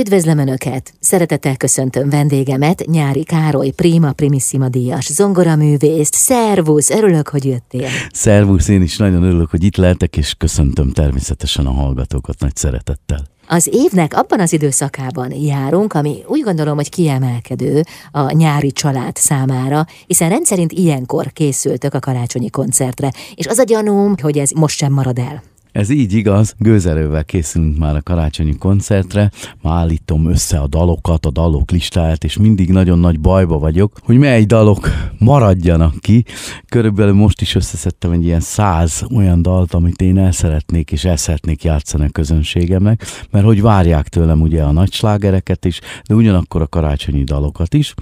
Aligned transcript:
Üdvözlöm 0.00 0.38
Önöket! 0.38 0.92
Szeretettel 1.00 1.56
köszöntöm 1.56 2.10
vendégemet, 2.10 2.84
Nyári 2.86 3.24
Károly, 3.24 3.70
Prima 3.70 4.12
Primissima 4.12 4.68
díjas, 4.68 5.12
zongoraművészt. 5.12 6.14
Szervusz, 6.14 6.90
örülök, 6.90 7.28
hogy 7.28 7.44
jöttél. 7.44 7.88
Szervusz, 8.12 8.68
én 8.68 8.82
is 8.82 8.96
nagyon 8.96 9.22
örülök, 9.22 9.50
hogy 9.50 9.64
itt 9.64 9.76
lehetek, 9.76 10.16
és 10.16 10.34
köszöntöm 10.34 10.92
természetesen 10.92 11.66
a 11.66 11.70
hallgatókat 11.70 12.38
nagy 12.38 12.56
szeretettel. 12.56 13.24
Az 13.48 13.68
évnek 13.72 14.14
abban 14.14 14.40
az 14.40 14.52
időszakában 14.52 15.32
járunk, 15.32 15.92
ami 15.92 16.16
úgy 16.26 16.40
gondolom, 16.40 16.76
hogy 16.76 16.88
kiemelkedő 16.88 17.82
a 18.10 18.32
nyári 18.32 18.72
család 18.72 19.16
számára, 19.16 19.86
hiszen 20.06 20.28
rendszerint 20.28 20.72
ilyenkor 20.72 21.32
készültök 21.32 21.94
a 21.94 21.98
karácsonyi 21.98 22.50
koncertre, 22.50 23.10
és 23.34 23.46
az 23.46 23.58
a 23.58 23.64
gyanúm, 23.64 24.14
hogy 24.22 24.38
ez 24.38 24.50
most 24.50 24.76
sem 24.76 24.92
marad 24.92 25.18
el. 25.18 25.42
Ez 25.72 25.90
így 25.90 26.12
igaz, 26.12 26.54
gőzerővel 26.58 27.24
készülünk 27.24 27.78
már 27.78 27.96
a 27.96 28.02
karácsonyi 28.02 28.56
koncertre, 28.56 29.30
már 29.62 29.76
állítom 29.76 30.30
össze 30.30 30.58
a 30.58 30.66
dalokat, 30.66 31.26
a 31.26 31.30
dalok 31.30 31.70
listáját, 31.70 32.24
és 32.24 32.36
mindig 32.36 32.70
nagyon 32.70 32.98
nagy 32.98 33.20
bajba 33.20 33.58
vagyok, 33.58 33.98
hogy 34.02 34.18
mely 34.18 34.44
dalok 34.44 34.88
maradjanak 35.18 35.94
ki. 36.00 36.24
Körülbelül 36.68 37.14
most 37.14 37.40
is 37.40 37.54
összeszedtem 37.54 38.10
egy 38.10 38.24
ilyen 38.24 38.40
száz 38.40 39.04
olyan 39.14 39.42
dalt, 39.42 39.74
amit 39.74 40.00
én 40.00 40.18
el 40.18 40.32
szeretnék 40.32 40.92
és 40.92 41.04
el 41.04 41.16
szeretnék 41.16 41.64
játszani 41.64 42.04
a 42.04 42.08
közönségemnek, 42.08 43.04
mert 43.30 43.44
hogy 43.44 43.62
várják 43.62 44.08
tőlem 44.08 44.40
ugye 44.40 44.62
a 44.62 44.72
nagy 44.72 44.92
slágereket 44.92 45.64
is, 45.64 45.80
de 46.06 46.14
ugyanakkor 46.14 46.62
a 46.62 46.66
karácsonyi 46.66 47.24
dalokat 47.24 47.74
is. 47.74 47.94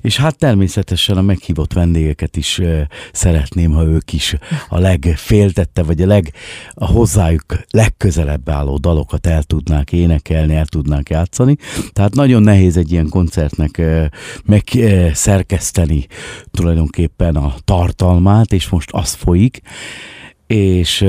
És 0.00 0.16
hát 0.16 0.38
természetesen 0.38 1.16
a 1.16 1.22
meghívott 1.22 1.72
vendégeket 1.72 2.36
is 2.36 2.60
szeretném, 3.12 3.70
ha 3.70 3.84
ők 3.84 4.12
is 4.12 4.36
a 4.68 4.78
legféltette, 4.78 5.82
vagy 5.82 6.02
a 6.02 6.06
leg 6.06 6.32
hozzájuk 6.98 7.44
legközelebb 7.70 8.48
álló 8.48 8.76
dalokat 8.76 9.26
el 9.26 9.42
tudnák 9.42 9.92
énekelni, 9.92 10.54
el 10.54 10.66
tudnák 10.66 11.10
játszani. 11.10 11.56
Tehát 11.92 12.14
nagyon 12.14 12.42
nehéz 12.42 12.76
egy 12.76 12.92
ilyen 12.92 13.08
koncertnek 13.08 13.82
megszerkeszteni 14.44 16.06
tulajdonképpen 16.50 17.36
a 17.36 17.54
tartalmát, 17.64 18.52
és 18.52 18.68
most 18.68 18.90
az 18.92 19.12
folyik. 19.12 19.60
És, 20.46 21.04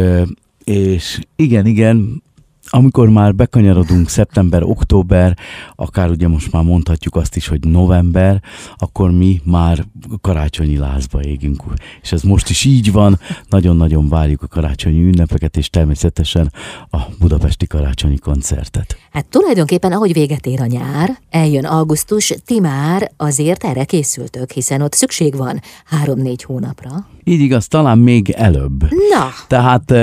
és 0.64 1.20
igen, 1.36 1.66
igen, 1.66 2.24
amikor 2.70 3.10
már 3.10 3.36
bekanyarodunk 3.36 4.10
szeptember, 4.10 4.64
október, 4.64 5.38
akár 5.76 6.10
ugye 6.10 6.28
most 6.28 6.52
már 6.52 6.64
mondhatjuk 6.64 7.16
azt 7.16 7.36
is, 7.36 7.48
hogy 7.48 7.68
november, 7.68 8.42
akkor 8.78 9.12
mi 9.12 9.42
már 9.44 9.86
karácsonyi 10.22 10.78
lázba 10.78 11.22
égünk. 11.22 11.64
És 12.02 12.12
ez 12.12 12.22
most 12.22 12.50
is 12.50 12.66
így 12.66 12.92
van, 12.92 13.20
nagyon-nagyon 13.50 14.10
várjuk 14.10 14.42
a 14.44 14.48
karácsonyi 14.48 15.04
ünnepeket, 15.04 15.58
és 15.58 15.70
természetesen 15.70 16.54
a 16.90 16.98
budapesti 17.20 17.68
karácsonyi 17.68 18.18
koncertet. 18.18 18.98
Hát 19.12 19.26
tulajdonképpen, 19.26 19.92
ahogy 19.92 20.14
véget 20.14 20.46
ér 20.46 20.62
a 20.62 20.66
nyár, 20.66 21.18
eljön 21.30 21.66
augusztus, 21.66 22.34
ti 22.46 22.60
már 22.60 23.12
azért 23.18 23.64
erre 23.64 23.84
készültök, 23.84 24.52
hiszen 24.52 24.82
ott 24.82 24.94
szükség 24.94 25.36
van 25.36 25.62
három-négy 25.86 26.44
hónapra. 26.44 26.90
Így 27.24 27.40
igaz, 27.40 27.68
talán 27.68 27.98
még 27.98 28.30
előbb. 28.30 28.82
Na! 28.82 29.30
Tehát 29.48 29.94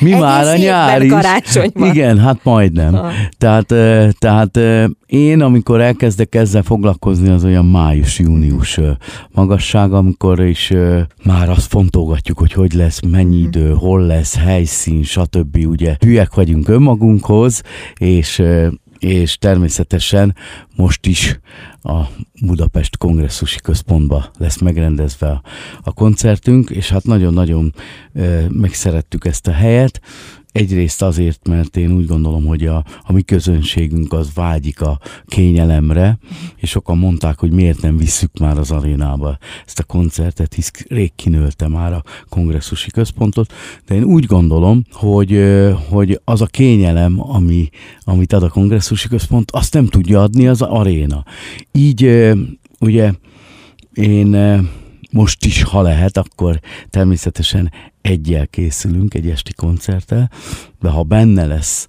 mi 0.00 0.10
már 0.10 0.46
a 0.46 0.56
nyár 0.56 1.02
is. 1.02 1.10
karácsony 1.10 1.70
van. 1.74 1.88
Igen, 1.88 2.09
hát 2.18 2.44
majdnem. 2.44 2.94
Ha. 2.94 3.10
Tehát, 3.38 3.66
tehát 4.18 4.58
én, 5.06 5.40
amikor 5.40 5.80
elkezdek 5.80 6.34
ezzel 6.34 6.62
foglalkozni, 6.62 7.28
az 7.28 7.44
olyan 7.44 7.66
május-június 7.66 8.80
magasság, 9.30 9.92
amikor 9.92 10.40
is 10.40 10.72
már 11.24 11.48
azt 11.48 11.66
fontolgatjuk, 11.66 12.38
hogy 12.38 12.52
hogy 12.52 12.72
lesz, 12.72 13.00
mennyi 13.00 13.36
mhm. 13.36 13.46
idő, 13.46 13.72
hol 13.72 14.06
lesz, 14.06 14.36
helyszín, 14.36 15.02
stb. 15.02 15.56
Ugye 15.66 15.96
hülyek 16.00 16.34
vagyunk 16.34 16.68
önmagunkhoz, 16.68 17.62
és 17.98 18.42
és 19.00 19.38
természetesen 19.38 20.34
most 20.76 21.06
is 21.06 21.40
a 21.82 22.00
Budapest 22.42 22.96
kongresszusi 22.96 23.58
központba 23.60 24.30
lesz 24.38 24.58
megrendezve 24.58 25.28
a, 25.28 25.42
a 25.82 25.92
koncertünk, 25.92 26.70
és 26.70 26.90
hát 26.90 27.04
nagyon-nagyon 27.04 27.74
megszerettük 28.48 29.24
ezt 29.24 29.46
a 29.46 29.52
helyet, 29.52 30.00
Egyrészt 30.52 31.02
azért, 31.02 31.48
mert 31.48 31.76
én 31.76 31.92
úgy 31.92 32.06
gondolom, 32.06 32.46
hogy 32.46 32.66
a, 32.66 32.84
a 33.02 33.12
mi 33.12 33.22
közönségünk 33.22 34.12
az 34.12 34.30
vágyik 34.34 34.80
a 34.80 34.98
kényelemre, 35.26 36.18
és 36.56 36.70
sokan 36.70 36.98
mondták, 36.98 37.38
hogy 37.38 37.50
miért 37.50 37.80
nem 37.80 37.96
visszük 37.96 38.38
már 38.38 38.58
az 38.58 38.70
arénába 38.70 39.38
ezt 39.66 39.78
a 39.78 39.84
koncertet, 39.84 40.54
hisz 40.54 40.70
rég 40.88 41.12
kinőlte 41.14 41.68
már 41.68 41.92
a 41.92 42.02
kongresszusi 42.28 42.90
központot, 42.90 43.52
de 43.86 43.94
én 43.94 44.02
úgy 44.02 44.24
gondolom, 44.24 44.84
hogy, 44.92 45.44
hogy 45.88 46.20
az 46.24 46.40
a 46.40 46.46
kényelem, 46.46 47.30
ami, 47.30 47.68
amit 48.00 48.32
ad 48.32 48.42
a 48.42 48.48
kongresszusi 48.48 49.08
központ, 49.08 49.50
azt 49.50 49.74
nem 49.74 49.86
tudja 49.86 50.22
adni 50.22 50.46
az 50.46 50.62
aréna. 50.62 51.24
Így 51.72 52.30
ugye 52.80 53.12
én 53.92 54.36
most 55.10 55.44
is, 55.44 55.62
ha 55.62 55.82
lehet, 55.82 56.16
akkor 56.16 56.60
természetesen 56.90 57.72
egyel 58.00 58.46
készülünk, 58.46 59.14
egy 59.14 59.28
esti 59.28 59.52
koncerttel, 59.52 60.30
de 60.80 60.88
ha 60.88 61.02
benne 61.02 61.46
lesz 61.46 61.88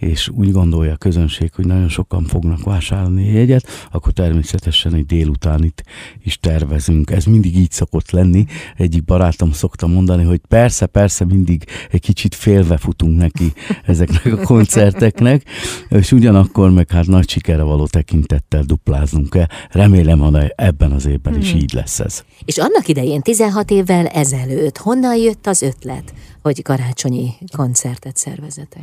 és 0.00 0.28
úgy 0.28 0.52
gondolja 0.52 0.92
a 0.92 0.96
közönség, 0.96 1.50
hogy 1.54 1.66
nagyon 1.66 1.88
sokan 1.88 2.24
fognak 2.24 2.62
vásárolni 2.62 3.32
jegyet, 3.32 3.66
akkor 3.90 4.12
természetesen 4.12 4.94
egy 4.94 5.06
délutánit 5.06 5.84
is 6.22 6.38
tervezünk. 6.38 7.10
Ez 7.10 7.24
mindig 7.24 7.56
így 7.56 7.70
szokott 7.70 8.10
lenni. 8.10 8.44
Egyik 8.76 9.04
barátom 9.04 9.52
szokta 9.52 9.86
mondani, 9.86 10.24
hogy 10.24 10.40
persze, 10.48 10.86
persze 10.86 11.24
mindig 11.24 11.64
egy 11.90 12.00
kicsit 12.00 12.34
félve 12.34 12.76
futunk 12.76 13.18
neki 13.18 13.52
ezeknek 13.84 14.26
a 14.26 14.42
koncerteknek, 14.42 15.44
és 15.88 16.12
ugyanakkor 16.12 16.70
meg 16.70 16.90
hát 16.90 17.06
nagy 17.06 17.28
sikerre 17.28 17.62
való 17.62 17.86
tekintettel 17.86 18.62
duplázunk 18.62 19.34
el. 19.34 19.48
Remélem, 19.70 20.18
hogy 20.18 20.52
ebben 20.56 20.92
az 20.92 21.06
évben 21.06 21.38
is 21.38 21.50
hmm. 21.50 21.60
így 21.60 21.72
lesz 21.72 22.00
ez. 22.00 22.24
És 22.44 22.58
annak 22.58 22.88
idején, 22.88 23.20
16 23.20 23.70
évvel 23.70 24.06
ezelőtt, 24.06 24.78
honnan 24.78 25.16
jött 25.16 25.46
az 25.46 25.62
ötlet, 25.62 26.14
hogy 26.42 26.62
karácsonyi 26.62 27.32
koncertet 27.56 28.16
szervezetek? 28.16 28.82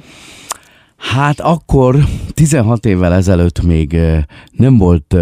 Hát 0.97 1.39
akkor 1.39 1.95
16 2.33 2.85
évvel 2.85 3.13
ezelőtt 3.13 3.61
még 3.61 3.97
nem 4.51 4.77
volt 4.77 5.15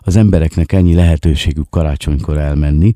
az 0.00 0.16
embereknek 0.16 0.72
ennyi 0.72 0.94
lehetőségük 0.94 1.70
karácsonykor 1.70 2.38
elmenni, 2.38 2.92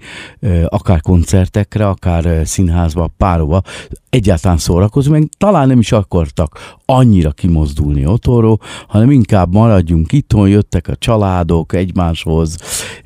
akár 0.67 1.01
koncertekre, 1.01 1.89
akár 1.89 2.47
színházba, 2.47 3.11
párova, 3.17 3.63
egyáltalán 4.11 4.59
szórakozni, 4.59 5.11
meg 5.11 5.29
talán 5.39 5.69
nem 5.69 5.79
is 5.79 5.93
akartak 5.93 6.77
annyira 6.85 7.31
kimozdulni 7.31 8.07
otthonról, 8.07 8.61
hanem 8.89 9.11
inkább 9.11 9.53
maradjunk 9.53 10.13
itthon, 10.13 10.49
jöttek 10.49 10.89
a 10.89 10.97
családok 10.97 11.73
egymáshoz, 11.73 12.57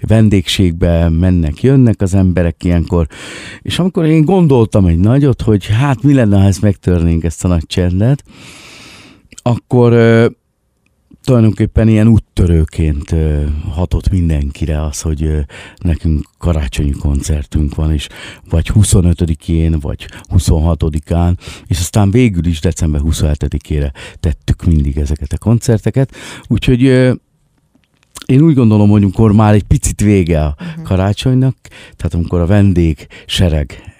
vendégségbe 0.00 1.08
mennek, 1.08 1.62
jönnek 1.62 2.00
az 2.00 2.14
emberek 2.14 2.64
ilyenkor, 2.64 3.06
és 3.62 3.78
amikor 3.78 4.04
én 4.04 4.24
gondoltam 4.24 4.86
egy 4.86 4.98
nagyot, 4.98 5.42
hogy 5.42 5.66
hát 5.66 6.02
mi 6.02 6.14
lenne, 6.14 6.41
ha 6.41 6.46
ezt 6.46 6.62
megtörnénk 6.62 7.24
ezt 7.24 7.44
a 7.44 7.48
nagy 7.48 7.66
csendet, 7.66 8.24
akkor 9.42 9.92
tulajdonképpen 11.25 11.88
ilyen 11.88 12.08
úttörőként 12.08 13.14
hatott 13.70 14.10
mindenkire 14.10 14.82
az, 14.82 15.00
hogy 15.00 15.30
nekünk 15.76 16.28
karácsonyi 16.38 16.91
koncertünk 16.91 17.75
van, 17.75 17.92
és 17.92 18.08
vagy 18.48 18.70
25-én, 18.75 19.78
vagy 19.80 20.06
26-án, 20.34 21.36
és 21.66 21.78
aztán 21.78 22.10
végül 22.10 22.47
is 22.47 22.60
december 22.60 23.00
27-ére 23.04 23.92
tettük 24.20 24.64
mindig 24.64 24.98
ezeket 24.98 25.32
a 25.32 25.38
koncerteket. 25.38 26.14
Úgyhogy 26.47 26.82
én 28.26 28.41
úgy 28.41 28.54
gondolom, 28.54 28.91
hogy 28.91 29.03
amikor 29.03 29.32
már 29.32 29.54
egy 29.54 29.62
picit 29.62 30.00
vége 30.00 30.44
a 30.44 30.56
mhm. 30.59 30.82
karácsonynak, 30.82 31.56
tehát 31.97 32.14
amikor 32.14 32.41
a 32.41 32.47
vendég 32.47 33.06
sereg 33.26 33.91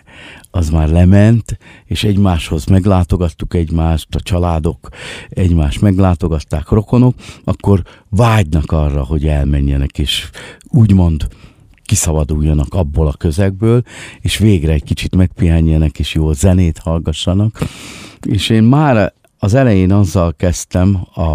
az 0.55 0.71
már 0.71 0.89
lement, 0.89 1.59
és 1.85 2.05
egymáshoz 2.05 2.65
meglátogattuk 2.65 3.55
egymást, 3.55 4.15
a 4.15 4.21
családok 4.21 4.89
egymást 5.29 5.81
meglátogatták, 5.81 6.69
rokonok, 6.69 7.15
akkor 7.45 7.83
vágynak 8.09 8.73
arra, 8.73 9.05
hogy 9.05 9.27
elmenjenek, 9.27 9.99
és 9.99 10.31
úgymond 10.69 11.27
kiszabaduljanak 11.85 12.75
abból 12.75 13.07
a 13.07 13.13
közegből, 13.13 13.83
és 14.21 14.39
végre 14.39 14.73
egy 14.73 14.85
kicsit 14.85 15.17
megpihenjenek, 15.17 15.99
és 15.99 16.15
jó 16.15 16.33
zenét 16.33 16.79
hallgassanak. 16.79 17.59
És 18.21 18.49
én 18.49 18.63
már 18.63 19.13
az 19.39 19.55
elején 19.55 19.93
azzal 19.93 20.35
kezdtem 20.37 21.07
a, 21.15 21.31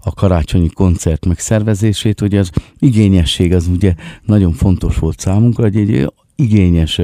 a 0.00 0.14
karácsonyi 0.14 0.68
koncert 0.68 1.26
megszervezését, 1.26 2.20
hogy 2.20 2.36
az 2.36 2.50
igényesség 2.78 3.54
az 3.54 3.66
ugye 3.66 3.94
nagyon 4.24 4.52
fontos 4.52 4.98
volt 4.98 5.20
számunkra, 5.20 5.62
hogy 5.62 5.76
egy 5.76 6.12
igényes 6.36 7.00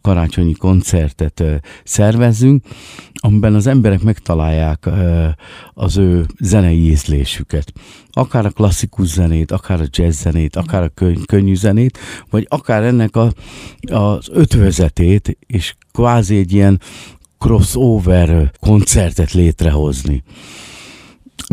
karácsonyi 0.00 0.52
koncertet 0.52 1.44
szervezzünk, 1.84 2.64
amiben 3.14 3.54
az 3.54 3.66
emberek 3.66 4.02
megtalálják 4.02 4.88
az 5.74 5.96
ő 5.96 6.26
zenei 6.38 6.90
ízlésüket. 6.90 7.72
Akár 8.10 8.46
a 8.46 8.50
klasszikus 8.50 9.06
zenét, 9.06 9.50
akár 9.50 9.80
a 9.80 9.86
jazz 9.90 10.20
zenét, 10.20 10.56
akár 10.56 10.82
a 10.82 10.88
könny- 10.88 11.26
könnyű 11.26 11.54
zenét, 11.54 11.98
vagy 12.30 12.46
akár 12.50 12.82
ennek 12.82 13.16
a, 13.16 13.32
az 13.80 14.28
ötvözetét, 14.32 15.38
és 15.46 15.74
kvázi 15.92 16.36
egy 16.36 16.52
ilyen 16.52 16.80
crossover 17.38 18.52
koncertet 18.60 19.32
létrehozni. 19.32 20.22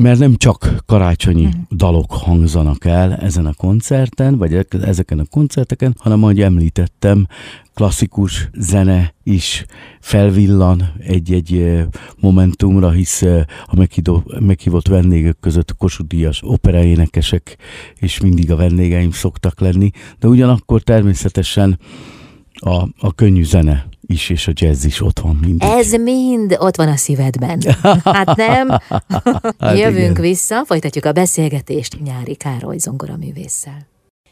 Mert 0.01 0.19
nem 0.19 0.35
csak 0.35 0.75
karácsonyi 0.85 1.45
uh-huh. 1.45 1.61
dalok 1.71 2.11
hangzanak 2.11 2.85
el 2.85 3.15
ezen 3.15 3.45
a 3.45 3.53
koncerten, 3.53 4.37
vagy 4.37 4.65
ezeken 4.69 5.19
a 5.19 5.25
koncerteken, 5.29 5.95
hanem 5.97 6.23
ahogy 6.23 6.41
említettem, 6.41 7.27
klasszikus 7.73 8.49
zene 8.53 9.13
is 9.23 9.65
felvillan 9.99 10.93
egy-egy 10.99 11.83
momentumra, 12.19 12.91
hisz 12.91 13.21
a 13.65 13.87
meghívott 14.39 14.87
vendégek 14.87 15.37
között 15.39 15.75
Kossuth 15.77 16.37
operaénekesek 16.41 17.57
és 17.99 18.19
mindig 18.19 18.51
a 18.51 18.55
vendégeim 18.55 19.11
szoktak 19.11 19.59
lenni, 19.59 19.91
de 20.19 20.27
ugyanakkor 20.27 20.81
természetesen 20.81 21.79
a, 22.59 22.87
a 22.99 23.13
könnyű 23.15 23.43
zene 23.43 23.87
is, 24.01 24.29
és 24.29 24.47
a 24.47 24.51
jazz 24.55 24.85
is 24.85 25.01
ott 25.01 25.19
van 25.19 25.35
mindig. 25.35 25.67
Ez 25.69 25.91
mind 25.93 26.55
ott 26.59 26.75
van 26.75 26.87
a 26.87 26.95
szívedben. 26.95 27.61
Hát 28.03 28.35
nem? 28.35 28.69
hát 29.59 29.77
Jövünk 29.77 29.97
igen. 29.97 30.21
vissza, 30.21 30.63
folytatjuk 30.65 31.05
a 31.05 31.11
beszélgetést 31.11 32.01
Nyári 32.03 32.35
Károly 32.35 32.77
zongoraművésszel. 32.77 33.87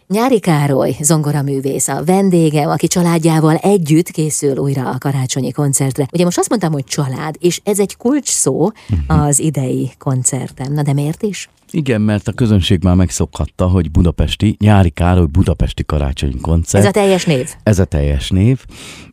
Nyári 0.09 0.39
Károly, 0.39 0.95
zongoraművész, 1.01 1.87
a 1.87 2.03
vendégem, 2.03 2.69
aki 2.69 2.87
családjával 2.87 3.55
együtt 3.55 4.09
készül 4.09 4.57
újra 4.57 4.89
a 4.89 4.97
karácsonyi 4.97 5.51
koncertre. 5.51 6.07
Ugye 6.13 6.23
most 6.23 6.37
azt 6.37 6.49
mondtam, 6.49 6.71
hogy 6.71 6.83
család, 6.83 7.35
és 7.39 7.61
ez 7.63 7.79
egy 7.79 7.95
kulcs 7.95 8.27
szó 8.27 8.69
mhm. 8.87 9.19
az 9.19 9.39
idei 9.39 9.91
koncertem. 9.97 10.73
Na 10.73 10.81
de 10.81 10.93
miért 10.93 11.23
is? 11.23 11.49
Igen, 11.71 12.01
mert 12.01 12.27
a 12.27 12.31
közönség 12.31 12.83
már 12.83 12.95
megszokhatta, 12.95 13.67
hogy 13.67 13.91
budapesti, 13.91 14.55
Nyári 14.59 14.89
Károly 14.89 15.25
budapesti 15.25 15.85
karácsonyi 15.85 16.39
koncert. 16.41 16.83
Ez 16.83 16.89
a 16.89 16.93
teljes 16.93 17.25
név? 17.25 17.49
Ez 17.63 17.79
a 17.79 17.85
teljes 17.85 18.29
név, 18.29 18.65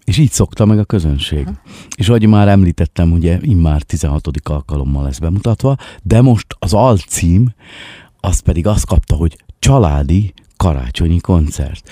és 0.04 0.18
így 0.18 0.30
szokta 0.30 0.64
meg 0.64 0.78
a 0.78 0.84
közönség. 0.84 1.44
Ha. 1.44 1.52
És 1.96 2.08
ahogy 2.08 2.26
már 2.26 2.48
említettem, 2.48 3.12
ugye 3.12 3.38
immár 3.40 3.82
16. 3.82 4.28
alkalommal 4.42 5.02
lesz 5.02 5.18
bemutatva, 5.18 5.76
de 6.02 6.20
most 6.20 6.46
az 6.58 6.72
alcím, 6.74 7.54
az 8.20 8.40
pedig 8.40 8.66
azt 8.66 8.86
kapta, 8.86 9.14
hogy 9.14 9.36
családi 9.58 10.34
karácsonyi 10.64 11.20
koncert. 11.20 11.90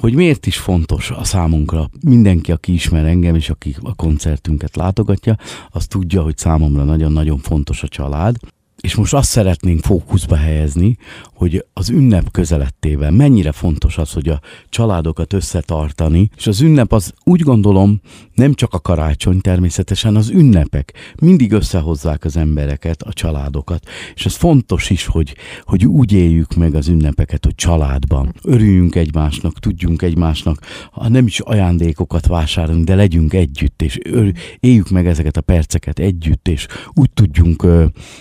Hogy 0.00 0.14
miért 0.14 0.46
is 0.46 0.56
fontos 0.56 1.10
a 1.10 1.24
számunkra, 1.24 1.90
mindenki, 2.00 2.52
aki 2.52 2.72
ismer 2.72 3.04
engem, 3.04 3.34
és 3.34 3.50
aki 3.50 3.76
a 3.82 3.94
koncertünket 3.94 4.76
látogatja, 4.76 5.36
az 5.70 5.86
tudja, 5.86 6.22
hogy 6.22 6.36
számomra 6.36 6.84
nagyon-nagyon 6.84 7.38
fontos 7.38 7.82
a 7.82 7.88
család. 7.88 8.36
És 8.80 8.94
most 8.94 9.14
azt 9.14 9.30
szeretnénk 9.30 9.84
fókuszba 9.84 10.36
helyezni, 10.36 10.96
hogy 11.34 11.64
az 11.72 11.90
ünnep 11.90 12.30
közelettével 12.30 13.10
mennyire 13.10 13.52
fontos 13.52 13.98
az, 13.98 14.12
hogy 14.12 14.28
a 14.28 14.40
családokat 14.68 15.32
összetartani, 15.32 16.30
és 16.36 16.46
az 16.46 16.60
ünnep 16.60 16.92
az 16.92 17.12
úgy 17.24 17.40
gondolom 17.40 18.00
nem 18.34 18.54
csak 18.54 18.74
a 18.74 18.80
karácsony, 18.80 19.40
természetesen 19.40 20.16
az 20.16 20.28
ünnepek 20.28 20.92
mindig 21.20 21.52
összehozzák 21.52 22.24
az 22.24 22.36
embereket, 22.36 23.02
a 23.02 23.12
családokat, 23.12 23.86
és 24.14 24.26
ez 24.26 24.34
fontos 24.34 24.90
is, 24.90 25.06
hogy, 25.06 25.34
hogy 25.64 25.86
úgy 25.86 26.12
éljük 26.12 26.54
meg 26.54 26.74
az 26.74 26.88
ünnepeket, 26.88 27.44
hogy 27.44 27.54
családban 27.54 28.34
örüljünk 28.42 28.94
egymásnak, 28.94 29.58
tudjunk 29.58 30.02
egymásnak, 30.02 30.60
ha 30.92 31.08
nem 31.08 31.26
is 31.26 31.40
ajándékokat 31.40 32.26
vásárolunk, 32.26 32.84
de 32.84 32.94
legyünk 32.94 33.32
együtt, 33.32 33.82
és 33.82 33.98
éljük 34.60 34.90
meg 34.90 35.06
ezeket 35.06 35.36
a 35.36 35.40
perceket 35.40 35.98
együtt, 35.98 36.48
és 36.48 36.66
úgy 36.94 37.10
tudjunk 37.10 37.66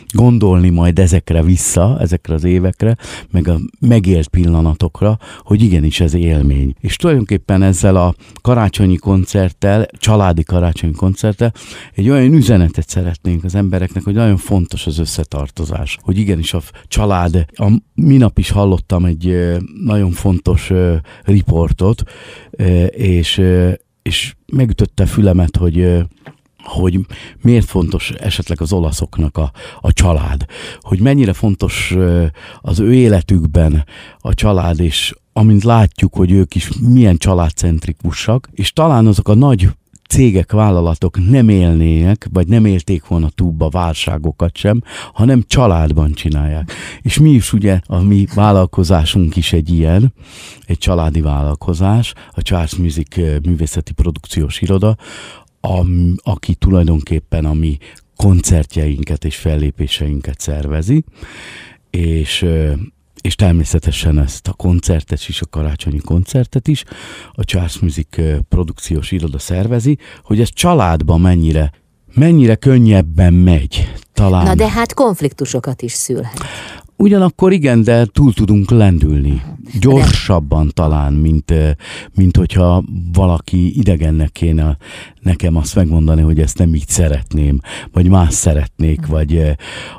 gondolni 0.08 0.48
majd 0.58 1.00
ezekre 1.00 1.44
vissza, 1.44 1.98
ezekre 2.00 2.34
az 2.34 2.44
évekre, 2.44 2.98
meg 3.32 3.48
a 3.48 3.60
megélt 3.80 4.28
pillanatokra, 4.28 5.18
hogy 5.40 5.62
igenis 5.62 6.00
ez 6.00 6.14
élmény. 6.14 6.76
És 6.80 6.96
tulajdonképpen 6.96 7.62
ezzel 7.62 7.96
a 7.96 8.16
karácsonyi 8.42 8.96
koncerttel, 8.96 9.86
családi 9.92 10.44
karácsonyi 10.44 10.94
koncerttel 10.94 11.54
egy 11.94 12.10
olyan 12.10 12.34
üzenetet 12.34 12.90
szeretnénk 12.90 13.44
az 13.44 13.56
embereknek, 13.56 14.04
hogy 14.04 14.14
nagyon 14.14 14.38
fontos 14.38 14.88
az 14.88 15.00
összetartozás, 15.00 15.98
hogy 16.02 16.18
igenis 16.18 16.54
a 16.54 16.62
család, 16.88 17.46
a, 17.54 17.72
minap 17.94 18.38
is 18.38 18.50
hallottam 18.50 19.06
egy 19.06 19.56
nagyon 19.84 20.12
fontos 20.12 20.72
riportot, 21.24 22.04
és 22.90 23.42
és 24.02 24.36
megütötte 24.54 25.06
fülemet, 25.06 25.58
hogy 25.58 26.06
hogy 26.70 27.00
miért 27.42 27.66
fontos 27.66 28.12
esetleg 28.12 28.62
az 28.62 28.74
olaszoknak 28.74 29.38
a, 29.38 29.52
a 29.82 29.94
család, 29.94 30.46
hogy 30.80 31.00
mennyire 31.00 31.34
fontos 31.34 31.96
az 32.62 32.80
ő 32.80 32.94
életükben 32.94 33.86
a 34.20 34.34
család, 34.34 34.80
és 34.80 35.14
amint 35.34 35.64
látjuk, 35.64 36.16
hogy 36.16 36.32
ők 36.32 36.56
is 36.56 36.70
milyen 36.82 37.18
családcentrikusak, 37.18 38.50
és 38.54 38.74
talán 38.74 39.08
azok 39.08 39.28
a 39.28 39.36
nagy 39.36 39.70
cégek, 40.10 40.52
vállalatok 40.52 41.30
nem 41.30 41.50
élnének, 41.50 42.28
vagy 42.34 42.48
nem 42.48 42.66
élték 42.66 43.08
volna 43.08 43.30
túlba 43.30 43.70
válságokat 43.70 44.58
sem, 44.58 44.82
hanem 45.14 45.44
családban 45.48 46.14
csinálják. 46.14 46.72
És 47.02 47.20
mi 47.20 47.30
is 47.30 47.54
ugye, 47.54 47.80
a 47.86 48.00
mi 48.00 48.28
vállalkozásunk 48.36 49.36
is 49.36 49.54
egy 49.54 49.70
ilyen, 49.70 50.14
egy 50.66 50.78
családi 50.78 51.22
vállalkozás, 51.22 52.14
a 52.32 52.42
Charles 52.42 52.76
Music 52.76 53.16
művészeti 53.46 53.94
produkciós 53.94 54.62
iroda, 54.62 54.98
a, 55.62 55.86
aki 56.24 56.56
tulajdonképpen 56.56 57.46
a 57.46 57.54
mi 57.54 57.78
koncertjeinket 58.16 59.26
és 59.26 59.36
fellépéseinket 59.36 60.40
szervezi, 60.40 61.04
és 61.90 62.46
és 63.22 63.36
természetesen 63.36 64.20
ezt 64.20 64.48
a 64.48 64.54
koncertet 64.54 65.28
is, 65.28 65.42
a 65.42 65.46
karácsonyi 65.46 65.98
koncertet 65.98 66.68
is 66.68 66.84
a 67.32 67.44
Charles 67.44 67.80
Music 67.80 68.08
produkciós 68.50 69.12
iroda 69.12 69.40
szervezi, 69.40 69.98
hogy 70.24 70.42
ez 70.42 70.50
családban 70.50 71.22
mennyire 71.22 71.72
mennyire 72.14 72.56
könnyebben 72.56 73.34
megy 73.34 73.94
talán. 74.14 74.46
Na 74.46 74.56
de 74.56 74.70
hát 74.70 74.94
konfliktusokat 74.94 75.82
is 75.82 75.92
szülhet. 75.92 76.44
Ugyanakkor 77.02 77.54
igen, 77.54 77.84
de 77.84 78.06
túl 78.06 78.34
tudunk 78.34 78.72
lendülni. 78.72 79.42
Gyorsabban 79.80 80.72
talán, 80.74 81.14
mint, 81.14 81.54
mint 82.16 82.38
hogyha 82.38 82.84
valaki 83.14 83.78
idegennek 83.78 84.32
kéne 84.32 84.78
nekem 85.22 85.56
azt 85.56 85.76
megmondani, 85.76 86.22
hogy 86.22 86.40
ezt 86.40 86.58
nem 86.58 86.76
így 86.76 86.88
szeretném, 86.88 87.60
vagy 87.92 88.10
más 88.10 88.34
szeretnék, 88.34 89.06
vagy 89.06 89.56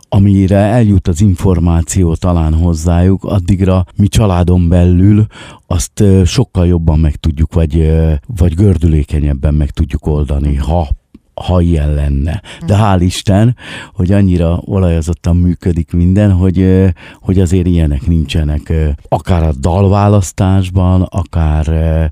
amire 0.08 0.56
eljut 0.56 1.08
az 1.08 1.20
információ 1.20 2.14
talán 2.14 2.54
hozzájuk, 2.54 3.24
addigra 3.24 3.84
mi 3.96 4.08
családon 4.08 4.68
belül 4.68 5.26
azt 5.66 6.04
sokkal 6.24 6.66
jobban 6.66 6.98
meg 6.98 7.16
tudjuk, 7.16 7.54
vagy, 7.54 7.92
vagy 8.36 8.54
gördülékenyebben 8.54 9.54
meg 9.54 9.70
tudjuk 9.70 10.06
oldani, 10.06 10.54
ha 10.54 10.88
ha 11.34 11.60
ilyen 11.60 11.94
lenne. 11.94 12.42
De 12.66 12.76
hál' 12.76 13.00
Isten, 13.00 13.56
hogy 13.92 14.12
annyira 14.12 14.60
olajozottan 14.64 15.36
működik 15.36 15.92
minden, 15.92 16.32
hogy, 16.32 16.84
hogy 17.20 17.40
azért 17.40 17.66
ilyenek 17.66 18.06
nincsenek. 18.06 18.72
Akár 19.08 19.42
a 19.42 19.52
dalválasztásban, 19.52 21.02
akár 21.02 21.66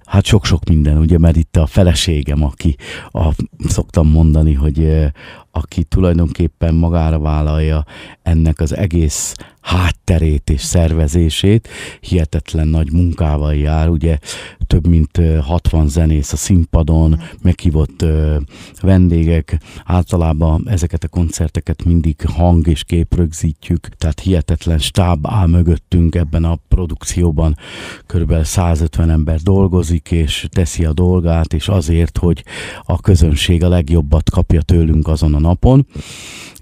hát 0.07 0.25
sok-sok 0.25 0.65
minden, 0.65 0.99
ugye, 0.99 1.19
mert 1.19 1.37
itt 1.37 1.57
a 1.57 1.67
feleségem, 1.67 2.45
aki 2.45 2.77
a, 3.11 3.29
szoktam 3.69 4.09
mondani, 4.09 4.53
hogy 4.53 5.09
aki 5.51 5.85
tulajdonképpen 5.85 6.75
magára 6.75 7.19
vállalja 7.19 7.85
ennek 8.23 8.61
az 8.61 8.77
egész 8.77 9.35
hátterét 9.69 10.51
és 10.51 10.61
szervezését, 10.61 11.69
hihetetlen 12.01 12.69
nagy 12.69 12.93
munkával 12.93 13.55
jár, 13.55 13.89
ugye 13.89 14.19
több 14.67 14.87
mint 14.87 15.21
60 15.41 15.89
zenész 15.89 16.33
a 16.33 16.37
színpadon, 16.37 17.21
meghívott 17.43 18.05
vendégek, 18.81 19.61
általában 19.85 20.69
ezeket 20.69 21.05
a 21.05 21.09
koncerteket 21.09 21.85
mindig 21.85 22.17
hang 22.35 22.67
és 22.67 22.85
kép 22.85 23.15
rögzítjük, 23.15 23.89
tehát 23.89 24.21
hihetetlen 24.21 24.79
stáb 24.79 25.27
áll 25.27 25.47
mögöttünk 25.47 26.15
ebben 26.15 26.45
a 26.45 26.59
produkcióban, 26.69 27.57
körülbelül 28.07 28.45
150 28.45 29.11
ember 29.11 29.41
dolgozik, 29.41 30.11
és 30.11 30.47
teszi 30.51 30.85
a 30.85 30.93
dolgát, 30.93 31.53
és 31.53 31.69
azért, 31.69 32.19
hogy 32.19 32.45
a 32.83 33.01
közönség 33.01 33.65
a 33.65 33.69
legjobbat 33.69 34.31
kapja 34.31 34.63
tőlünk 34.63 35.09
azon 35.09 35.35
a 35.35 35.39
napon 35.39 35.87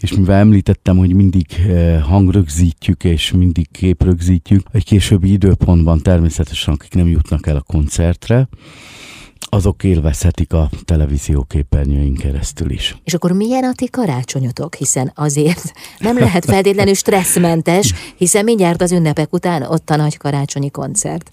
és 0.00 0.14
mivel 0.14 0.38
említettem, 0.38 0.96
hogy 0.96 1.14
mindig 1.14 1.46
eh, 1.68 2.02
hangrögzítjük 2.02 3.04
és 3.04 3.30
mindig 3.30 3.70
képrögzítjük, 3.70 4.66
egy 4.72 4.84
későbbi 4.84 5.32
időpontban 5.32 6.02
természetesen, 6.02 6.74
akik 6.74 6.94
nem 6.94 7.08
jutnak 7.08 7.46
el 7.46 7.56
a 7.56 7.62
koncertre, 7.66 8.48
azok 9.48 9.84
élvezhetik 9.84 10.52
a 10.52 10.70
televízió 10.84 11.44
képernyőink 11.48 12.18
keresztül 12.18 12.70
is. 12.70 12.96
És 13.04 13.14
akkor 13.14 13.32
milyen 13.32 13.64
a 13.64 13.72
ti 13.72 13.90
karácsonyotok? 13.90 14.74
Hiszen 14.74 15.12
azért 15.14 15.72
nem 15.98 16.18
lehet 16.18 16.44
feltétlenül 16.44 16.94
stresszmentes, 16.94 17.94
hiszen 18.16 18.44
mindjárt 18.44 18.82
az 18.82 18.92
ünnepek 18.92 19.32
után 19.32 19.62
ott 19.62 19.90
a 19.90 19.96
nagy 19.96 20.16
karácsonyi 20.16 20.70
koncert. 20.70 21.30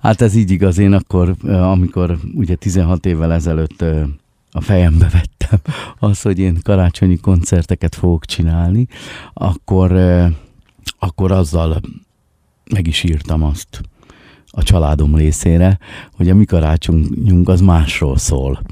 Hát 0.00 0.20
ez 0.20 0.34
így 0.34 0.50
igaz, 0.50 0.78
én 0.78 0.92
akkor, 0.92 1.34
eh, 1.46 1.70
amikor 1.70 2.18
ugye 2.34 2.54
16 2.54 3.06
évvel 3.06 3.32
ezelőtt 3.32 3.82
eh, 3.82 4.02
a 4.56 4.60
fejembe 4.60 5.08
vettem 5.12 5.60
az, 5.98 6.22
hogy 6.22 6.38
én 6.38 6.58
karácsonyi 6.62 7.16
koncerteket 7.16 7.94
fogok 7.94 8.24
csinálni, 8.24 8.86
akkor, 9.32 9.92
akkor 10.98 11.32
azzal 11.32 11.80
meg 12.70 12.86
is 12.86 13.02
írtam 13.02 13.42
azt, 13.42 13.80
a 14.50 14.62
családom 14.62 15.16
részére, 15.16 15.78
hogy 16.12 16.30
a 16.30 16.34
mi 16.34 16.44
karácsonyunk 16.44 17.48
az 17.48 17.60
másról 17.60 18.18
szól. 18.18 18.62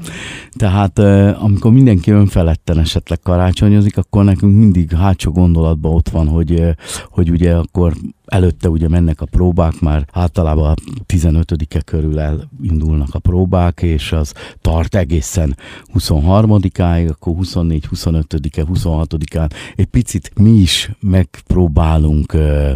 Tehát 0.53 0.99
amikor 1.39 1.73
mindenki 1.73 2.11
önfeledten 2.11 2.79
esetleg 2.79 3.21
karácsonyozik, 3.21 3.97
akkor 3.97 4.25
nekünk 4.25 4.57
mindig 4.57 4.93
hátsó 4.93 5.31
gondolatban 5.33 5.93
ott 5.95 6.09
van, 6.09 6.29
hogy, 6.29 6.63
hogy 7.09 7.31
ugye 7.31 7.55
akkor 7.57 7.95
Előtte 8.25 8.69
ugye 8.69 8.89
mennek 8.89 9.21
a 9.21 9.27
próbák, 9.27 9.81
már 9.81 10.07
általában 10.13 10.75
15-e 11.07 11.81
körül 11.81 12.19
elindulnak 12.21 13.15
a 13.15 13.19
próbák, 13.19 13.83
és 13.83 14.13
az 14.13 14.33
tart 14.61 14.95
egészen 14.95 15.57
23-áig, 15.95 17.11
akkor 17.11 17.35
24, 17.35 17.89
25-e, 17.95 18.65
26-án 18.73 19.51
egy 19.77 19.87
picit 19.87 20.33
mi 20.35 20.51
is 20.51 20.91
megpróbálunk 21.01 22.33
uh, 22.35 22.71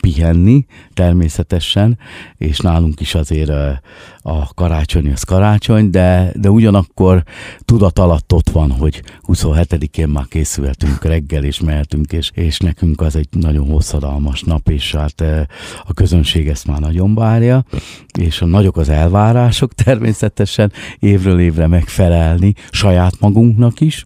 pihenni 0.00 0.66
természetesen, 0.94 1.98
és 2.36 2.58
nálunk 2.58 3.00
is 3.00 3.14
azért 3.14 3.50
uh, 3.50 3.72
a 4.22 4.54
karácsony 4.54 5.12
az 5.12 5.22
karácsony, 5.22 5.90
de, 5.90 6.32
de 6.34 6.50
ugyanakkor 6.50 7.22
tudat 7.64 7.98
alatt 7.98 8.32
ott 8.32 8.50
van, 8.50 8.70
hogy 8.70 9.02
27-én 9.22 10.08
már 10.08 10.26
készülhetünk 10.28 11.04
reggel, 11.04 11.44
és 11.44 11.60
mehetünk, 11.60 12.12
és, 12.12 12.30
és 12.34 12.58
nekünk 12.58 13.00
az 13.00 13.16
egy 13.16 13.28
nagyon 13.30 13.66
hosszadalmas 13.66 14.42
nap, 14.42 14.68
és 14.68 14.85
hát 14.92 15.20
a 15.84 15.92
közönség 15.94 16.48
ezt 16.48 16.66
már 16.66 16.80
nagyon 16.80 17.14
várja, 17.14 17.64
és 18.18 18.40
a 18.40 18.46
nagyok 18.46 18.76
az 18.76 18.88
elvárások 18.88 19.74
természetesen 19.84 20.72
évről 20.98 21.40
évre 21.40 21.66
megfelelni 21.66 22.54
saját 22.70 23.20
magunknak 23.20 23.80
is, 23.80 24.04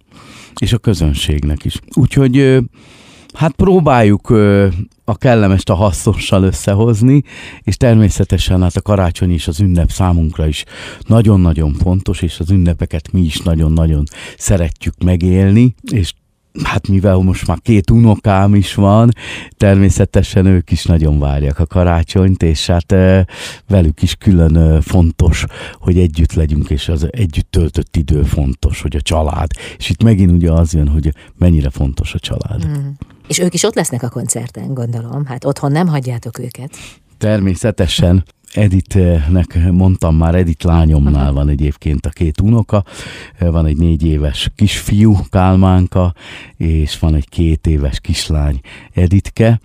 és 0.60 0.72
a 0.72 0.78
közönségnek 0.78 1.64
is. 1.64 1.80
Úgyhogy 1.94 2.58
hát 3.32 3.52
próbáljuk 3.52 4.30
a 5.04 5.16
kellemest 5.16 5.70
a 5.70 5.74
hasznossal 5.74 6.42
összehozni, 6.42 7.22
és 7.62 7.76
természetesen 7.76 8.62
hát 8.62 8.76
a 8.76 8.82
karácsony 8.82 9.32
és 9.32 9.48
az 9.48 9.60
ünnep 9.60 9.90
számunkra 9.90 10.46
is 10.46 10.64
nagyon-nagyon 11.06 11.74
fontos, 11.74 12.22
és 12.22 12.40
az 12.40 12.50
ünnepeket 12.50 13.12
mi 13.12 13.20
is 13.20 13.38
nagyon-nagyon 13.40 14.04
szeretjük 14.38 14.94
megélni, 15.04 15.74
és 15.92 16.12
Hát 16.62 16.88
mivel 16.88 17.16
most 17.16 17.46
már 17.46 17.58
két 17.62 17.90
unokám 17.90 18.54
is 18.54 18.74
van, 18.74 19.10
természetesen 19.56 20.46
ők 20.46 20.70
is 20.70 20.84
nagyon 20.84 21.18
várják 21.18 21.58
a 21.58 21.66
karácsonyt, 21.66 22.42
és 22.42 22.66
hát 22.66 22.94
velük 23.68 24.02
is 24.02 24.14
külön 24.14 24.80
fontos, 24.80 25.44
hogy 25.74 25.98
együtt 25.98 26.32
legyünk, 26.32 26.70
és 26.70 26.88
az 26.88 27.06
együtt 27.10 27.50
töltött 27.50 27.96
idő 27.96 28.22
fontos, 28.22 28.80
hogy 28.80 28.96
a 28.96 29.00
család. 29.00 29.50
És 29.78 29.90
itt 29.90 30.02
megint 30.02 30.30
ugye 30.30 30.50
az 30.50 30.72
jön, 30.72 30.88
hogy 30.88 31.12
mennyire 31.38 31.70
fontos 31.70 32.14
a 32.14 32.18
család. 32.18 32.66
Mm. 32.66 32.88
És 33.28 33.38
ők 33.38 33.54
is 33.54 33.62
ott 33.62 33.74
lesznek 33.74 34.02
a 34.02 34.08
koncerten, 34.08 34.74
gondolom. 34.74 35.26
Hát 35.26 35.44
otthon 35.44 35.72
nem 35.72 35.86
hagyjátok 35.86 36.38
őket. 36.38 36.76
Természetesen. 37.18 38.24
Editnek 38.52 39.70
mondtam 39.70 40.16
már, 40.16 40.34
Edit 40.34 40.62
lányomnál 40.62 41.32
van 41.32 41.48
egyébként 41.48 42.06
a 42.06 42.10
két 42.10 42.40
unoka, 42.40 42.84
van 43.38 43.66
egy 43.66 43.76
négy 43.76 44.06
éves 44.06 44.50
kisfiú 44.54 45.16
Kálmánka, 45.28 46.14
és 46.56 46.98
van 46.98 47.14
egy 47.14 47.28
két 47.28 47.66
éves 47.66 48.00
kislány 48.00 48.60
Editke, 48.94 49.60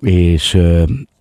és 0.00 0.58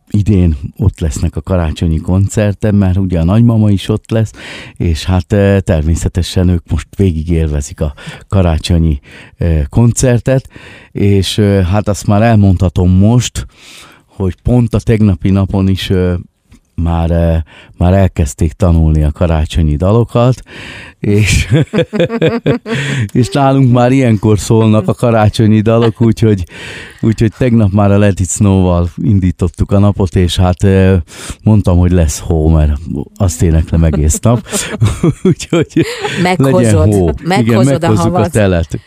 idén 0.09 0.57
ott 0.77 0.99
lesznek 0.99 1.35
a 1.35 1.41
karácsonyi 1.41 1.97
koncerten, 1.97 2.75
mert 2.75 2.97
ugye 2.97 3.19
a 3.19 3.23
nagymama 3.23 3.69
is 3.69 3.89
ott 3.89 4.09
lesz, 4.09 4.31
és 4.77 5.03
hát 5.03 5.27
természetesen 5.63 6.49
ők 6.49 6.69
most 6.69 6.87
végig 6.95 7.29
élvezik 7.29 7.81
a 7.81 7.93
karácsonyi 8.27 8.99
koncertet, 9.69 10.49
és 10.91 11.39
hát 11.71 11.87
azt 11.87 12.07
már 12.07 12.21
elmondhatom 12.21 12.89
most, 12.91 13.45
hogy 14.05 14.41
pont 14.41 14.73
a 14.73 14.79
tegnapi 14.79 15.29
napon 15.29 15.67
is 15.67 15.91
már, 16.83 17.11
eh, 17.11 17.41
már 17.77 17.93
elkezdték 17.93 18.51
tanulni 18.51 19.03
a 19.03 19.11
karácsonyi 19.11 19.75
dalokat, 19.75 20.41
és, 20.99 21.47
és 23.21 23.29
nálunk 23.29 23.71
már 23.71 23.91
ilyenkor 23.91 24.39
szólnak 24.39 24.87
a 24.87 24.93
karácsonyi 24.93 25.61
dalok, 25.61 26.01
úgyhogy, 26.01 26.43
úgyhogy 27.01 27.31
tegnap 27.37 27.71
már 27.71 27.91
a 27.91 27.97
Let 27.97 28.19
It 28.19 28.29
Snow-val 28.29 28.89
indítottuk 28.97 29.71
a 29.71 29.79
napot, 29.79 30.15
és 30.15 30.35
hát 30.35 30.63
eh, 30.63 30.99
mondtam, 31.43 31.77
hogy 31.77 31.91
lesz 31.91 32.19
hó, 32.19 32.49
mert 32.49 32.73
azt 33.15 33.41
éneklem 33.41 33.83
egész 33.83 34.19
nap, 34.19 34.47
úgyhogy 35.23 35.85
meghozod, 36.21 36.53
legyen 36.53 36.75
hó. 36.75 37.09
Meghozod 37.23 37.47
Igen, 37.47 37.79
meghozzuk 37.79 38.15
a, 38.15 38.21
a 38.21 38.29
telet. 38.29 38.79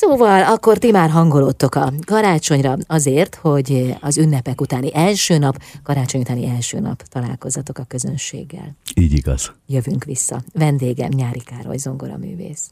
Szóval 0.00 0.42
akkor 0.42 0.78
ti 0.78 0.90
már 0.90 1.10
hangolódtok 1.10 1.74
a 1.74 1.92
karácsonyra 2.06 2.76
azért, 2.86 3.34
hogy 3.34 3.96
az 4.00 4.18
ünnepek 4.18 4.60
utáni 4.60 4.94
első 4.94 5.38
nap, 5.38 5.62
karácsony 5.82 6.20
utáni 6.20 6.46
első 6.46 6.80
nap 6.80 7.02
találkozzatok 7.02 7.78
a 7.78 7.84
közönséggel. 7.88 8.76
Így 8.94 9.12
igaz. 9.12 9.52
Jövünk 9.66 10.04
vissza. 10.04 10.42
Vendégem 10.52 11.10
Nyári 11.12 11.40
Károly 11.40 11.76
zongoraművész. 11.76 12.70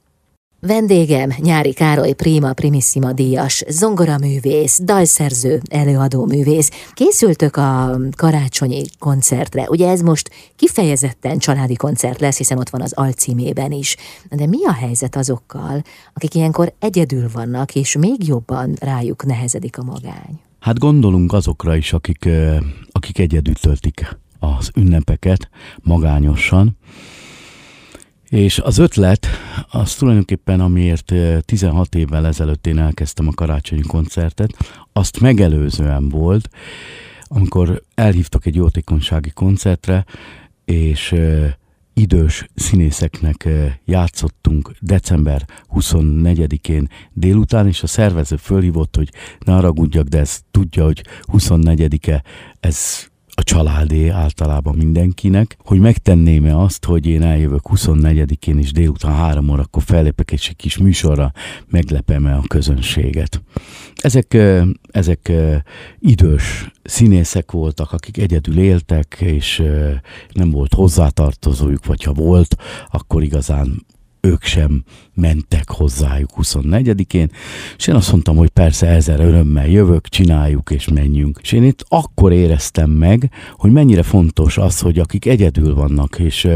Vendégem 0.60 1.30
Nyári 1.38 1.72
Károly 1.72 2.12
Prima 2.12 2.52
Primissima 2.52 3.12
díjas, 3.12 3.64
zongoraművész, 3.68 4.80
dalszerző, 4.84 5.60
előadóművész. 5.70 6.70
Készültök 6.94 7.56
a 7.56 7.98
karácsonyi 8.16 8.82
koncertre. 8.98 9.66
Ugye 9.68 9.88
ez 9.88 10.00
most 10.00 10.30
kifejezetten 10.56 11.38
családi 11.38 11.74
koncert 11.74 12.20
lesz, 12.20 12.36
hiszen 12.36 12.58
ott 12.58 12.68
van 12.68 12.80
az 12.80 12.92
alcímében 12.92 13.72
is. 13.72 13.96
De 14.30 14.46
mi 14.46 14.64
a 14.64 14.72
helyzet 14.72 15.16
azokkal, 15.16 15.82
akik 16.14 16.34
ilyenkor 16.34 16.72
egyedül 16.78 17.28
vannak, 17.32 17.74
és 17.74 17.96
még 17.96 18.26
jobban 18.26 18.76
rájuk 18.80 19.24
nehezedik 19.24 19.78
a 19.78 19.82
magány? 19.82 20.40
Hát 20.60 20.78
gondolunk 20.78 21.32
azokra 21.32 21.76
is, 21.76 21.92
akik, 21.92 22.28
akik 22.92 23.18
egyedül 23.18 23.54
töltik 23.54 24.16
az 24.38 24.70
ünnepeket 24.74 25.48
magányosan, 25.82 26.76
és 28.28 28.58
az 28.58 28.78
ötlet, 28.78 29.26
az 29.70 29.94
tulajdonképpen 29.94 30.61
amiért 30.61 31.12
16 31.44 31.94
évvel 31.94 32.26
ezelőtt 32.26 32.66
én 32.66 32.78
elkezdtem 32.78 33.28
a 33.28 33.32
karácsonyi 33.32 33.82
koncertet, 33.82 34.54
azt 34.92 35.20
megelőzően 35.20 36.08
volt, 36.08 36.49
amikor 37.25 37.82
elhívtak 37.94 38.47
egy 38.47 38.54
jótékonysági 38.54 39.30
koncertre, 39.30 40.04
és 40.64 41.14
idős 41.92 42.47
színészeknek 42.54 43.49
játszottunk 43.85 44.73
december 44.80 45.47
24-én 45.75 46.88
délután, 47.12 47.66
és 47.66 47.82
a 47.82 47.87
szervező 47.87 48.37
fölhívott, 48.37 48.97
hogy 48.97 49.11
ne 49.38 49.52
haragudjak, 49.52 50.06
de 50.06 50.18
ez 50.18 50.40
tudja, 50.50 50.85
hogy 50.85 51.02
24-e 51.32 52.23
ez 52.61 53.08
a 53.38 53.42
családé 53.42 54.09
általában 54.09 54.75
mindenkinek, 54.75 55.57
hogy 55.64 55.78
megtenném-e 55.78 56.59
azt, 56.59 56.85
hogy 56.85 57.07
én 57.07 57.23
eljövök 57.23 57.61
24-én 57.64 58.59
is 58.59 58.73
délután 58.73 59.14
három 59.14 59.49
órakor 59.49 59.83
fellépek 59.83 60.30
egy 60.30 60.57
kis 60.57 60.78
műsorra, 60.78 61.33
meglepem-e 61.66 62.37
a 62.37 62.42
közönséget. 62.49 63.42
Ezek, 63.95 64.37
ezek 64.90 65.33
idős 65.99 66.71
színészek 66.83 67.50
voltak, 67.50 67.92
akik 67.92 68.16
egyedül 68.16 68.59
éltek, 68.59 69.16
és 69.21 69.62
nem 70.33 70.50
volt 70.50 70.75
hozzátartozójuk, 70.75 71.87
vagy 71.87 72.02
ha 72.02 72.12
volt, 72.12 72.57
akkor 72.90 73.23
igazán 73.23 73.87
ők 74.28 74.42
sem 74.42 74.85
mentek 75.14 75.70
hozzájuk 75.70 76.30
24-én, 76.37 77.30
és 77.76 77.87
én 77.87 77.94
azt 77.94 78.11
mondtam, 78.11 78.37
hogy 78.37 78.49
persze 78.49 78.87
ezer 78.87 79.20
örömmel 79.20 79.66
jövök, 79.68 80.08
csináljuk 80.08 80.70
és 80.70 80.88
menjünk. 80.88 81.38
És 81.42 81.52
én 81.52 81.64
itt 81.64 81.85
akkor 81.88 82.32
éreztem 82.32 82.90
meg, 82.90 83.30
hogy 83.52 83.73
mennyire 83.73 84.02
fontos 84.02 84.58
az, 84.58 84.80
hogy 84.80 84.99
akik 84.99 85.26
egyedül 85.26 85.75
vannak, 85.75 86.18
és 86.18 86.49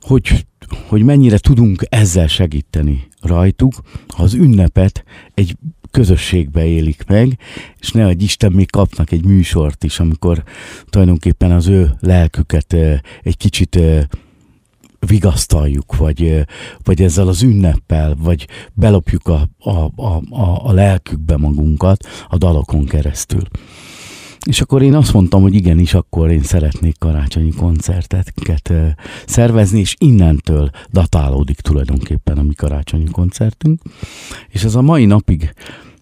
hogy, 0.00 0.46
hogy 0.86 1.02
mennyire 1.02 1.38
tudunk 1.38 1.82
ezzel 1.88 2.26
segíteni 2.26 3.08
rajtuk, 3.20 3.74
ha 4.08 4.22
az 4.22 4.34
ünnepet 4.34 5.04
egy 5.34 5.56
közösségbe 5.90 6.66
élik 6.66 7.04
meg, 7.06 7.38
és 7.78 7.90
ne 7.90 8.06
egy 8.06 8.22
Isten 8.22 8.52
még 8.52 8.70
kapnak 8.70 9.12
egy 9.12 9.24
műsort 9.24 9.84
is, 9.84 10.00
amikor 10.00 10.42
tulajdonképpen 10.90 11.50
az 11.50 11.66
ő 11.66 11.90
lelküket 12.00 12.72
egy 13.22 13.36
kicsit 13.36 13.78
vigasztaljuk, 15.06 15.96
vagy, 15.96 16.44
vagy 16.82 17.02
ezzel 17.02 17.28
az 17.28 17.42
ünneppel, 17.42 18.16
vagy 18.18 18.48
belopjuk 18.74 19.28
a, 19.28 19.48
a, 19.58 19.70
a, 19.96 20.22
a, 20.64 20.72
lelkükbe 20.72 21.36
magunkat 21.36 22.06
a 22.28 22.36
dalokon 22.38 22.84
keresztül. 22.84 23.42
És 24.46 24.60
akkor 24.60 24.82
én 24.82 24.94
azt 24.94 25.12
mondtam, 25.12 25.42
hogy 25.42 25.54
igenis, 25.54 25.94
akkor 25.94 26.30
én 26.30 26.42
szeretnék 26.42 26.98
karácsonyi 26.98 27.50
koncerteket 27.50 28.72
szervezni, 29.26 29.80
és 29.80 29.94
innentől 29.98 30.70
datálódik 30.92 31.60
tulajdonképpen 31.60 32.38
a 32.38 32.42
mi 32.42 32.54
karácsonyi 32.54 33.10
koncertünk. 33.10 33.82
És 34.48 34.64
ez 34.64 34.74
a 34.74 34.82
mai 34.82 35.04
napig 35.04 35.54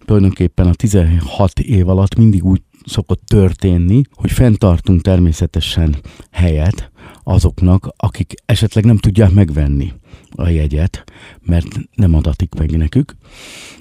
tulajdonképpen 0.05 0.67
a 0.67 0.73
16 0.73 1.59
év 1.59 1.89
alatt 1.89 2.15
mindig 2.15 2.45
úgy 2.45 2.61
szokott 2.85 3.21
történni, 3.25 4.01
hogy 4.11 4.31
fenntartunk 4.31 5.01
természetesen 5.01 5.95
helyet, 6.31 6.91
azoknak, 7.23 7.93
akik 7.97 8.33
esetleg 8.45 8.85
nem 8.85 8.97
tudják 8.97 9.31
megvenni 9.31 9.93
a 10.35 10.47
jegyet, 10.47 11.03
mert 11.41 11.67
nem 11.95 12.13
adatik 12.13 12.53
meg 12.53 12.77
nekük, 12.77 13.15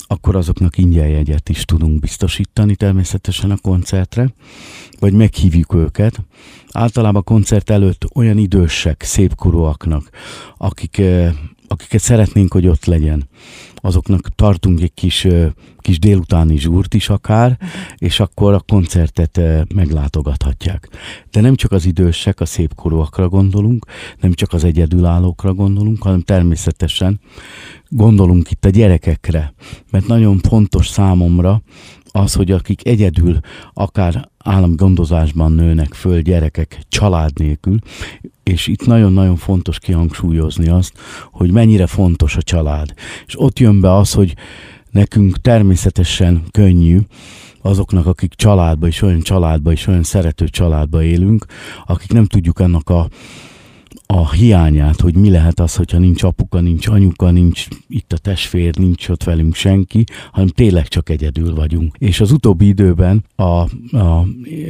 akkor 0.06 0.36
azoknak 0.36 0.78
ingyen 0.78 1.08
jegyet 1.08 1.48
is 1.48 1.64
tudunk 1.64 2.00
biztosítani 2.00 2.76
természetesen 2.76 3.50
a 3.50 3.56
koncertre, 3.56 4.32
vagy 4.98 5.12
meghívjuk 5.12 5.74
őket. 5.74 6.24
Általában 6.72 7.20
a 7.20 7.24
koncert 7.24 7.70
előtt 7.70 8.06
olyan 8.14 8.38
idősek, 8.38 9.02
szépkorúaknak, 9.02 10.10
akik, 10.56 10.98
eh, 10.98 11.32
akiket 11.68 12.00
szeretnénk, 12.00 12.52
hogy 12.52 12.66
ott 12.66 12.84
legyen, 12.84 13.28
azoknak 13.74 14.28
tartunk 14.34 14.80
egy 14.80 14.94
kis, 14.94 15.26
kis 15.78 15.98
délutáni 15.98 16.58
zsúrt 16.58 16.94
is 16.94 17.08
akár, 17.08 17.58
és 17.96 18.20
akkor 18.20 18.52
a 18.52 18.60
koncertet 18.60 19.40
meglátogathatják. 19.74 20.88
De 21.30 21.40
nem 21.40 21.54
csak 21.54 21.72
az 21.72 21.84
idősek, 21.86 22.40
a 22.40 22.46
szépkorúakra 22.46 23.28
gondolunk, 23.28 23.86
nem 24.20 24.32
csak 24.32 24.52
az 24.52 24.64
egyedülállókra 24.64 25.54
gondolunk, 25.54 26.02
hanem 26.02 26.20
természetesen 26.20 27.20
gondolunk 27.88 28.50
itt 28.50 28.64
a 28.64 28.70
gyerekekre, 28.70 29.54
mert 29.90 30.06
nagyon 30.06 30.38
fontos 30.38 30.88
számomra, 30.88 31.62
az, 32.16 32.34
hogy 32.34 32.50
akik 32.50 32.86
egyedül, 32.86 33.38
akár 33.72 34.28
állami 34.38 34.74
gondozásban 34.74 35.52
nőnek 35.52 35.94
föl 35.94 36.20
gyerekek 36.20 36.80
család 36.88 37.38
nélkül, 37.38 37.78
és 38.42 38.66
itt 38.66 38.86
nagyon-nagyon 38.86 39.36
fontos 39.36 39.78
kihangsúlyozni 39.78 40.68
azt, 40.68 40.92
hogy 41.30 41.50
mennyire 41.50 41.86
fontos 41.86 42.36
a 42.36 42.42
család. 42.42 42.94
És 43.26 43.40
ott 43.40 43.58
jön 43.58 43.80
be 43.80 43.94
az, 43.94 44.12
hogy 44.12 44.34
nekünk 44.90 45.40
természetesen 45.40 46.42
könnyű, 46.50 46.98
azoknak, 47.62 48.06
akik 48.06 48.34
családba 48.34 48.86
és 48.86 49.02
olyan 49.02 49.20
családba 49.20 49.72
és 49.72 49.86
olyan 49.86 50.02
szerető 50.02 50.48
családba 50.48 51.02
élünk, 51.02 51.46
akik 51.86 52.12
nem 52.12 52.24
tudjuk 52.24 52.60
ennek 52.60 52.88
a 52.88 53.08
a 54.06 54.32
hiányát, 54.32 55.00
hogy 55.00 55.16
mi 55.16 55.30
lehet 55.30 55.60
az, 55.60 55.74
hogyha 55.74 55.98
nincs 55.98 56.22
apuka, 56.22 56.60
nincs 56.60 56.86
anyuka, 56.86 57.30
nincs 57.30 57.66
itt 57.88 58.12
a 58.12 58.18
testvér, 58.18 58.78
nincs 58.78 59.08
ott 59.08 59.24
velünk 59.24 59.54
senki, 59.54 60.04
hanem 60.32 60.48
tényleg 60.48 60.88
csak 60.88 61.08
egyedül 61.08 61.54
vagyunk. 61.54 61.96
És 61.98 62.20
az 62.20 62.30
utóbbi 62.30 62.66
időben 62.66 63.24
a, 63.34 63.42
a 63.96 64.26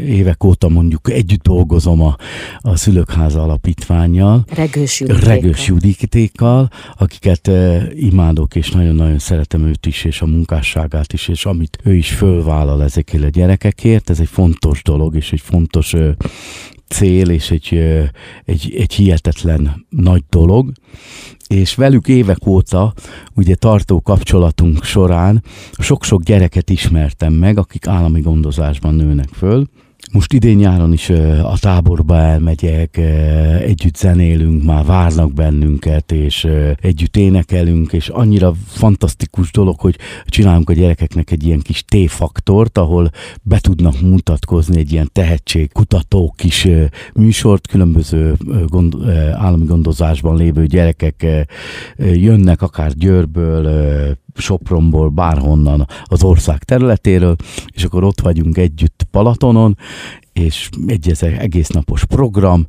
évek 0.06 0.44
óta 0.44 0.68
mondjuk 0.68 1.10
együtt 1.10 1.42
dolgozom 1.42 2.02
a, 2.02 2.16
a 2.60 2.76
Szülőkháza 2.76 3.42
Alapítványjal. 3.42 4.44
Regős 4.54 5.00
Juditékkal. 5.00 5.28
Regős 5.28 5.66
Juditékkal, 5.66 6.70
akiket 6.96 7.48
e, 7.48 7.86
imádok, 7.94 8.54
és 8.54 8.70
nagyon-nagyon 8.70 9.18
szeretem 9.18 9.66
őt 9.66 9.86
is, 9.86 10.04
és 10.04 10.20
a 10.20 10.26
munkásságát 10.26 11.12
is, 11.12 11.28
és 11.28 11.44
amit 11.44 11.78
ő 11.84 11.94
is 11.94 12.10
fölvállal 12.10 12.82
ezekért 12.82 13.24
a 13.24 13.28
gyerekekért, 13.28 14.10
ez 14.10 14.20
egy 14.20 14.28
fontos 14.28 14.82
dolog, 14.82 15.14
és 15.16 15.32
egy 15.32 15.40
fontos 15.40 15.94
e, 15.94 16.16
cél 16.88 17.28
és 17.28 17.50
egy, 17.50 17.74
egy, 18.44 18.74
egy 18.78 18.92
hihetetlen 18.92 19.86
nagy 19.88 20.24
dolog, 20.30 20.72
és 21.48 21.74
velük 21.74 22.08
évek 22.08 22.46
óta, 22.46 22.92
ugye 23.34 23.54
tartó 23.54 24.00
kapcsolatunk 24.00 24.84
során 24.84 25.42
sok-sok 25.78 26.22
gyereket 26.22 26.70
ismertem 26.70 27.32
meg, 27.32 27.58
akik 27.58 27.86
állami 27.86 28.20
gondozásban 28.20 28.94
nőnek 28.94 29.28
föl, 29.28 29.66
most 30.12 30.32
idén 30.32 30.56
nyáron 30.56 30.92
is 30.92 31.10
a 31.42 31.58
táborba 31.60 32.16
elmegyek, 32.16 32.96
együtt 33.60 33.96
zenélünk, 33.96 34.64
már 34.64 34.84
várnak 34.84 35.32
bennünket, 35.32 36.12
és 36.12 36.48
együtt 36.80 37.16
énekelünk, 37.16 37.92
és 37.92 38.08
annyira 38.08 38.54
fantasztikus 38.66 39.50
dolog, 39.50 39.80
hogy 39.80 39.98
csinálunk 40.24 40.70
a 40.70 40.72
gyerekeknek 40.72 41.30
egy 41.30 41.44
ilyen 41.46 41.60
kis 41.60 41.84
T-faktort, 41.84 42.78
ahol 42.78 43.10
be 43.42 43.58
tudnak 43.58 44.00
mutatkozni 44.00 44.78
egy 44.78 44.92
ilyen 44.92 45.10
tehetségkutató 45.12 46.34
kis 46.36 46.68
műsort, 47.14 47.66
különböző 47.66 48.36
gond, 48.66 48.94
állami 49.32 49.64
gondozásban 49.64 50.36
lévő 50.36 50.66
gyerekek 50.66 51.26
jönnek 51.98 52.62
akár 52.62 52.92
Győrből, 52.92 54.16
Sopronból, 54.38 55.08
bárhonnan 55.08 55.86
az 56.04 56.22
ország 56.22 56.64
területéről, 56.64 57.36
és 57.72 57.84
akkor 57.84 58.04
ott 58.04 58.20
vagyunk 58.20 58.56
együtt 58.56 59.06
Palatonon, 59.10 59.78
és 60.32 60.68
egy 60.86 61.16
egész 61.20 61.68
napos 61.68 62.04
program, 62.04 62.66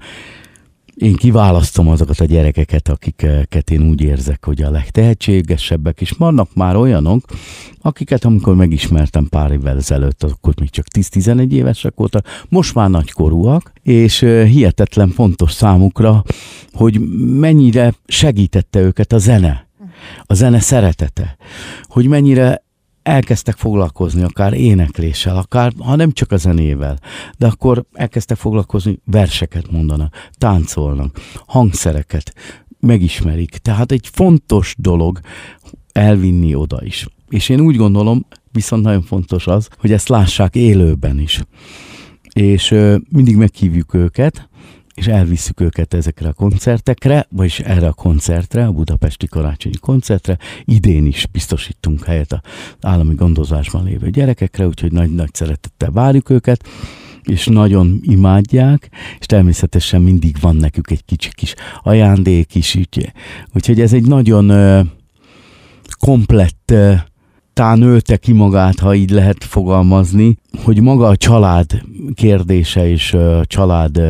én 0.98 1.16
kiválasztom 1.16 1.88
azokat 1.88 2.20
a 2.20 2.26
gyerekeket, 2.26 2.88
akiket 2.88 3.72
én 3.72 3.90
úgy 3.90 4.02
érzek, 4.02 4.46
hogy 4.46 4.62
a 4.62 4.70
legtehetségesebbek, 4.70 6.02
és 6.02 6.12
vannak 6.12 6.50
már 6.56 6.76
olyanok, 6.76 7.26
akiket 7.82 8.26
amikor 8.26 8.56
megismertem 8.56 9.28
pár 9.30 9.52
évvel 9.52 9.78
ezelőtt, 9.78 10.24
akkor 10.24 10.54
még 10.60 10.70
csak 10.70 10.86
10-11 10.96 11.52
évesek 11.52 11.94
voltak, 11.96 12.46
most 12.50 12.76
már 12.76 12.90
nagykorúak, 12.90 13.72
és 13.84 14.20
hihetetlen 14.20 15.10
fontos 15.10 15.52
számukra, 15.52 16.24
hogy 16.72 17.00
mennyire 17.40 17.94
segítette 18.06 18.80
őket 18.80 19.14
a 19.14 19.18
zene 19.18 19.67
a 20.22 20.34
zene 20.34 20.60
szeretete, 20.60 21.38
hogy 21.84 22.08
mennyire 22.08 22.66
elkezdtek 23.04 23.56
foglalkozni 23.56 24.24
akár 24.24 24.54
énekléssel, 24.54 25.38
akár, 25.38 25.74
ha 25.78 25.96
nem 25.96 26.12
csak 26.12 26.32
a 26.32 26.38
zenével, 26.38 27.00
de 27.38 27.48
akkor 27.48 27.86
elkezdtek 27.94 28.38
foglalkozni, 28.38 29.00
verseket 29.06 29.72
mondanak, 29.72 30.16
táncolnak, 30.38 31.20
hangszereket 31.46 32.34
megismerik. 32.80 33.50
Tehát 33.58 33.92
egy 33.92 34.10
fontos 34.14 34.76
dolog 34.78 35.20
elvinni 35.92 36.56
oda 36.56 36.80
is. 36.84 37.08
És 37.30 37.50
én 37.50 37.60
úgy 37.60 37.76
gondolom, 37.76 38.26
viszont 38.52 38.84
nagyon 38.84 39.02
fontos 39.02 39.48
az, 39.48 39.70
hogy 39.78 39.92
ezt 39.92 40.08
lássák 40.08 40.56
élőben 40.56 41.20
is. 41.20 41.42
És 42.34 42.72
ö, 42.72 42.98
mindig 43.10 43.36
meghívjuk 43.36 43.94
őket, 43.94 44.50
és 44.98 45.08
elviszük 45.08 45.60
őket 45.60 45.94
ezekre 45.94 46.28
a 46.28 46.34
koncertekre, 46.34 47.28
vagyis 47.30 47.60
erre 47.60 47.88
a 47.88 47.94
koncertre, 47.94 48.66
a 48.66 48.72
budapesti 48.72 49.28
karácsonyi 49.28 49.76
koncertre. 49.76 50.38
Idén 50.66 51.06
is 51.06 51.28
biztosítunk 51.32 52.04
helyet 52.04 52.34
az 52.34 52.40
állami 52.82 53.14
gondozásban 53.14 53.84
lévő 53.84 54.10
gyerekekre, 54.10 54.68
úgyhogy 54.68 54.92
nagy-nagy 54.92 55.34
szeretettel 55.34 55.92
várjuk 55.92 56.30
őket 56.30 56.68
és 57.24 57.46
nagyon 57.46 58.00
imádják, 58.02 58.90
és 59.20 59.26
természetesen 59.26 60.02
mindig 60.02 60.36
van 60.42 60.56
nekük 60.56 60.92
egy 60.92 61.06
kicsi 61.06 61.30
kis 61.34 61.54
ajándék 61.84 62.56
is, 62.56 62.76
úgy, 62.76 63.12
úgyhogy 63.54 63.82
ez 63.82 63.94
egy 63.94 64.08
nagyon 64.08 64.50
ö, 64.50 64.82
komplett 66.00 66.72
ö, 66.72 66.94
tán 67.54 67.82
ölte 67.82 68.18
ki 68.18 68.32
magát, 68.32 68.80
ha 68.80 68.96
így 68.96 69.10
lehet 69.10 69.44
fogalmazni, 69.44 70.38
hogy 70.64 70.82
maga 70.82 71.08
a 71.08 71.18
család 71.18 71.82
kérdése 72.14 72.90
és 72.90 73.14
a 73.14 73.46
család 73.46 74.02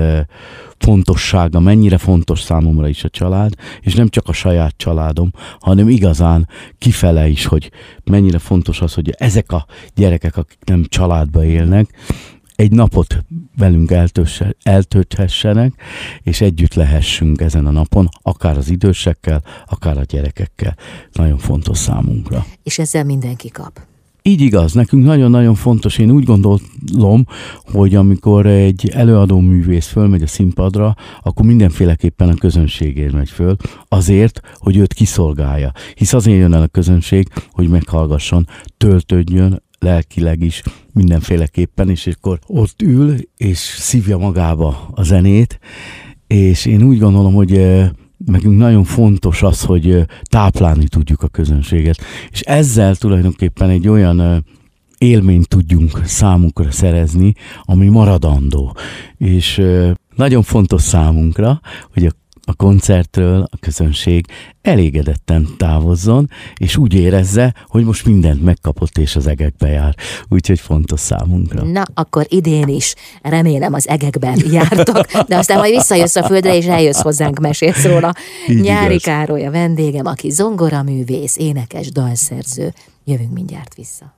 fontossága, 0.78 1.60
mennyire 1.60 1.98
fontos 1.98 2.42
számomra 2.42 2.88
is 2.88 3.04
a 3.04 3.10
család, 3.10 3.54
és 3.82 3.94
nem 3.94 4.08
csak 4.08 4.28
a 4.28 4.34
saját 4.34 4.74
családom, 4.78 5.32
hanem 5.60 5.90
igazán 5.90 6.48
kifele 6.78 7.28
is, 7.28 7.46
hogy 7.46 7.72
mennyire 8.04 8.40
fontos 8.40 8.82
az, 8.82 8.94
hogy 8.94 9.10
ezek 9.18 9.52
a 9.52 9.66
gyerekek, 9.96 10.38
akik 10.38 10.60
nem 10.66 10.86
családba 10.88 11.46
élnek, 11.46 11.90
egy 12.56 12.72
napot 12.72 13.26
velünk 13.58 13.94
eltölthessenek, 14.63 15.74
és 16.22 16.42
együtt 16.42 16.74
lehessünk 16.74 17.42
ezen 17.42 17.66
a 17.66 17.72
napon, 17.72 18.10
akár 18.22 18.58
az 18.58 18.70
idősekkel, 18.70 19.44
akár 19.66 19.98
a 19.98 20.04
gyerekekkel. 20.04 20.76
Nagyon 21.12 21.38
fontos 21.38 21.78
számunkra. 21.78 22.46
És 22.63 22.80
ezzel 22.80 23.04
mindenki 23.04 23.50
kap. 23.50 23.80
Így 24.28 24.42
igaz, 24.42 24.74
nekünk 24.74 25.06
nagyon-nagyon 25.06 25.56
fontos, 25.56 25.98
én 25.98 26.12
úgy 26.12 26.24
gondolom, 26.24 27.26
hogy 27.66 27.96
amikor 27.96 28.46
egy 28.46 28.90
előadó 28.94 29.40
művész 29.40 29.88
fölmegy 29.88 30.22
a 30.22 30.28
színpadra, 30.28 30.96
akkor 31.24 31.46
mindenféleképpen 31.46 32.30
a 32.30 32.36
közönségért 32.36 33.13
megy 33.13 33.30
föl, 33.30 33.56
azért, 33.88 34.42
hogy 34.54 34.78
őt 34.78 34.94
kiszolgálja. 34.94 35.72
Hisz 35.96 36.13
azért 36.13 36.40
jön 36.40 36.54
el 36.54 36.62
a 36.62 36.68
közönség, 36.68 37.28
hogy 37.52 37.70
meghallgasson, 37.70 38.48
töltődjön, 38.78 39.63
lelkileg 39.80 40.42
is 40.42 40.62
mindenféleképpen, 40.94 41.90
és 41.90 42.08
akkor 42.08 42.40
ott 42.48 42.82
ül, 42.82 43.16
és 43.38 43.58
szívja 43.58 44.18
magába 44.18 44.90
a 44.92 45.04
zenét, 45.04 45.60
és 46.28 46.66
én 46.66 46.84
úgy 46.84 47.00
gondolom, 47.00 47.34
hogy 47.34 47.62
nekünk 48.26 48.58
nagyon 48.58 48.84
fontos 48.84 49.44
az, 49.44 49.64
hogy 49.64 50.06
táplálni 50.24 50.88
tudjuk 50.88 51.22
a 51.22 51.28
közönséget. 51.28 51.98
És 52.32 52.42
ezzel 52.42 52.96
tulajdonképpen 52.96 53.70
egy 53.70 53.88
olyan 53.88 54.46
élményt 54.98 55.48
tudjunk 55.48 56.02
számunkra 56.06 56.72
szerezni, 56.72 57.34
ami 57.62 57.88
maradandó. 57.88 58.76
És 59.18 59.62
nagyon 60.16 60.42
fontos 60.42 60.82
számunkra, 60.82 61.62
hogy 61.94 62.06
a 62.06 62.12
a 62.50 62.54
koncertről 62.54 63.48
a 63.52 63.58
közönség 63.60 64.26
elégedetten 64.62 65.48
távozzon, 65.58 66.30
és 66.56 66.78
úgy 66.78 66.94
érezze, 66.94 67.54
hogy 67.66 67.84
most 67.84 68.06
mindent 68.06 68.44
megkapott 68.44 68.98
és 68.98 69.16
az 69.16 69.28
egekbe 69.28 69.68
jár. 69.68 69.96
Úgyhogy 70.30 70.60
fontos 70.60 71.00
számunkra. 71.00 71.64
Na, 71.64 71.84
akkor 71.94 72.26
idén 72.30 72.68
is 72.68 72.96
remélem 73.22 73.74
az 73.74 73.88
egekben 73.88 74.42
jártak, 74.52 75.12
de 75.28 75.38
aztán 75.38 75.58
majd 75.58 75.74
visszajössz 75.74 76.16
a 76.16 76.24
földre, 76.24 76.56
és 76.56 76.66
eljössz 76.66 77.02
hozzánk, 77.02 77.40
mesélsz 77.40 77.86
róla. 77.86 78.14
Így 78.48 78.62
Nyári 78.62 78.86
igaz. 78.86 79.04
Károly 79.04 79.46
a 79.46 79.52
vendégem, 79.52 80.06
aki 80.06 80.30
zongoraművész, 80.30 81.38
énekes, 81.38 81.92
dalszerző. 81.92 82.74
Jövünk 83.04 83.34
mindjárt 83.34 83.76
vissza. 83.76 84.17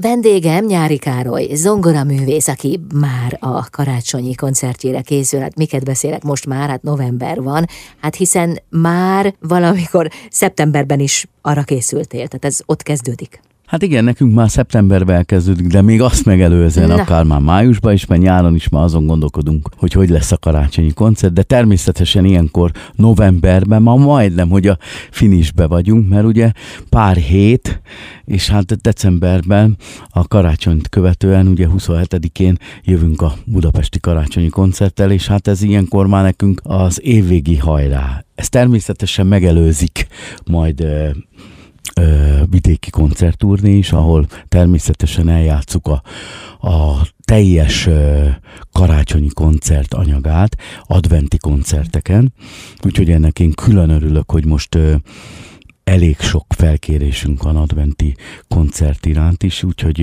Vendégem 0.00 0.64
Nyári 0.64 0.98
Károly, 0.98 1.48
zongoraművész, 1.54 2.48
aki 2.48 2.80
már 2.94 3.36
a 3.40 3.70
karácsonyi 3.70 4.34
koncertjére 4.34 5.00
készül. 5.00 5.40
Hát 5.40 5.56
miket 5.56 5.84
beszélek 5.84 6.22
most 6.22 6.46
már, 6.46 6.68
hát 6.68 6.82
november 6.82 7.42
van, 7.42 7.66
hát 8.00 8.14
hiszen 8.14 8.60
már 8.70 9.34
valamikor 9.40 10.08
szeptemberben 10.30 11.00
is 11.00 11.26
arra 11.42 11.62
készültél, 11.62 12.26
tehát 12.28 12.44
ez 12.44 12.60
ott 12.66 12.82
kezdődik. 12.82 13.40
Hát 13.66 13.82
igen, 13.82 14.04
nekünk 14.04 14.34
már 14.34 14.50
szeptemberben 14.50 15.16
elkezdődik, 15.16 15.66
de 15.66 15.82
még 15.82 16.00
azt 16.02 16.24
megelőzően, 16.24 16.90
akár 16.90 17.24
már 17.24 17.40
májusban 17.40 17.92
is, 17.92 18.06
mert 18.06 18.20
nyáron 18.22 18.54
is 18.54 18.68
már 18.68 18.82
azon 18.82 19.06
gondolkodunk, 19.06 19.68
hogy 19.76 19.92
hogy 19.92 20.08
lesz 20.08 20.32
a 20.32 20.36
karácsonyi 20.36 20.92
koncert, 20.92 21.32
de 21.32 21.42
természetesen 21.42 22.24
ilyenkor 22.24 22.70
novemberben 22.94 23.82
ma 23.82 23.96
majdnem, 23.96 24.48
hogy 24.48 24.66
a 24.66 24.78
finisbe 25.10 25.66
vagyunk, 25.66 26.08
mert 26.08 26.24
ugye 26.24 26.52
pár 26.88 27.16
hét, 27.16 27.80
és 28.24 28.48
hát 28.48 28.80
decemberben 28.80 29.76
a 30.10 30.28
karácsonyt 30.28 30.88
követően, 30.88 31.46
ugye 31.46 31.66
27-én 31.76 32.56
jövünk 32.82 33.22
a 33.22 33.34
budapesti 33.44 34.00
karácsonyi 34.00 34.48
koncerttel, 34.48 35.10
és 35.10 35.26
hát 35.26 35.48
ez 35.48 35.62
ilyenkor 35.62 36.06
már 36.06 36.22
nekünk 36.22 36.60
az 36.62 37.00
évvégi 37.02 37.56
hajrá. 37.56 38.24
Ez 38.34 38.48
természetesen 38.48 39.26
megelőzik 39.26 40.06
majd 40.44 40.86
vidéki 42.50 42.90
koncertúrné 42.90 43.76
is, 43.76 43.92
ahol 43.92 44.26
természetesen 44.48 45.28
eljátszuk 45.28 45.86
a, 45.86 46.02
a 46.68 47.06
teljes 47.24 47.88
karácsonyi 48.72 49.28
koncert 49.28 49.94
anyagát 49.94 50.56
adventi 50.86 51.38
koncerteken. 51.38 52.32
Úgyhogy 52.84 53.10
ennek 53.10 53.38
én 53.38 53.52
külön 53.52 53.90
örülök, 53.90 54.30
hogy 54.30 54.44
most 54.44 54.78
elég 55.84 56.18
sok 56.18 56.46
felkérésünk 56.48 57.42
van 57.42 57.56
adventi 57.56 58.16
koncert 58.48 59.06
iránt 59.06 59.42
is, 59.42 59.62
úgyhogy 59.62 60.00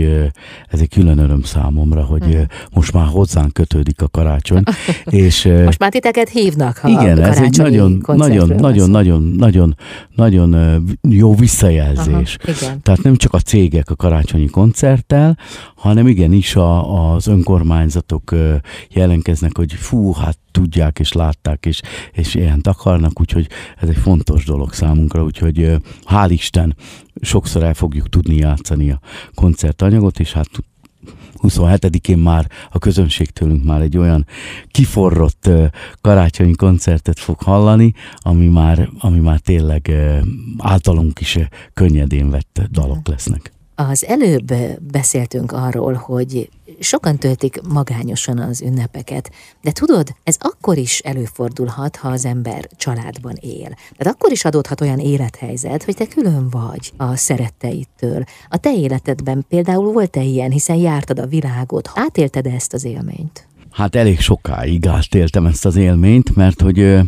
ez 0.69 0.79
egy 0.79 0.89
külön 0.89 1.17
öröm 1.17 1.43
számomra, 1.43 2.03
hogy 2.03 2.25
mm. 2.25 2.41
most 2.71 2.93
már 2.93 3.07
hozzánk 3.07 3.53
kötődik 3.53 4.01
a 4.01 4.07
karácsony. 4.07 4.63
és, 5.05 5.49
most 5.65 5.79
már 5.79 5.91
titeket 5.91 6.29
hívnak, 6.29 6.77
ha 6.77 6.89
Igen, 6.89 7.21
ez 7.21 7.37
egy 7.37 7.57
nagyon, 7.57 8.03
nagyon, 8.05 8.47
nagyon, 8.47 8.89
nagyon, 8.89 9.21
nagyon, 9.37 9.75
nagyon 10.15 10.55
jó 11.01 11.35
visszajelzés. 11.35 12.37
Aha, 12.41 12.51
igen. 12.57 12.81
Tehát 12.81 13.01
nem 13.01 13.15
csak 13.15 13.33
a 13.33 13.39
cégek 13.39 13.89
a 13.89 13.95
karácsonyi 13.95 14.47
koncerttel, 14.47 15.37
hanem 15.81 16.07
igenis 16.07 16.55
a, 16.55 17.13
az 17.13 17.27
önkormányzatok 17.27 18.35
jelenkeznek, 18.89 19.57
hogy 19.57 19.73
fú, 19.73 20.13
hát 20.13 20.37
tudják 20.51 20.99
és 20.99 21.11
látták, 21.11 21.65
és, 21.65 21.81
és 22.11 22.35
ilyen 22.35 22.59
akarnak, 22.63 23.19
úgyhogy 23.19 23.47
ez 23.77 23.89
egy 23.89 23.97
fontos 23.97 24.45
dolog 24.45 24.73
számunkra, 24.73 25.23
úgyhogy 25.23 25.75
hál' 26.05 26.27
Isten 26.29 26.75
sokszor 27.21 27.63
el 27.63 27.73
fogjuk 27.73 28.09
tudni 28.09 28.35
játszani 28.35 28.91
a 28.91 28.99
koncertanyagot, 29.35 30.19
és 30.19 30.33
hát 30.33 30.49
27-én 31.37 32.17
már 32.17 32.49
a 32.71 32.79
közönség 32.79 33.29
tőlünk 33.29 33.63
már 33.63 33.81
egy 33.81 33.97
olyan 33.97 34.25
kiforrott 34.71 35.49
karácsonyi 36.01 36.55
koncertet 36.55 37.19
fog 37.19 37.41
hallani, 37.41 37.93
ami 38.17 38.47
már, 38.47 38.89
ami 38.99 39.19
már 39.19 39.39
tényleg 39.39 39.91
általunk 40.57 41.19
is 41.19 41.37
könnyedén 41.73 42.29
vett 42.29 42.61
dalok 42.71 43.07
lesznek. 43.07 43.51
Az 43.75 44.05
előbb 44.05 44.53
beszéltünk 44.91 45.51
arról, 45.51 45.93
hogy 45.93 46.49
sokan 46.79 47.17
töltik 47.17 47.61
magányosan 47.69 48.39
az 48.39 48.61
ünnepeket, 48.61 49.31
de 49.61 49.71
tudod, 49.71 50.15
ez 50.23 50.35
akkor 50.39 50.77
is 50.77 50.99
előfordulhat, 50.99 51.95
ha 51.95 52.09
az 52.09 52.25
ember 52.25 52.67
családban 52.75 53.35
él. 53.39 53.75
Tehát 53.97 54.15
akkor 54.15 54.31
is 54.31 54.45
adódhat 54.45 54.81
olyan 54.81 54.99
élethelyzet, 54.99 55.83
hogy 55.83 55.95
te 55.95 56.07
külön 56.07 56.49
vagy 56.49 56.93
a 56.97 57.15
szeretteidtől. 57.15 58.23
A 58.49 58.57
te 58.57 58.73
életedben 58.73 59.45
például 59.49 59.91
volt-e 59.91 60.21
ilyen, 60.21 60.51
hiszen 60.51 60.75
jártad 60.75 61.19
a 61.19 61.27
világot, 61.27 61.91
átélted 61.93 62.45
ezt 62.45 62.73
az 62.73 62.83
élményt? 62.83 63.47
Hát 63.71 63.95
elég 63.95 64.19
sokáig 64.19 64.87
átéltem 64.87 65.45
ezt 65.45 65.65
az 65.65 65.75
élményt, 65.75 66.35
mert 66.35 66.61
hogy 66.61 66.99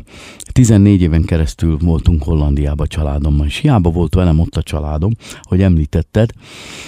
14 0.52 1.02
éven 1.02 1.24
keresztül 1.24 1.78
voltunk 1.78 2.24
Hollandiába 2.24 2.88
családommal, 2.88 3.46
és 3.46 3.58
hiába 3.58 3.90
volt 3.90 4.16
velem 4.16 4.40
ott 4.40 4.56
a 4.56 4.64
családom, 4.64 5.12
hogy 5.42 5.62
említetted. 5.62 6.30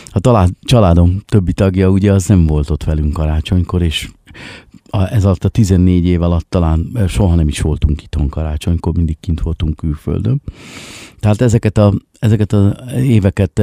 A 0.08 0.50
családom 0.62 1.22
többi 1.26 1.54
tagja 1.54 1.90
ugye 1.90 2.12
az 2.12 2.26
nem 2.26 2.46
volt 2.46 2.70
ott 2.70 2.84
velünk 2.84 3.14
karácsonykor, 3.14 3.82
és 3.82 4.10
ez 4.90 5.26
alatt 5.26 5.44
a 5.44 5.50
14 5.50 6.06
év 6.06 6.22
alatt 6.22 6.50
talán 6.50 6.98
soha 7.08 7.36
nem 7.36 7.48
is 7.48 7.62
voltunk 7.62 8.04
itthon 8.04 8.30
karácsonykor, 8.30 8.94
mindig 8.94 9.18
kint 9.20 9.42
voltunk 9.42 9.76
külföldön. 9.76 10.42
Tehát 11.20 11.42
ezeket 11.42 11.78
a, 11.78 11.94
ezeket 12.20 12.54
az 12.54 12.74
éveket 12.98 13.62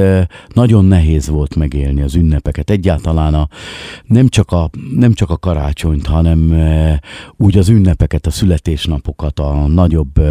nagyon 0.53 0.85
nehéz 0.85 1.27
volt 1.27 1.55
megélni, 1.55 2.01
az 2.01 2.15
ünnepeket. 2.15 2.69
Egyáltalán 2.69 3.33
a, 3.33 3.47
nem, 4.05 4.27
csak 4.27 4.51
a, 4.51 4.69
nem 4.95 5.13
csak 5.13 5.29
a 5.29 5.37
karácsonyt, 5.37 6.07
hanem 6.07 6.53
úgy 7.37 7.57
az 7.57 7.69
ünnepeket, 7.69 8.25
a 8.25 8.31
születésnapokat, 8.31 9.39
a 9.39 9.67
nagyobb 9.67 10.21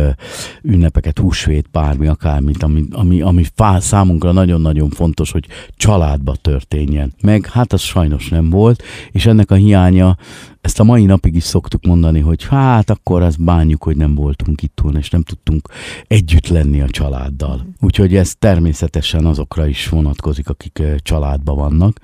ünnepeket, 0.63 1.19
húsvét, 1.19 1.71
bármi, 1.71 2.07
akármit, 2.07 2.63
ami, 2.63 2.85
ami, 2.91 3.21
ami 3.21 3.45
számunkra 3.79 4.33
nagyon-nagyon 4.33 4.91
fontos, 4.91 5.31
hogy 5.31 5.47
családba 5.77 6.35
történjen. 6.37 7.13
Meg 7.23 7.47
hát 7.47 7.73
az 7.73 7.81
sajnos 7.81 8.29
nem 8.29 8.51
volt, 8.51 8.83
és 9.11 9.27
ennek 9.27 9.51
a 9.51 9.55
hiánya 9.55 10.17
ezt 10.63 10.81
a 10.81 10.85
mai 10.85 11.05
napig 11.05 11.35
is 11.35 11.43
szoktuk 11.43 11.85
mondani, 11.85 12.21
hogy 12.21 12.45
hát 12.45 12.91
akkor 12.91 13.23
ezt 13.23 13.45
bánjuk, 13.45 13.83
hogy 13.83 13.97
nem 13.97 14.15
voltunk 14.15 14.63
itt 14.63 14.81
és 14.99 15.11
nem 15.11 15.23
tudtunk 15.23 15.69
együtt 16.07 16.49
lenni 16.49 16.81
a 16.81 16.89
családdal. 16.89 17.67
Úgyhogy 17.81 18.12
ez 18.17 18.35
természetesen 18.39 19.27
azokra 19.27 19.67
is 19.67 19.89
vonatkozik, 19.89 20.49
akik 20.49 20.83
családban 21.03 21.57
vannak. 21.57 22.01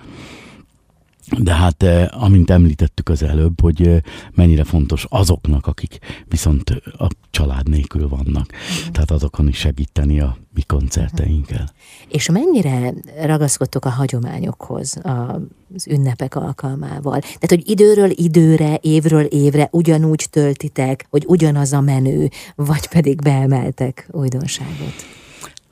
De 1.38 1.54
hát, 1.54 1.84
amint 2.10 2.50
említettük 2.50 3.08
az 3.08 3.22
előbb, 3.22 3.60
hogy 3.60 4.02
mennyire 4.34 4.64
fontos 4.64 5.06
azoknak, 5.08 5.66
akik 5.66 5.98
viszont 6.28 6.70
a 6.98 7.08
család 7.30 7.68
nélkül 7.68 8.08
vannak. 8.08 8.46
Uh-huh. 8.52 8.92
Tehát 8.92 9.10
azokon 9.10 9.48
is 9.48 9.56
segíteni 9.56 10.20
a 10.20 10.36
mi 10.54 10.62
koncerteinkkel. 10.62 11.62
Uh-huh. 11.62 12.14
És 12.14 12.30
mennyire 12.30 12.94
ragaszkodtok 13.24 13.84
a 13.84 13.90
hagyományokhoz 13.90 14.98
az 15.74 15.86
ünnepek 15.86 16.34
alkalmával? 16.34 17.20
Tehát, 17.20 17.48
hogy 17.48 17.68
időről 17.68 18.10
időre, 18.10 18.78
évről 18.82 19.24
évre 19.24 19.68
ugyanúgy 19.70 20.26
töltitek, 20.30 21.06
hogy 21.10 21.24
ugyanaz 21.26 21.72
a 21.72 21.80
menő, 21.80 22.30
vagy 22.54 22.88
pedig 22.88 23.22
beemeltek 23.22 24.08
újdonságot? 24.10 25.17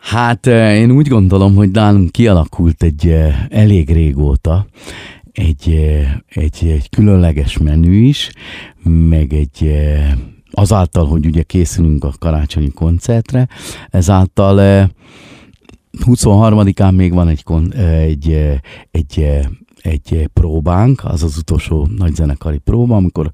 Hát 0.07 0.47
én 0.47 0.91
úgy 0.91 1.09
gondolom, 1.09 1.55
hogy 1.55 1.71
nálunk 1.71 2.11
kialakult 2.11 2.83
egy 2.83 3.17
elég 3.49 3.91
régóta 3.91 4.67
egy, 5.33 5.75
egy, 6.29 6.67
egy 6.67 6.89
különleges 6.91 7.59
menü 7.59 7.93
is, 7.93 8.31
meg 8.83 9.33
egy 9.33 9.75
azáltal, 10.51 11.07
hogy 11.07 11.27
ugye 11.27 11.43
készülünk 11.43 12.05
a 12.05 12.13
karácsonyi 12.19 12.71
koncertre, 12.71 13.49
ezáltal 13.91 14.91
23-án 16.05 16.95
még 16.95 17.13
van 17.13 17.29
egy, 17.29 17.45
egy, 17.77 18.59
egy, 18.91 19.41
egy 19.83 20.29
próbánk, 20.33 21.05
az 21.05 21.23
az 21.23 21.37
utolsó 21.37 21.89
nagyzenekari 21.97 22.59
próba, 22.59 22.97
amikor 22.97 23.31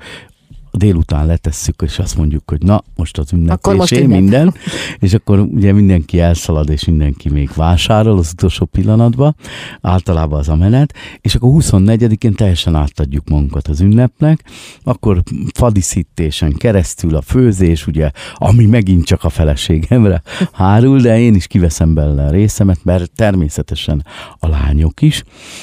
délután 0.73 1.27
letesszük, 1.27 1.83
és 1.85 1.99
azt 1.99 2.17
mondjuk, 2.17 2.51
hogy 2.51 2.63
na, 2.63 2.83
most 2.97 3.19
az 3.19 3.33
ünneplésé 3.33 3.77
most 3.77 4.07
minden, 4.07 4.55
és 4.99 5.15
akkor 5.15 5.39
ugye 5.39 5.73
mindenki 5.73 6.21
elszalad, 6.21 6.71
és 6.71 6.85
mindenki 6.85 7.29
még 7.29 7.51
vásárol 7.55 8.19
az 8.19 8.31
utolsó 8.33 8.65
pillanatban, 8.65 9.37
általában 9.81 10.39
az 10.39 10.49
a 10.49 10.57
menet, 10.57 10.95
és 11.21 11.35
akkor 11.35 11.51
24-én 11.55 12.35
teljesen 12.35 12.75
átadjuk 12.75 13.29
magunkat 13.29 13.69
az 13.69 13.81
ünnepnek, 13.81 14.45
akkor 14.83 15.23
fadiszítésen 15.55 16.53
keresztül 16.53 17.17
a 17.17 17.23
főzés, 17.23 17.87
ugye, 17.87 18.11
ami 18.35 18.67
megint 18.67 19.05
csak 19.05 19.25
a 19.25 19.29
feleségemre 19.29 20.23
hárul, 20.53 21.01
de 21.01 21.21
én 21.21 21.35
is 21.35 21.47
kiveszem 21.47 21.95
belőle 21.95 22.27
a 22.27 22.31
részemet, 22.31 22.85
mert 22.85 23.11
természetesen 23.11 24.07
a 24.39 24.49
lányok 24.49 25.01
is, 25.03 25.23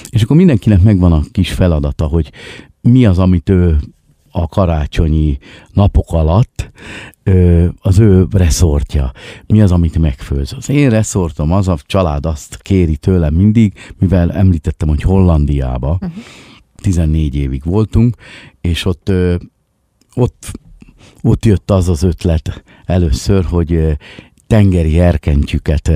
és 0.09 0.21
akkor 0.21 0.35
mindenkinek 0.35 0.81
megvan 0.81 1.11
a 1.11 1.23
kis 1.31 1.51
feladata, 1.51 2.05
hogy 2.05 2.31
mi 2.81 3.05
az, 3.05 3.19
amit 3.19 3.49
ő 3.49 3.77
a 4.31 4.47
karácsonyi 4.47 5.37
napok 5.73 6.11
alatt 6.11 6.71
az 7.81 7.99
ő 7.99 8.27
reszortja. 8.31 9.11
Mi 9.47 9.61
az, 9.61 9.71
amit 9.71 9.97
megfőz? 9.97 10.53
Az 10.57 10.69
én 10.69 10.89
reszortom, 10.89 11.51
az 11.51 11.67
a 11.67 11.77
család 11.85 12.25
azt 12.25 12.57
kéri 12.61 12.97
tőlem 12.97 13.33
mindig, 13.33 13.73
mivel 13.99 14.31
említettem, 14.31 14.87
hogy 14.87 15.01
Hollandiába 15.01 15.91
uh-huh. 15.91 16.11
14 16.75 17.35
évig 17.35 17.63
voltunk, 17.63 18.15
és 18.61 18.85
ott, 18.85 19.11
ott, 20.15 20.51
ott 21.21 21.45
jött 21.45 21.71
az 21.71 21.89
az 21.89 22.03
ötlet 22.03 22.63
először, 22.85 23.43
hogy 23.43 23.97
tengeri 24.49 24.99
erkentyüket 24.99 25.91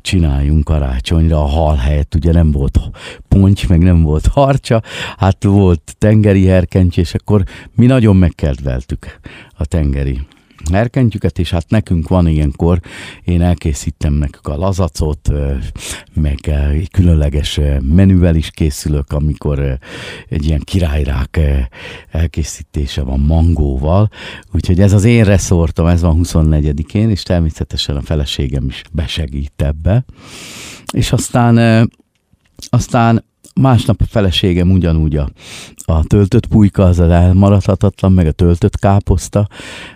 csináljunk 0.00 0.64
karácsonyra, 0.64 1.42
a 1.42 1.46
hal 1.46 1.76
helyett 1.76 2.14
ugye 2.14 2.32
nem 2.32 2.50
volt 2.50 2.78
ponty, 3.28 3.66
meg 3.68 3.82
nem 3.82 4.02
volt 4.02 4.26
harcsa, 4.26 4.82
hát 5.16 5.44
volt 5.44 5.94
tengeri 5.98 6.50
erkenty, 6.50 6.98
és 7.00 7.14
akkor 7.14 7.44
mi 7.74 7.86
nagyon 7.86 8.16
megkedveltük 8.16 9.18
a 9.56 9.64
tengeri 9.64 10.20
herkentjüket, 10.72 11.38
és 11.38 11.50
hát 11.50 11.70
nekünk 11.70 12.08
van 12.08 12.26
ilyenkor, 12.26 12.80
én 13.24 13.42
elkészítem 13.42 14.12
nekük 14.12 14.46
a 14.46 14.56
lazacot, 14.56 15.30
meg 16.14 16.48
egy 16.48 16.90
különleges 16.90 17.60
menüvel 17.80 18.34
is 18.34 18.50
készülök, 18.50 19.12
amikor 19.12 19.78
egy 20.28 20.44
ilyen 20.44 20.60
királyrák 20.64 21.40
elkészítése 22.10 23.02
van 23.02 23.20
mangóval, 23.20 24.10
úgyhogy 24.52 24.80
ez 24.80 24.92
az 24.92 25.04
én 25.04 25.24
reszortom, 25.24 25.86
ez 25.86 26.00
van 26.00 26.20
24-én, 26.22 27.10
és 27.10 27.22
természetesen 27.22 27.96
a 27.96 28.02
feleségem 28.02 28.66
is 28.66 28.82
besegít 28.92 29.62
ebbe. 29.62 30.04
És 30.92 31.12
aztán 31.12 31.90
aztán 32.68 33.24
Másnap 33.60 34.00
a 34.00 34.04
feleségem 34.08 34.70
ugyanúgy 34.70 35.16
a, 35.16 35.28
a 35.84 36.04
töltött 36.04 36.46
pulyka, 36.46 36.84
az 36.84 36.98
az 36.98 37.10
elmaradhatatlan, 37.10 38.12
meg 38.12 38.26
a 38.26 38.32
töltött 38.32 38.76
káposzta. 38.76 39.48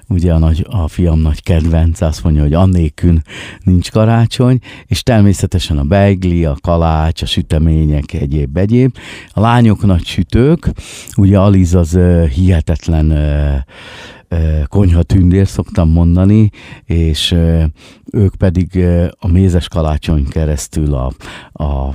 Ugye 0.09 0.33
a, 0.33 0.39
nagy, 0.39 0.67
a 0.71 0.89
fiam 0.89 1.21
nagy 1.21 1.43
kedvenc, 1.43 2.01
azt 2.01 2.23
mondja, 2.25 2.43
hogy 2.43 2.53
annélkül 2.53 3.21
nincs 3.65 3.91
karácsony, 3.91 4.59
és 4.87 5.03
természetesen 5.03 5.79
a 5.79 5.83
beigli, 5.83 6.45
a 6.45 6.57
kalács, 6.61 7.23
a 7.23 7.27
sütemények, 7.27 8.13
egyéb-egyéb. 8.13 8.97
A 9.33 9.41
lányok 9.41 9.87
nagy 9.87 10.05
sütők, 10.05 10.73
ugye 11.17 11.39
Aliz 11.39 11.75
az 11.75 11.95
uh, 11.95 12.27
hihetetlen 12.27 13.11
uh, 13.11 13.57
konyha 14.67 15.03
tündér 15.03 15.47
szoktam 15.47 15.91
mondani, 15.91 16.51
és 16.85 17.35
ők 18.13 18.35
pedig 18.35 18.85
a 19.19 19.29
mézes 19.29 19.69
kalácson 19.69 20.27
keresztül 20.31 20.95
a, 20.95 21.13
a, 21.53 21.95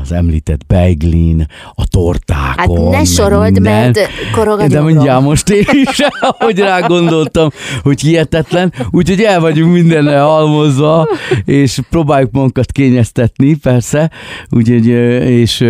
az 0.00 0.12
említett 0.12 0.66
beiglin, 0.66 1.46
a 1.74 1.86
tortákon. 1.86 2.92
Hát 2.92 2.98
ne 2.98 3.04
sorold, 3.04 3.60
mert 3.60 3.98
korog 4.32 4.60
a 4.60 4.68
De 4.68 4.80
mindjárt 4.80 5.22
most 5.22 5.48
én 5.48 5.64
is, 5.72 5.98
ahogy 6.20 6.58
rá 6.58 6.80
gondoltam, 6.80 7.50
hogy 7.82 8.00
hihetetlen, 8.00 8.72
úgyhogy 8.90 9.20
el 9.20 9.40
vagyunk 9.40 9.72
mindenre 9.72 10.20
halmozva, 10.20 11.08
és 11.44 11.80
próbáljuk 11.90 12.30
magunkat 12.30 12.72
kényeztetni, 12.72 13.54
persze, 13.54 14.10
úgyhogy, 14.50 14.86
és 14.86 15.64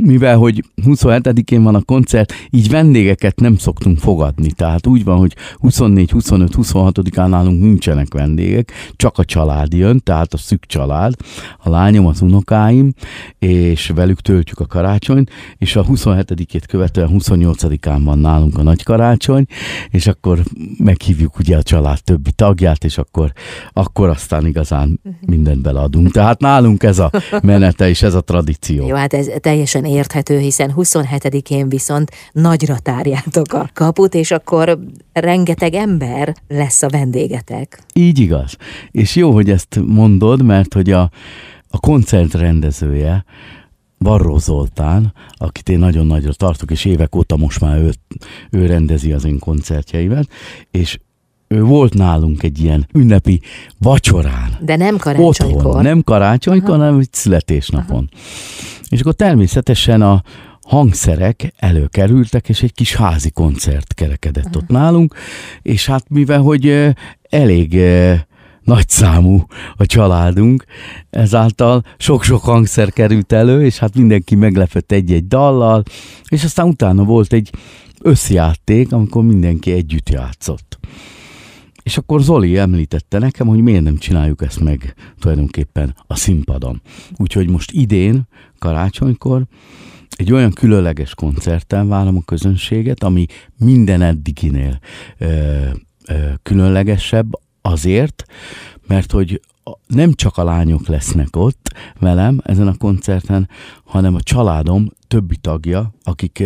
mivel 0.00 0.36
hogy 0.36 0.64
27-én 0.82 1.62
van 1.62 1.74
a 1.74 1.82
koncert, 1.82 2.32
így 2.50 2.68
vendégeket 2.68 3.40
nem 3.40 3.56
szoktunk 3.56 3.98
fogadni. 3.98 4.52
Tehát 4.52 4.86
úgy 4.86 5.04
van, 5.04 5.18
hogy 5.18 5.36
24, 5.58 6.10
25, 6.10 6.54
26-án 6.56 7.28
nálunk 7.28 7.60
nincsenek 7.60 8.12
vendégek, 8.12 8.72
csak 8.96 9.18
a 9.18 9.24
család 9.24 9.72
jön, 9.72 10.00
tehát 10.04 10.34
a 10.34 10.36
szűk 10.36 10.66
család, 10.66 11.14
a 11.58 11.70
lányom, 11.70 12.06
az 12.06 12.20
unokáim, 12.20 12.92
és 13.38 13.92
velük 13.94 14.20
töltjük 14.20 14.60
a 14.60 14.66
karácsonyt, 14.66 15.30
és 15.58 15.76
a 15.76 15.84
27-ét 15.84 16.62
követően 16.66 17.10
28-án 17.12 18.00
van 18.04 18.18
nálunk 18.18 18.58
a 18.58 18.62
nagy 18.62 18.82
karácsony, 18.82 19.46
és 19.90 20.06
akkor 20.06 20.42
meghívjuk 20.78 21.38
ugye 21.38 21.56
a 21.56 21.62
család 21.62 22.02
többi 22.02 22.32
tagját, 22.32 22.84
és 22.84 22.98
akkor, 22.98 23.32
akkor 23.72 24.08
aztán 24.08 24.46
igazán 24.46 25.00
mindent 25.26 25.62
beleadunk. 25.62 26.10
Tehát 26.10 26.40
nálunk 26.40 26.82
ez 26.82 26.98
a 26.98 27.10
menete 27.42 27.88
és 27.88 28.02
ez 28.02 28.14
a 28.14 28.20
tradíció. 28.20 28.86
Jó, 28.86 28.94
hát 28.94 29.14
ez 29.14 29.28
teljes 29.40 29.73
teljesen 29.74 29.98
érthető, 29.98 30.38
hiszen 30.38 30.72
27-én 30.76 31.68
viszont 31.68 32.10
nagyra 32.32 32.78
tárjátok 32.78 33.52
a 33.52 33.70
kaput, 33.72 34.14
és 34.14 34.30
akkor 34.30 34.78
rengeteg 35.12 35.74
ember 35.74 36.34
lesz 36.48 36.82
a 36.82 36.88
vendégetek. 36.88 37.82
Így 37.92 38.18
igaz. 38.18 38.56
És 38.90 39.16
jó, 39.16 39.32
hogy 39.32 39.50
ezt 39.50 39.80
mondod, 39.86 40.42
mert 40.42 40.74
hogy 40.74 40.90
a, 40.90 41.10
a 41.68 41.80
koncert 41.80 42.34
rendezője, 42.34 43.24
Varró 43.98 44.38
Zoltán, 44.38 45.12
akit 45.32 45.68
én 45.68 45.78
nagyon 45.78 46.06
nagyra 46.06 46.32
tartok, 46.32 46.70
és 46.70 46.84
évek 46.84 47.16
óta 47.16 47.36
most 47.36 47.60
már 47.60 47.78
ő, 47.78 47.92
ő 48.50 48.66
rendezi 48.66 49.12
az 49.12 49.24
én 49.24 49.38
koncertjeimet, 49.38 50.28
és 50.70 50.98
ő 51.48 51.62
volt 51.62 51.94
nálunk 51.94 52.42
egy 52.42 52.60
ilyen 52.60 52.86
ünnepi 52.92 53.40
vacsorán. 53.78 54.56
De 54.60 54.76
nem 54.76 54.96
karácsonykor. 54.96 55.66
Otthon. 55.66 55.82
Nem 55.82 56.02
karácsonykor, 56.02 56.74
Aha. 56.74 56.78
hanem 56.78 56.98
egy 56.98 57.12
születésnapon. 57.12 58.08
Aha. 58.12 58.73
És 58.94 59.00
akkor 59.00 59.12
természetesen 59.12 60.02
a 60.02 60.22
hangszerek 60.62 61.52
előkerültek, 61.56 62.48
és 62.48 62.62
egy 62.62 62.72
kis 62.72 62.94
házi 62.94 63.30
koncert 63.30 63.94
kerekedett 63.94 64.44
Aha. 64.44 64.56
ott 64.56 64.68
nálunk, 64.68 65.14
és 65.62 65.86
hát 65.86 66.08
mivel, 66.08 66.40
hogy 66.40 66.92
elég 67.30 67.80
nagy 68.62 68.88
számú 68.88 69.46
a 69.76 69.86
családunk, 69.86 70.64
ezáltal 71.10 71.82
sok-sok 71.98 72.42
hangszer 72.42 72.92
került 72.92 73.32
elő, 73.32 73.64
és 73.64 73.78
hát 73.78 73.96
mindenki 73.96 74.34
meglepett 74.34 74.92
egy-egy 74.92 75.26
dallal, 75.26 75.82
és 76.28 76.44
aztán 76.44 76.66
utána 76.66 77.04
volt 77.04 77.32
egy 77.32 77.50
összjáték, 78.00 78.92
amikor 78.92 79.24
mindenki 79.24 79.72
együtt 79.72 80.08
játszott. 80.08 80.78
És 81.84 81.96
akkor 81.96 82.20
Zoli 82.20 82.56
említette 82.56 83.18
nekem, 83.18 83.46
hogy 83.46 83.60
miért 83.60 83.82
nem 83.82 83.96
csináljuk 83.96 84.42
ezt 84.42 84.60
meg 84.60 84.94
tulajdonképpen 85.18 85.94
a 86.06 86.16
színpadon. 86.16 86.82
Úgyhogy 87.16 87.48
most 87.48 87.72
idén, 87.72 88.22
karácsonykor, 88.58 89.46
egy 90.16 90.32
olyan 90.32 90.52
különleges 90.52 91.14
koncerten 91.14 91.88
várom 91.88 92.16
a 92.16 92.24
közönséget, 92.24 93.02
ami 93.02 93.26
minden 93.58 94.02
eddiginél 94.02 94.78
ö, 95.18 95.26
ö, 96.06 96.14
különlegesebb 96.42 97.32
azért, 97.62 98.24
mert 98.86 99.10
hogy 99.10 99.40
nem 99.86 100.12
csak 100.12 100.36
a 100.36 100.44
lányok 100.44 100.86
lesznek 100.86 101.36
ott 101.36 101.72
velem 101.98 102.40
ezen 102.44 102.66
a 102.66 102.76
koncerten, 102.76 103.48
hanem 103.84 104.14
a 104.14 104.20
családom 104.20 104.90
többi 105.08 105.36
tagja, 105.36 105.94
akik 106.02 106.42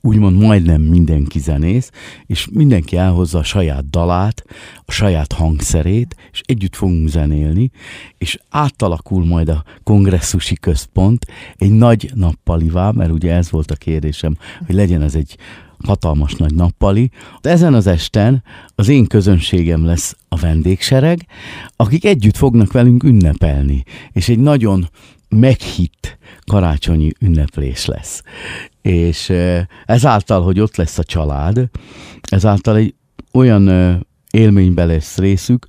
úgymond 0.00 0.38
majdnem 0.38 0.82
mindenki 0.82 1.38
zenész, 1.38 1.90
és 2.26 2.48
mindenki 2.52 2.96
elhozza 2.96 3.38
a 3.38 3.42
saját 3.42 3.90
dalát, 3.90 4.44
a 4.84 4.92
saját 4.92 5.32
hangszerét, 5.32 6.16
és 6.32 6.40
együtt 6.44 6.76
fogunk 6.76 7.08
zenélni, 7.08 7.70
és 8.18 8.38
átalakul 8.48 9.24
majd 9.24 9.48
a 9.48 9.64
kongresszusi 9.82 10.54
központ 10.54 11.26
egy 11.56 11.72
nagy 11.72 12.10
nappalivá, 12.14 12.90
mert 12.90 13.10
ugye 13.10 13.32
ez 13.32 13.50
volt 13.50 13.70
a 13.70 13.74
kérdésem, 13.76 14.36
hogy 14.66 14.74
legyen 14.74 15.02
ez 15.02 15.14
egy 15.14 15.36
hatalmas 15.84 16.34
nagy 16.34 16.54
nappali. 16.54 17.10
Ezen 17.40 17.74
az 17.74 17.86
esten 17.86 18.42
az 18.74 18.88
én 18.88 19.06
közönségem 19.06 19.84
lesz 19.84 20.16
a 20.28 20.36
vendégsereg, 20.36 21.26
akik 21.76 22.04
együtt 22.04 22.36
fognak 22.36 22.72
velünk 22.72 23.02
ünnepelni, 23.02 23.82
és 24.12 24.28
egy 24.28 24.38
nagyon 24.38 24.88
meghitt 25.28 26.18
karácsonyi 26.46 27.10
ünneplés 27.20 27.86
lesz. 27.86 28.22
És 28.82 29.32
ezáltal, 29.84 30.42
hogy 30.42 30.60
ott 30.60 30.76
lesz 30.76 30.98
a 30.98 31.04
család, 31.04 31.68
ezáltal 32.30 32.76
egy 32.76 32.94
olyan 33.32 33.68
élménybe 34.30 34.84
lesz 34.84 35.16
részük, 35.16 35.66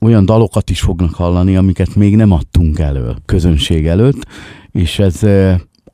olyan 0.00 0.24
dalokat 0.24 0.70
is 0.70 0.80
fognak 0.80 1.14
hallani, 1.14 1.56
amiket 1.56 1.94
még 1.94 2.16
nem 2.16 2.30
adtunk 2.30 2.78
elő 2.78 3.14
közönség 3.26 3.86
előtt, 3.86 4.26
és 4.70 4.98
ez 4.98 5.20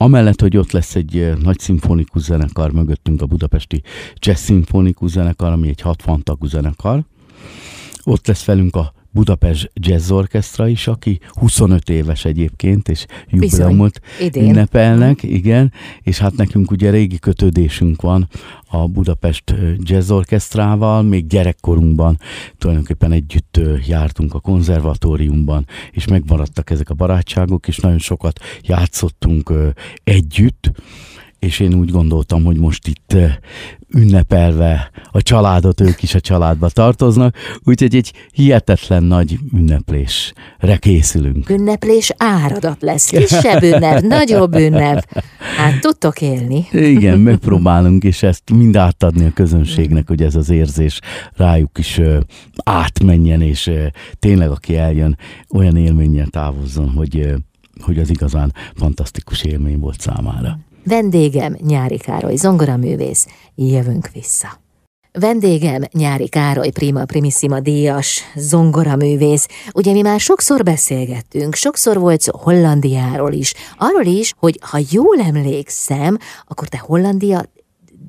Amellett, 0.01 0.41
hogy 0.41 0.57
ott 0.57 0.71
lesz 0.71 0.95
egy 0.95 1.33
nagy 1.43 1.59
szimfonikus 1.59 2.23
zenekar 2.23 2.73
mögöttünk, 2.73 3.23
a 3.23 3.27
budapesti 3.27 3.83
jazz 4.19 4.41
szimfonikus 4.41 5.11
zenekar, 5.11 5.53
ami 5.53 5.69
egy 5.69 5.81
60 5.81 6.23
tagú 6.23 6.47
zenekar, 6.47 7.05
ott 8.05 8.27
lesz 8.27 8.45
velünk 8.45 8.77
a 8.77 8.93
Budapest 9.11 9.71
Jazz 9.75 10.11
Orchestra 10.11 10.69
is, 10.69 10.87
aki 10.87 11.21
25 11.29 11.89
éves 11.89 12.25
egyébként, 12.25 12.89
és 12.89 13.07
jubileumot 13.29 14.01
ünnepelnek, 14.37 15.23
igen, 15.23 15.73
és 16.03 16.19
hát 16.19 16.37
nekünk 16.37 16.71
ugye 16.71 16.91
régi 16.91 17.19
kötődésünk 17.19 18.03
van 18.03 18.29
a 18.67 18.89
Budapest 18.89 19.55
Jazz 19.79 20.11
Orchestrával, 20.11 21.03
még 21.03 21.27
gyerekkorunkban 21.27 22.19
tulajdonképpen 22.59 23.13
együtt 23.13 23.61
jártunk 23.87 24.35
a 24.35 24.41
konzervatóriumban, 24.41 25.67
és 25.91 26.07
megmaradtak 26.07 26.71
ezek 26.71 26.91
a 26.91 26.95
barátságok, 26.95 27.69
és 27.69 27.77
nagyon 27.77 27.99
sokat 27.99 28.41
játszottunk 28.63 29.53
együtt, 30.05 30.71
és 31.39 31.61
én 31.61 31.75
úgy 31.75 31.91
gondoltam, 31.91 32.45
hogy 32.45 32.57
most 32.57 32.89
itt 32.89 33.17
ünnepelve 33.95 34.91
a 35.11 35.23
családot, 35.23 35.81
ők 35.81 36.03
is 36.03 36.15
a 36.15 36.21
családba 36.21 36.69
tartoznak, 36.69 37.37
úgyhogy 37.65 37.95
egy 37.95 38.13
hihetetlen 38.33 39.03
nagy 39.03 39.39
ünneplésre 39.55 40.77
készülünk. 40.79 41.51
Ünneplés 41.51 42.13
áradat 42.17 42.83
lesz, 42.83 43.09
kisebb 43.09 43.63
ünnep, 43.63 44.01
nagyobb 44.17 44.55
ünnep. 44.55 45.23
Hát 45.57 45.81
tudtok 45.81 46.21
élni. 46.21 46.67
Igen, 46.73 47.19
megpróbálunk, 47.31 48.05
és 48.05 48.23
ezt 48.23 48.51
mind 48.51 48.77
átadni 48.77 49.25
a 49.25 49.33
közönségnek, 49.35 50.09
hogy 50.09 50.23
ez 50.23 50.35
az 50.35 50.51
érzés 50.51 51.01
rájuk 51.37 51.79
is 51.79 52.01
átmenjen, 52.65 53.41
és 53.43 53.71
tényleg 54.19 54.51
aki 54.51 54.77
eljön, 54.77 55.19
olyan 55.55 55.77
élménnyel 55.77 56.27
távozzon, 56.27 56.91
hogy, 56.91 57.35
hogy 57.81 57.99
az 57.99 58.11
igazán 58.11 58.53
fantasztikus 58.75 59.43
élmény 59.43 59.79
volt 59.79 60.01
számára. 60.01 60.59
Vendégem 60.89 61.57
Nyári 61.61 61.97
Károly, 61.97 62.37
zongoraművész. 62.37 63.27
Jövünk 63.55 64.09
vissza. 64.13 64.49
Vendégem 65.13 65.83
Nyári 65.93 66.29
Károly 66.29 66.71
Prima 66.71 67.05
Primissima 67.05 67.61
díjas 67.61 68.23
zongoraművész. 68.37 69.49
Ugye 69.75 69.93
mi 69.93 70.01
már 70.01 70.21
sokszor 70.21 70.63
beszélgettünk, 70.63 71.55
sokszor 71.55 71.99
volt 71.99 72.21
szó 72.21 72.39
Hollandiáról 72.39 73.33
is. 73.33 73.55
Arról 73.79 74.05
is, 74.05 74.35
hogy 74.37 74.59
ha 74.61 74.79
jól 74.91 75.21
emlékszem, 75.21 76.19
akkor 76.47 76.69
te 76.69 76.79
Hollandia 76.79 77.45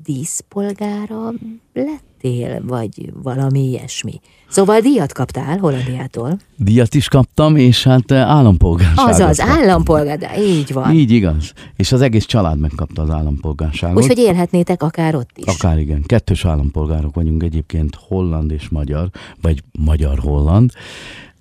díszpolgára 0.02 1.32
lett 1.72 2.09
lettél, 2.22 2.62
vagy 2.66 3.12
valami 3.22 3.68
ilyesmi. 3.68 4.20
Szóval 4.48 4.80
díjat 4.80 5.12
kaptál 5.12 5.58
Hollandiától. 5.58 6.38
Díjat 6.56 6.94
is 6.94 7.08
kaptam, 7.08 7.56
és 7.56 7.84
hát 7.84 8.12
állampolgárságot 8.12 9.12
Azaz, 9.12 9.36
kaptam. 9.38 9.56
állampolgár, 9.56 10.18
de 10.18 10.42
így 10.42 10.72
van. 10.72 10.94
Így 10.94 11.10
igaz. 11.10 11.52
És 11.76 11.92
az 11.92 12.00
egész 12.00 12.24
család 12.24 12.58
megkapta 12.58 13.02
az 13.02 13.10
állampolgárságot. 13.10 14.02
Úgyhogy 14.02 14.18
élhetnétek 14.18 14.82
akár 14.82 15.14
ott 15.14 15.30
is. 15.34 15.54
Akár 15.54 15.78
igen. 15.78 16.02
Kettős 16.06 16.44
állampolgárok 16.44 17.14
vagyunk 17.14 17.42
egyébként, 17.42 17.98
holland 18.08 18.50
és 18.50 18.68
magyar, 18.68 19.10
vagy 19.40 19.62
magyar-holland, 19.78 20.70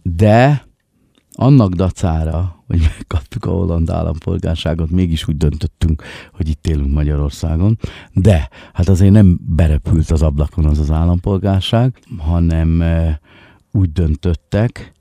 de 0.02 0.68
annak 1.36 1.74
dacára, 1.74 2.59
hogy 2.70 2.80
megkaptuk 2.82 3.46
a 3.46 3.50
holland 3.50 3.90
állampolgárságot, 3.90 4.90
mégis 4.90 5.28
úgy 5.28 5.38
döntöttünk, 5.38 6.04
hogy 6.34 6.50
itt 6.50 6.68
élünk 6.68 6.94
Magyarországon. 6.94 7.78
De 8.14 8.50
hát 8.74 8.90
azért 8.90 9.12
nem 9.12 9.40
berepült 9.42 10.12
az 10.12 10.22
ablakon 10.22 10.66
az 10.66 10.80
az 10.80 10.92
állampolgárság, 10.92 12.00
hanem 12.18 12.82
eh, 12.82 13.16
úgy 13.72 13.92
döntöttek, 13.92 14.92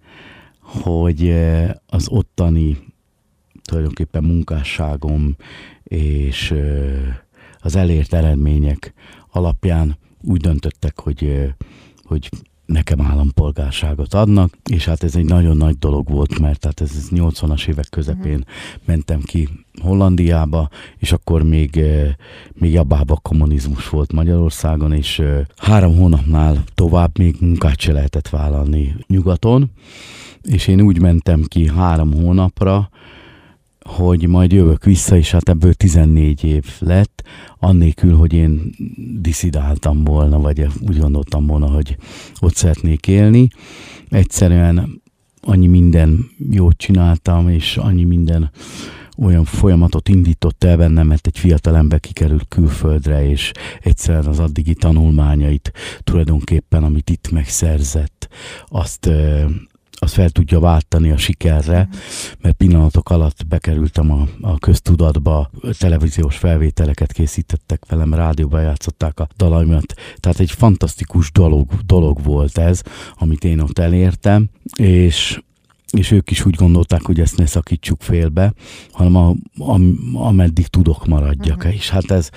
hogy 0.60 1.26
eh, 1.26 1.70
az 1.86 2.08
ottani 2.08 2.78
tulajdonképpen 3.62 4.24
munkásságom 4.24 5.36
és 5.82 6.50
eh, 6.50 7.16
az 7.58 7.76
elért 7.76 8.12
eredmények 8.12 8.94
alapján 9.30 9.98
úgy 10.20 10.40
döntöttek, 10.40 11.00
hogy, 11.00 11.54
hogy 12.02 12.28
nekem 12.68 13.00
állampolgárságot 13.00 14.14
adnak, 14.14 14.58
és 14.70 14.84
hát 14.84 15.02
ez 15.02 15.16
egy 15.16 15.24
nagyon 15.24 15.56
nagy 15.56 15.78
dolog 15.78 16.08
volt, 16.08 16.38
mert 16.38 16.64
hát 16.64 16.80
ez 16.80 17.08
80-as 17.10 17.68
évek 17.68 17.86
közepén 17.90 18.44
mentem 18.84 19.20
ki 19.20 19.48
Hollandiába, 19.82 20.68
és 20.98 21.12
akkor 21.12 21.42
még, 21.42 21.76
eh, 21.76 22.14
még 22.54 22.72
jobbába 22.72 23.16
kommunizmus 23.22 23.88
volt 23.88 24.12
Magyarországon, 24.12 24.92
és 24.92 25.18
eh, 25.18 25.44
három 25.56 25.96
hónapnál 25.96 26.64
tovább 26.74 27.18
még 27.18 27.36
munkát 27.40 27.80
se 27.80 27.92
lehetett 27.92 28.28
vállalni 28.28 28.96
nyugaton, 29.06 29.70
és 30.42 30.66
én 30.66 30.80
úgy 30.80 31.00
mentem 31.00 31.42
ki 31.42 31.68
három 31.68 32.12
hónapra, 32.12 32.90
hogy 33.88 34.26
majd 34.26 34.52
jövök 34.52 34.84
vissza, 34.84 35.16
és 35.16 35.30
hát 35.30 35.48
ebből 35.48 35.74
14 35.74 36.44
év 36.44 36.64
lett, 36.78 37.22
annélkül, 37.58 38.16
hogy 38.16 38.32
én 38.32 38.74
diszidáltam 39.20 40.04
volna, 40.04 40.40
vagy 40.40 40.66
úgy 40.80 40.98
gondoltam 40.98 41.46
volna, 41.46 41.66
hogy 41.66 41.96
ott 42.40 42.54
szeretnék 42.54 43.06
élni. 43.06 43.48
Egyszerűen 44.08 45.02
annyi 45.40 45.66
minden 45.66 46.30
jót 46.50 46.76
csináltam, 46.76 47.48
és 47.48 47.76
annyi 47.76 48.04
minden 48.04 48.50
olyan 49.18 49.44
folyamatot 49.44 50.08
indított 50.08 50.64
el 50.64 50.76
bennem, 50.76 51.06
mert 51.06 51.26
egy 51.26 51.38
fiatal 51.38 51.76
ember 51.76 52.00
kikerült 52.00 52.48
külföldre, 52.48 53.28
és 53.28 53.52
egyszerűen 53.80 54.26
az 54.26 54.38
addigi 54.38 54.74
tanulmányait 54.74 55.72
tulajdonképpen, 56.04 56.84
amit 56.84 57.10
itt 57.10 57.30
megszerzett, 57.30 58.28
azt 58.66 59.10
azt 59.98 60.14
fel 60.14 60.30
tudja 60.30 60.60
váltani 60.60 61.10
a 61.10 61.16
sikerre, 61.16 61.88
mert 62.40 62.56
pillanatok 62.56 63.10
alatt 63.10 63.46
bekerültem 63.46 64.10
a, 64.12 64.28
a 64.40 64.58
köztudatba, 64.58 65.50
televíziós 65.78 66.36
felvételeket 66.36 67.12
készítettek 67.12 67.82
velem, 67.88 68.14
rádióba 68.14 68.60
játszották 68.60 69.20
a 69.20 69.28
dalaimat, 69.36 69.94
tehát 70.16 70.40
egy 70.40 70.50
fantasztikus 70.50 71.32
dolog, 71.32 71.68
dolog 71.86 72.22
volt 72.22 72.58
ez, 72.58 72.82
amit 73.14 73.44
én 73.44 73.60
ott 73.60 73.78
elértem, 73.78 74.48
és 74.78 75.40
és 75.96 76.10
ők 76.10 76.30
is 76.30 76.44
úgy 76.44 76.54
gondolták, 76.54 77.02
hogy 77.02 77.20
ezt 77.20 77.36
ne 77.36 77.46
szakítsuk 77.46 78.02
félbe, 78.02 78.52
hanem 78.92 79.16
a, 79.16 79.28
a, 79.58 79.80
ameddig 80.12 80.66
tudok 80.66 81.06
maradjak. 81.06 81.56
Uh-huh. 81.56 81.74
És 81.74 81.90
hát 81.90 82.10
ez, 82.10 82.30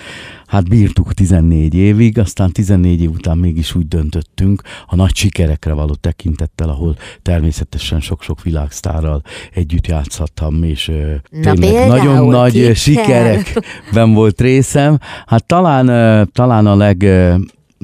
hát 0.45 0.69
bírtuk 0.69 1.13
14 1.13 1.73
évig, 1.73 2.19
aztán 2.19 2.51
14 2.51 3.01
év 3.01 3.11
után 3.11 3.37
mégis 3.37 3.75
úgy 3.75 3.87
döntöttünk, 3.87 4.61
a 4.85 4.95
nagy 4.95 5.15
sikerekre 5.15 5.73
való 5.73 5.93
tekintettel, 5.93 6.69
ahol 6.69 6.95
természetesen 7.21 7.99
sok-sok 7.99 8.43
világsztárral 8.43 9.21
együtt 9.53 9.87
játszhattam, 9.87 10.63
és 10.63 10.91
Na, 11.29 11.53
tényleg 11.53 11.87
nagyon 11.87 12.27
nagy 12.27 12.71
sikerekben 12.75 14.13
volt 14.13 14.41
részem. 14.41 14.97
Hát 15.25 15.45
talán, 15.45 15.85
talán 16.33 16.67
a 16.67 16.75
leg 16.75 17.05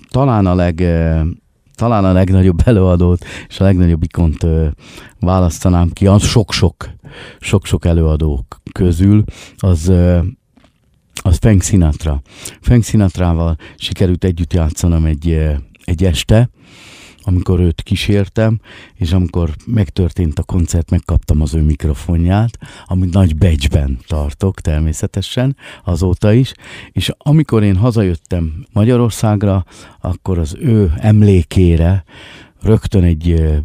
talán 0.10 0.45
a 0.45 0.56
leg 0.56 0.84
talán 1.77 2.05
a 2.05 2.11
legnagyobb 2.11 2.61
előadót 2.65 3.25
és 3.47 3.59
a 3.59 3.63
legnagyobb 3.63 4.03
ikont 4.03 4.45
választanám 5.19 5.89
ki, 5.93 6.07
az 6.07 6.23
sok-sok, 6.23 6.89
sok-sok 7.39 7.85
előadó 7.85 8.45
közül, 8.71 9.23
az, 9.57 9.91
az 11.21 11.37
Frank 11.37 11.61
Sinatra. 11.61 12.21
Frank 12.61 12.83
Sinatrával 12.83 13.55
sikerült 13.75 14.23
együtt 14.23 14.53
játszanom 14.53 15.05
egy, 15.05 15.39
egy 15.83 16.03
este, 16.03 16.49
amikor 17.27 17.59
őt 17.59 17.81
kísértem, 17.81 18.59
és 18.93 19.11
amikor 19.11 19.55
megtörtént 19.65 20.39
a 20.39 20.43
koncert, 20.43 20.89
megkaptam 20.89 21.41
az 21.41 21.53
ő 21.53 21.61
mikrofonját, 21.61 22.57
amit 22.85 23.13
nagy 23.13 23.35
becsben 23.35 23.99
tartok 24.07 24.61
természetesen, 24.61 25.55
azóta 25.83 26.33
is, 26.33 26.53
és 26.91 27.11
amikor 27.17 27.63
én 27.63 27.75
hazajöttem 27.75 28.65
Magyarországra, 28.73 29.65
akkor 29.99 30.37
az 30.37 30.55
ő 30.59 30.93
emlékére 30.97 32.03
rögtön 32.61 33.03
egy 33.03 33.55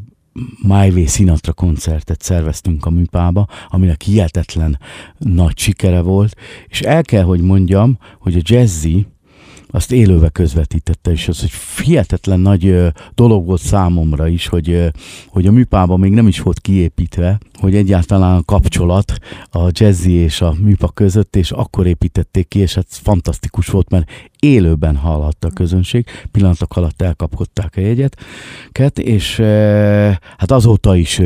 Way 0.69 1.07
Sinatra 1.07 1.53
koncertet 1.53 2.23
szerveztünk 2.23 2.87
a 2.87 2.91
műpába, 2.91 3.47
aminek 3.69 4.03
hihetetlen 4.03 4.79
nagy 5.19 5.59
sikere 5.59 6.01
volt, 6.01 6.37
és 6.67 6.81
el 6.81 7.03
kell, 7.03 7.23
hogy 7.23 7.41
mondjam, 7.41 7.99
hogy 8.19 8.37
a 8.37 8.41
Jazzy 8.43 9.07
azt 9.75 9.93
élőbe 9.93 10.29
közvetítette, 10.29 11.11
és 11.11 11.29
az 11.29 11.43
egy 11.43 11.53
hihetetlen 11.85 12.41
nagy 12.41 12.93
dolog 13.15 13.47
volt 13.47 13.61
számomra 13.61 14.29
is, 14.29 14.47
hogy, 14.47 14.93
hogy 15.29 15.47
a 15.47 15.53
műpában 15.53 16.01
még 16.01 16.13
nem 16.13 16.27
is 16.29 16.41
volt 16.41 16.61
kiépítve, 16.61 17.39
hogy 17.61 17.77
egyáltalán 17.77 18.37
a 18.37 18.43
kapcsolat 18.43 19.13
a 19.51 19.69
jazzy 19.71 20.13
és 20.13 20.41
a 20.41 20.55
műpa 20.61 20.89
között, 20.89 21.37
és 21.37 21.51
akkor 21.51 21.87
építették 21.87 22.49
ki, 22.49 22.59
és 22.59 22.77
ez 22.77 22.85
fantasztikus 22.89 23.67
volt, 23.67 23.91
mert 23.91 24.11
élőben 24.43 24.97
hallatta 24.97 25.49
a 25.49 25.51
közönség, 25.55 26.07
pillanatok 26.31 26.77
alatt 26.77 27.03
elkapkodták 27.03 27.77
a 27.77 27.81
jegyet, 27.81 28.17
és 28.95 29.37
hát 30.37 30.51
azóta 30.51 30.97
is 30.97 31.21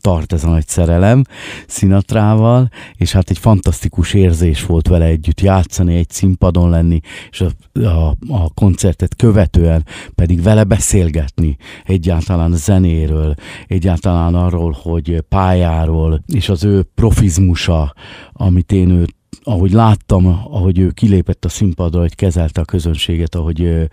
tart 0.00 0.32
ez 0.32 0.44
a 0.44 0.48
nagy 0.48 0.66
szerelem 0.66 1.24
Szinatrával, 1.66 2.70
és 2.96 3.12
hát 3.12 3.30
egy 3.30 3.38
fantasztikus 3.38 4.14
érzés 4.14 4.66
volt 4.66 4.88
vele 4.88 5.04
együtt 5.04 5.40
játszani, 5.40 5.96
egy 5.96 6.10
színpadon 6.10 6.70
lenni, 6.70 7.00
és 7.30 7.40
a, 7.40 7.80
a, 7.80 8.16
a 8.28 8.50
koncertet 8.54 9.16
követően 9.16 9.84
pedig 10.14 10.42
vele 10.42 10.64
beszélgetni 10.64 11.56
egyáltalán 11.84 12.52
zenéről, 12.52 13.34
egyáltalán 13.66 14.34
arról, 14.34 14.76
hogy 14.82 15.20
pályáról, 15.28 16.22
és 16.26 16.48
az 16.48 16.64
ő 16.64 16.82
profizmusa, 16.94 17.94
amit 18.32 18.72
én 18.72 18.90
őt 18.90 19.15
ahogy 19.42 19.72
láttam, 19.72 20.26
ahogy 20.26 20.78
ő 20.78 20.90
kilépett 20.90 21.44
a 21.44 21.48
színpadra, 21.48 22.00
hogy 22.00 22.14
kezelte 22.14 22.60
a 22.60 22.64
közönséget, 22.64 23.34
ahogy, 23.34 23.88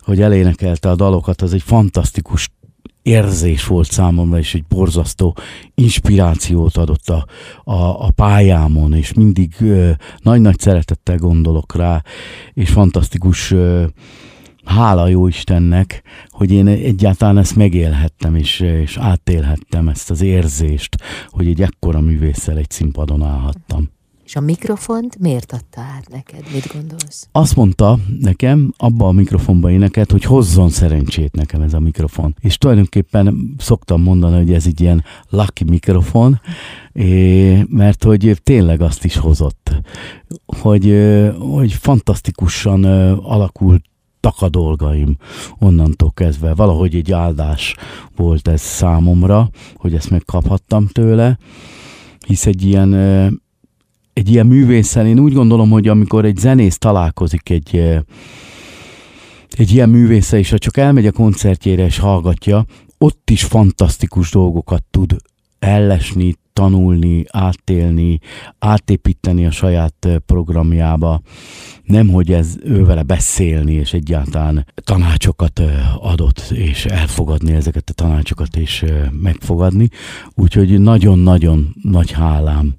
hogy 0.00 0.20
elénekelte 0.20 0.90
a 0.90 0.94
dalokat, 0.94 1.42
az 1.42 1.52
egy 1.52 1.62
fantasztikus 1.62 2.48
érzés 3.02 3.66
volt 3.66 3.90
számomra, 3.90 4.38
és 4.38 4.54
egy 4.54 4.64
borzasztó 4.68 5.36
inspirációt 5.74 6.76
adott 6.76 7.08
a, 7.08 7.26
a, 7.64 8.06
a 8.06 8.10
pályámon, 8.10 8.94
és 8.94 9.12
mindig 9.12 9.56
nagy-nagy 10.18 10.58
szeretettel 10.58 11.16
gondolok 11.16 11.74
rá, 11.74 12.02
és 12.52 12.70
fantasztikus 12.70 13.54
hála 14.64 15.08
jó 15.08 15.26
Istennek, 15.26 16.02
hogy 16.28 16.52
én 16.52 16.66
egyáltalán 16.66 17.38
ezt 17.38 17.56
megélhettem, 17.56 18.34
és, 18.34 18.60
és 18.60 18.96
átélhettem 18.96 19.88
ezt 19.88 20.10
az 20.10 20.20
érzést, 20.20 20.96
hogy 21.26 21.46
egy 21.46 21.62
ekkora 21.62 22.00
művésszel 22.00 22.56
egy 22.56 22.70
színpadon 22.70 23.22
állhattam. 23.22 23.90
És 24.28 24.36
a 24.36 24.40
mikrofont 24.40 25.18
miért 25.18 25.52
adta 25.52 25.80
át 25.80 26.08
neked? 26.08 26.44
Mit 26.52 26.72
gondolsz? 26.72 27.28
Azt 27.32 27.56
mondta 27.56 27.98
nekem, 28.20 28.72
abba 28.76 29.06
a 29.08 29.12
mikrofonba 29.12 29.70
énekelt, 29.70 30.10
hogy 30.10 30.24
hozzon 30.24 30.70
szerencsét 30.70 31.34
nekem 31.34 31.60
ez 31.60 31.74
a 31.74 31.80
mikrofon. 31.80 32.36
És 32.40 32.58
tulajdonképpen 32.58 33.54
szoktam 33.58 34.02
mondani, 34.02 34.36
hogy 34.36 34.52
ez 34.52 34.66
egy 34.66 34.80
ilyen 34.80 35.04
lucky 35.30 35.64
mikrofon, 35.64 36.40
mert 37.68 38.04
hogy 38.04 38.40
tényleg 38.42 38.80
azt 38.80 39.04
is 39.04 39.16
hozott, 39.16 39.70
hogy, 40.46 40.96
hogy 41.38 41.72
fantasztikusan 41.72 42.84
alakult 43.14 43.84
a 44.20 44.48
dolgaim 44.48 45.16
onnantól 45.58 46.12
kezdve. 46.14 46.54
Valahogy 46.54 46.94
egy 46.94 47.12
áldás 47.12 47.74
volt 48.16 48.48
ez 48.48 48.60
számomra, 48.60 49.50
hogy 49.74 49.94
ezt 49.94 50.10
megkaphattam 50.10 50.86
tőle, 50.86 51.38
hisz 52.26 52.46
egy 52.46 52.64
ilyen 52.64 52.94
egy 54.18 54.30
ilyen 54.30 54.46
művészen, 54.46 55.06
én 55.06 55.18
úgy 55.18 55.32
gondolom, 55.32 55.70
hogy 55.70 55.88
amikor 55.88 56.24
egy 56.24 56.36
zenész 56.36 56.78
találkozik 56.78 57.50
egy, 57.50 57.76
egy 59.50 59.72
ilyen 59.72 59.88
művésze, 59.88 60.38
és 60.38 60.50
ha 60.50 60.58
csak 60.58 60.76
elmegy 60.76 61.06
a 61.06 61.12
koncertjére 61.12 61.84
és 61.84 61.98
hallgatja, 61.98 62.64
ott 62.98 63.30
is 63.30 63.44
fantasztikus 63.44 64.30
dolgokat 64.30 64.82
tud 64.90 65.16
ellesni, 65.58 66.34
tanulni, 66.52 67.24
átélni, 67.28 68.18
átépíteni 68.58 69.46
a 69.46 69.50
saját 69.50 70.08
programjába, 70.26 71.20
nem 71.84 72.08
hogy 72.08 72.32
ez 72.32 72.56
ő 72.62 72.84
vele 72.84 73.02
beszélni, 73.02 73.72
és 73.72 73.92
egyáltalán 73.92 74.66
tanácsokat 74.74 75.62
adott, 76.00 76.38
és 76.50 76.84
elfogadni 76.84 77.52
ezeket 77.52 77.90
a 77.90 77.92
tanácsokat, 77.92 78.56
és 78.56 78.84
megfogadni. 79.10 79.88
Úgyhogy 80.34 80.80
nagyon-nagyon 80.80 81.74
nagy 81.82 82.10
hálám, 82.10 82.74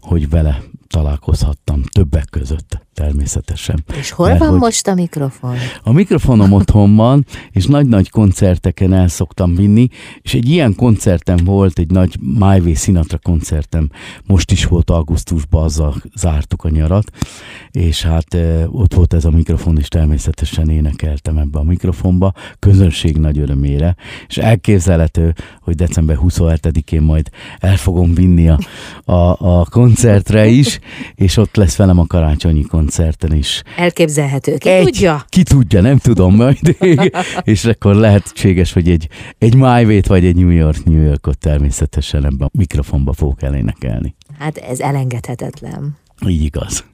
hogy 0.00 0.28
vele 0.28 0.62
találkozhattam 0.90 1.82
többek 1.82 2.24
között 2.30 2.86
természetesen. 3.00 3.84
És 3.98 4.10
hol 4.10 4.28
Mert, 4.28 4.38
van 4.38 4.54
most 4.54 4.88
a 4.88 4.94
mikrofon? 4.94 5.56
A 5.82 5.92
mikrofonom 5.92 6.52
otthon 6.52 6.96
van, 6.96 7.26
és 7.50 7.66
nagy-nagy 7.66 8.10
koncerteken 8.10 8.92
el 8.92 9.08
szoktam 9.08 9.54
vinni, 9.54 9.88
és 10.22 10.34
egy 10.34 10.48
ilyen 10.48 10.74
koncertem 10.74 11.36
volt, 11.44 11.78
egy 11.78 11.90
nagy 11.90 12.18
Way 12.40 12.74
Sinatra 12.74 13.18
koncertem, 13.18 13.90
most 14.26 14.50
is 14.50 14.64
volt 14.64 14.90
augusztusban, 14.90 15.64
azzal 15.64 15.94
zártuk 16.14 16.64
a 16.64 16.68
nyarat, 16.68 17.10
és 17.70 18.02
hát 18.02 18.36
ott 18.66 18.94
volt 18.94 19.12
ez 19.12 19.24
a 19.24 19.30
mikrofon, 19.30 19.78
és 19.78 19.88
természetesen 19.88 20.70
énekeltem 20.70 21.38
ebbe 21.38 21.58
a 21.58 21.62
mikrofonba, 21.62 22.32
közönség 22.58 23.16
nagy 23.16 23.38
örömére, 23.38 23.96
és 24.28 24.38
elképzelhető, 24.38 25.34
hogy 25.60 25.74
december 25.74 26.18
27-én 26.22 27.02
majd 27.02 27.28
el 27.58 27.76
fogom 27.76 28.14
vinni 28.14 28.48
a, 28.48 28.58
a, 29.04 29.36
a 29.60 29.66
koncertre 29.70 30.46
is, 30.46 30.78
és 31.14 31.36
ott 31.36 31.56
lesz 31.56 31.76
velem 31.76 31.98
a 31.98 32.06
karácsonyi 32.06 32.62
koncert 32.62 32.88
koncerten 32.90 33.32
is. 33.32 33.62
Elképzelhető. 33.76 34.56
Ki 34.56 34.68
egy, 34.68 34.84
tudja? 34.84 35.24
Ki 35.28 35.42
tudja, 35.42 35.80
nem 35.80 35.98
tudom 35.98 36.34
majd. 36.34 36.76
és 37.42 37.64
akkor 37.64 37.94
lehetséges, 37.94 38.72
hogy 38.72 38.90
egy, 38.90 39.08
egy 39.38 39.54
My 39.54 40.00
vagy 40.06 40.24
egy 40.24 40.36
New 40.36 40.48
York, 40.48 40.84
New 40.84 41.02
Yorkot 41.02 41.38
természetesen 41.38 42.24
ebben 42.24 42.48
a 42.52 42.58
mikrofonba 42.58 43.12
fogok 43.12 43.42
elénekelni. 43.42 44.14
Hát 44.38 44.58
ez 44.58 44.80
elengedhetetlen. 44.80 45.98
Így 46.26 46.42
igaz. 46.42 46.84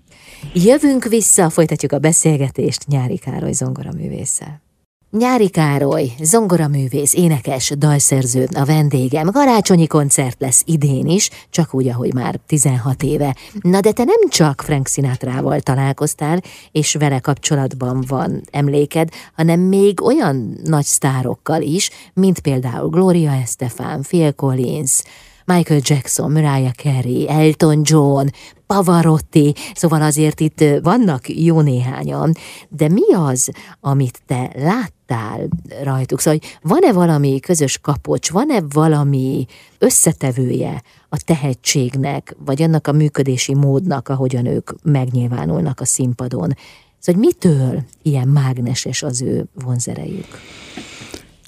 Jövünk 0.52 1.04
vissza, 1.04 1.50
folytatjuk 1.50 1.92
a 1.92 1.98
beszélgetést 1.98 2.86
Nyári 2.86 3.18
Károly 3.18 3.52
zongoraművésszel. 3.52 4.65
Nyári 5.10 5.48
Károly, 5.48 6.12
zongoraművész, 6.22 7.14
énekes, 7.14 7.72
dalszerző, 7.78 8.48
a 8.54 8.64
vendégem. 8.64 9.30
Karácsonyi 9.30 9.86
koncert 9.86 10.40
lesz 10.40 10.62
idén 10.64 11.06
is, 11.06 11.30
csak 11.50 11.74
úgy, 11.74 11.88
ahogy 11.88 12.14
már 12.14 12.40
16 12.46 13.02
éve. 13.02 13.36
Na 13.60 13.80
de 13.80 13.92
te 13.92 14.04
nem 14.04 14.28
csak 14.28 14.62
Frank 14.64 14.86
Sinatrával 14.86 15.60
találkoztál, 15.60 16.42
és 16.72 16.94
vele 16.94 17.18
kapcsolatban 17.18 18.04
van 18.08 18.42
emléked, 18.50 19.08
hanem 19.36 19.60
még 19.60 20.02
olyan 20.02 20.60
nagy 20.64 20.84
sztárokkal 20.84 21.62
is, 21.62 21.90
mint 22.14 22.38
például 22.38 22.88
Gloria 22.88 23.32
Estefan, 23.32 24.02
Phil 24.02 24.32
Collins, 24.32 25.02
Michael 25.44 25.80
Jackson, 25.82 26.32
Mariah 26.32 26.72
Carey, 26.72 27.28
Elton 27.28 27.80
John, 27.84 28.26
Pavarotti, 28.66 29.54
szóval 29.74 30.02
azért 30.02 30.40
itt 30.40 30.64
vannak 30.82 31.28
jó 31.28 31.60
néhányan, 31.60 32.32
de 32.68 32.88
mi 32.88 33.12
az, 33.14 33.50
amit 33.80 34.22
te 34.26 34.50
láttál 34.54 35.48
rajtuk? 35.82 36.20
Szóval 36.20 36.40
van-e 36.62 36.92
valami 36.92 37.40
közös 37.40 37.78
kapocs, 37.78 38.30
van-e 38.30 38.60
valami 38.72 39.46
összetevője 39.78 40.82
a 41.08 41.16
tehetségnek, 41.24 42.36
vagy 42.44 42.62
annak 42.62 42.86
a 42.86 42.92
működési 42.92 43.54
módnak, 43.54 44.08
ahogyan 44.08 44.46
ők 44.46 44.70
megnyilvánulnak 44.82 45.80
a 45.80 45.84
színpadon? 45.84 46.54
Szóval 46.98 47.20
mitől 47.20 47.82
ilyen 48.02 48.28
mágneses 48.28 49.02
az 49.02 49.22
ő 49.22 49.46
vonzerejük? 49.64 50.40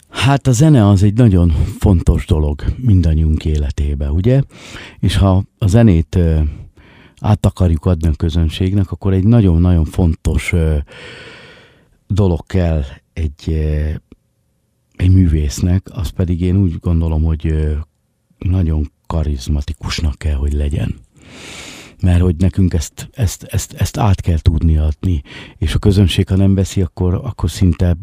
Hát 0.08 0.46
a 0.46 0.52
zene 0.52 0.88
az 0.88 1.02
egy 1.02 1.14
nagyon 1.14 1.52
fontos 1.78 2.26
dolog 2.26 2.64
mindannyiunk 2.76 3.44
életébe, 3.44 4.10
ugye? 4.10 4.40
És 5.00 5.16
ha 5.16 5.42
a 5.58 5.66
zenét 5.66 6.18
át 7.20 7.46
akarjuk 7.46 7.84
adni 7.84 8.08
a 8.08 8.12
közönségnek, 8.12 8.90
akkor 8.90 9.12
egy 9.12 9.24
nagyon-nagyon 9.24 9.84
fontos 9.84 10.54
dolog 12.06 12.46
kell 12.46 12.82
egy, 13.12 13.50
egy 14.96 15.10
művésznek, 15.10 15.86
az 15.92 16.08
pedig 16.08 16.40
én 16.40 16.56
úgy 16.56 16.78
gondolom, 16.80 17.22
hogy 17.22 17.54
nagyon 18.38 18.90
karizmatikusnak 19.06 20.18
kell, 20.18 20.34
hogy 20.34 20.52
legyen. 20.52 20.94
Mert 22.02 22.20
hogy 22.20 22.36
nekünk 22.36 22.74
ezt, 22.74 23.08
ezt, 23.12 23.42
ezt, 23.42 23.72
ezt 23.72 23.96
át 23.96 24.20
kell 24.20 24.38
tudni 24.38 24.76
adni, 24.76 25.22
és 25.56 25.74
a 25.74 25.78
közönség, 25.78 26.28
ha 26.28 26.36
nem 26.36 26.54
veszi, 26.54 26.82
akkor, 26.82 27.14
akkor 27.14 27.50
szinte 27.50 27.96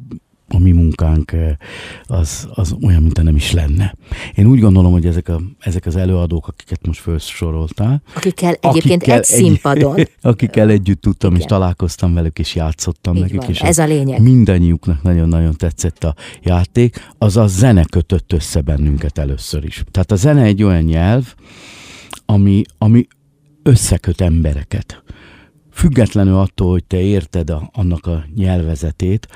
a 0.48 0.60
mi 0.60 0.72
munkánk 0.72 1.32
eh, 1.32 1.56
az, 2.04 2.48
az 2.54 2.76
olyan, 2.82 3.02
mint 3.02 3.24
nem 3.24 3.36
is 3.36 3.52
lenne. 3.52 3.96
Én 4.36 4.46
úgy 4.48 4.60
gondolom, 4.60 4.91
hogy 4.91 5.06
ezek, 5.06 5.28
a, 5.28 5.41
ezek 5.60 5.86
az 5.86 5.96
előadók, 5.96 6.48
akiket 6.48 6.86
most 6.86 7.00
felsoroltál, 7.00 8.02
akikkel 8.16 8.54
egyébként 8.54 9.02
akikkel 9.02 9.18
egy 9.18 9.24
színpadon. 9.24 9.98
Egy, 9.98 10.12
akikkel 10.22 10.70
együtt 10.70 11.02
tudtam, 11.02 11.30
Igen. 11.30 11.41
és 11.41 11.48
találkoztam 11.48 12.14
velük, 12.14 12.39
és 12.39 12.56
játszottam 12.56 13.16
Így 13.16 13.22
nekik. 13.22 13.39
Van. 13.39 13.50
És 13.50 13.62
ez 13.62 13.78
a 13.78 13.86
lényeg. 13.86 14.22
Mindannyiuknak 14.22 15.02
nagyon-nagyon 15.04 15.54
tetszett 15.54 16.04
a 16.04 16.16
játék. 16.41 17.14
Az 17.18 17.38
a 17.38 17.48
zene 17.48 17.84
kötött 17.84 18.34
össze 18.34 18.62
bennünket 18.62 19.18
először 19.18 19.64
is. 19.64 19.84
Tehát 19.91 20.12
a 20.12 20.16
zene 20.16 20.41
egy 20.41 20.64
olyan 20.64 20.84
nyelv, 20.84 21.34
ami, 22.26 22.62
ami 22.78 23.08
összeköt 23.64 24.22
embereket 24.22 25.04
függetlenül 25.76 26.38
attól, 26.38 26.72
hogy 26.72 26.84
te 26.84 27.00
érted 27.00 27.50
a, 27.50 27.70
annak 27.74 28.06
a 28.06 28.26
nyelvezetét, 28.36 29.28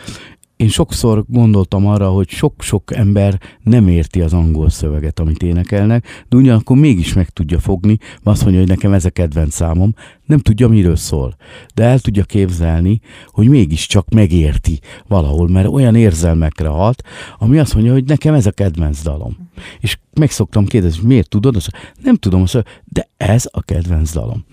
én 0.59 0.69
sokszor 0.69 1.23
gondoltam 1.27 1.87
arra, 1.87 2.09
hogy 2.09 2.29
sok-sok 2.29 2.95
ember 2.95 3.39
nem 3.63 3.87
érti 3.87 4.21
az 4.21 4.33
angol 4.33 4.69
szöveget, 4.69 5.19
amit 5.19 5.43
énekelnek, 5.43 6.25
de 6.29 6.37
ugyanakkor 6.37 6.77
mégis 6.77 7.13
meg 7.13 7.29
tudja 7.29 7.59
fogni, 7.59 7.97
azt 8.23 8.41
mondja, 8.41 8.59
hogy 8.59 8.69
nekem 8.69 8.93
ez 8.93 9.05
a 9.05 9.09
kedvenc 9.09 9.53
számom, 9.53 9.93
nem 10.25 10.39
tudja, 10.39 10.67
miről 10.67 10.95
szól. 10.95 11.35
De 11.73 11.83
el 11.83 11.99
tudja 11.99 12.23
képzelni, 12.23 12.99
hogy 13.27 13.47
mégiscsak 13.47 14.09
megérti 14.09 14.79
valahol, 15.07 15.47
mert 15.47 15.67
olyan 15.67 15.95
érzelmekre 15.95 16.67
hat, 16.67 17.01
ami 17.37 17.57
azt 17.57 17.73
mondja, 17.73 17.93
hogy 17.93 18.03
nekem 18.03 18.33
ez 18.33 18.45
a 18.45 18.51
kedvenc 18.51 19.01
dalom. 19.01 19.37
És 19.79 19.97
meg 20.13 20.31
szoktam 20.31 20.65
kérdezni, 20.65 21.07
miért 21.07 21.29
tudod? 21.29 21.61
Nem 22.03 22.15
tudom, 22.15 22.43
de 22.85 23.09
ez 23.17 23.45
a 23.51 23.61
kedvenc 23.61 24.11
dalom. 24.13 24.45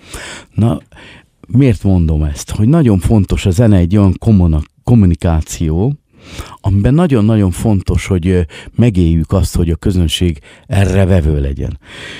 Na, 0.55 0.81
miért 1.49 1.83
mondom 1.83 2.23
ezt? 2.23 2.51
Hogy 2.51 2.69
nagyon 2.69 2.99
fontos 2.99 3.47
a 3.47 3.51
zene 3.51 3.77
egy 3.77 3.97
olyan 3.97 4.15
kommunikáció, 4.87 5.95
amiben 6.61 6.95
nagyon-nagyon 6.95 7.51
fontos, 7.51 8.07
hogy 8.07 8.47
megéljük 8.75 9.33
azt, 9.33 9.57
hogy 9.57 9.71
a 9.71 9.77
közönség 9.77 10.39
erre 10.67 11.05
vevő 11.05 11.41
legyen. 11.41 11.79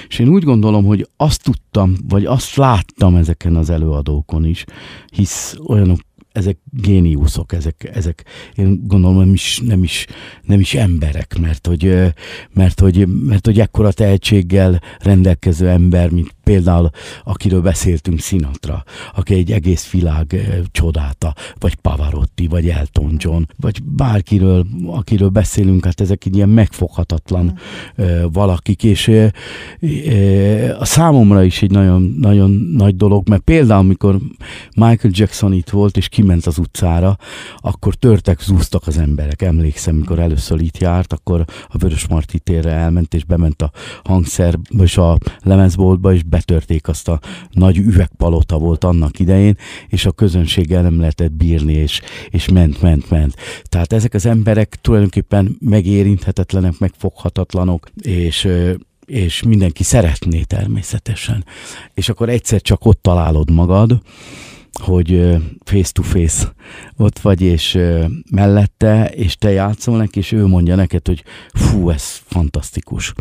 És 0.09 0.19
én 0.19 0.29
úgy 0.29 0.43
gondolom, 0.43 0.85
hogy 0.85 1.09
azt 1.17 1.43
tudtam, 1.43 1.97
vagy 2.09 2.25
azt 2.25 2.57
láttam 2.57 3.15
ezeken 3.15 3.57
az 3.57 3.71
előadókon 3.71 4.45
is, 4.45 4.65
hisz 5.13 5.57
olyanok 5.67 5.99
ezek 6.33 6.59
géniuszok, 6.71 7.53
ezek, 7.53 7.91
ezek 7.95 8.25
én 8.55 8.81
gondolom 8.87 9.17
nem 9.17 9.33
is, 9.33 9.61
nem 9.67 9.83
is, 9.83 10.07
nem 10.43 10.61
is 10.61 10.75
emberek, 10.75 11.39
mert 11.41 11.67
hogy, 11.67 12.13
mert, 12.53 12.81
hogy, 12.81 13.07
mert 13.09 13.47
hogy 13.47 13.61
ekkora 13.61 13.93
tehetséggel 13.93 14.81
rendelkező 14.99 15.69
ember, 15.69 16.11
mint 16.11 16.36
például 16.47 16.91
akiről 17.25 17.61
beszéltünk, 17.61 18.19
Sinatra, 18.19 18.85
aki 19.15 19.35
egy 19.35 19.53
egész 19.53 19.91
világ 19.91 20.37
csodáta, 20.73 21.35
vagy 21.59 21.75
Pavarotti, 21.75 22.47
vagy 22.47 22.69
Elton 22.69 23.15
John, 23.19 23.43
vagy 23.61 23.83
bárkiről, 23.83 24.67
akiről 24.87 25.29
beszélünk, 25.29 25.85
hát 25.85 26.01
ezek 26.01 26.25
egy 26.25 26.37
ilyen 26.37 26.49
megfoghatatlan 26.49 27.59
uh, 27.97 28.23
valakik, 28.33 28.85
és 28.85 29.11
a 30.79 30.85
számomra 30.85 31.43
is 31.43 31.63
egy 31.63 31.71
nagyon, 31.71 32.17
nagyon 32.21 32.51
nagy 32.51 32.97
dolog, 32.97 33.29
mert 33.29 33.43
például, 33.43 33.81
amikor 33.81 34.19
Michael 34.75 35.13
Jackson 35.17 35.53
itt 35.53 35.71
volt, 35.71 35.97
és 35.97 36.09
kiment 36.09 36.47
az 36.47 36.59
utcára, 36.59 37.17
akkor 37.57 37.95
törtek, 37.95 38.41
zúztak 38.41 38.87
az 38.87 38.99
emberek. 38.99 39.43
Emlékszem, 39.43 39.95
amikor 39.95 40.19
először 40.19 40.61
itt 40.61 40.79
járt, 40.79 41.13
akkor 41.13 41.45
a 41.69 41.79
Vörös 41.79 42.09
Marti 42.09 42.39
térre 42.39 42.71
elment, 42.71 43.15
és 43.15 43.25
bement 43.25 43.63
a 43.63 43.71
hangszer, 44.05 44.59
és 44.79 44.97
a 44.97 45.19
lemezboltba, 45.43 46.13
és 46.13 46.23
betörték 46.37 46.89
azt 46.89 47.09
a 47.09 47.21
nagy 47.51 47.77
üvegpalota 47.77 48.59
volt 48.59 48.85
annak 48.85 49.19
idején, 49.19 49.57
és 49.89 50.07
a 50.07 50.13
közönséggel 50.13 50.83
nem 50.83 50.99
lehetett 51.01 51.33
bírni, 51.33 51.73
és, 51.73 52.01
és 52.31 52.49
ment, 52.49 52.83
ment, 52.83 53.11
ment. 53.11 53.35
Tehát 53.63 53.93
ezek 53.93 54.15
az 54.15 54.27
emberek 54.27 54.79
tulajdonképpen 54.81 55.57
megérinthetetlenek, 55.61 56.79
megfoghatatlanok, 56.79 57.89
és 58.03 58.49
és 59.07 59.43
mindenki 59.43 59.83
szeretné 59.83 60.43
természetesen. 60.43 61.45
És 61.95 62.09
akkor 62.09 62.29
egyszer 62.29 62.61
csak 62.61 62.85
ott 62.85 63.03
találod 63.03 63.51
magad, 63.51 64.01
hogy 64.81 65.37
face 65.65 65.91
to 65.93 66.03
face 66.03 66.53
ott 66.97 67.19
vagy, 67.19 67.43
és 67.43 67.79
mellette, 68.31 69.11
és 69.15 69.37
te 69.37 69.51
játszol 69.51 69.97
neki, 69.97 70.19
és 70.19 70.33
ő 70.33 70.47
mondja 70.47 70.75
neked, 70.75 71.07
hogy 71.07 71.23
fú, 71.53 71.91
ez 71.91 72.21
fantasztikus. 72.25 73.13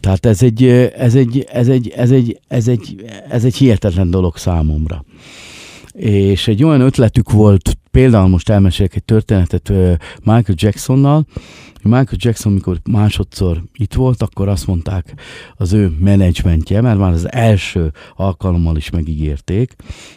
Tehát 0.00 0.26
ez 0.26 0.42
egy, 0.42 0.64
ez 0.96 1.14
egy, 1.14 1.46
ez 1.52 1.68
egy, 1.68 1.88
ez 1.88 2.10
egy, 2.10 2.40
ez 2.48 2.68
egy, 2.68 3.04
ez 3.28 3.44
egy 3.44 3.56
hihetetlen 3.56 4.10
dolog 4.10 4.36
számomra. 4.36 5.04
és 5.92 6.48
egy 6.48 6.64
olyan 6.64 6.80
ötletük 6.80 7.30
volt, 7.30 7.78
például 7.90 8.28
most 8.28 8.48
elmesélek 8.48 8.94
egy 8.94 9.04
történetet 9.04 9.68
Michael 10.18 10.54
Jacksonnal, 10.54 11.26
Michael 11.82 12.16
Jackson, 12.16 12.52
mikor 12.52 12.80
másodszor 12.90 13.62
itt 13.72 13.94
volt, 13.94 14.22
akkor 14.22 14.48
azt 14.48 14.66
mondták 14.66 15.14
az 15.54 15.72
ő 15.72 15.96
menedzsmentje, 15.98 16.80
mert 16.80 16.98
már 16.98 17.12
az 17.12 17.32
első 17.32 17.92
alkalommal 18.16 18.76
is 18.76 18.90
megígérték, 18.90 19.74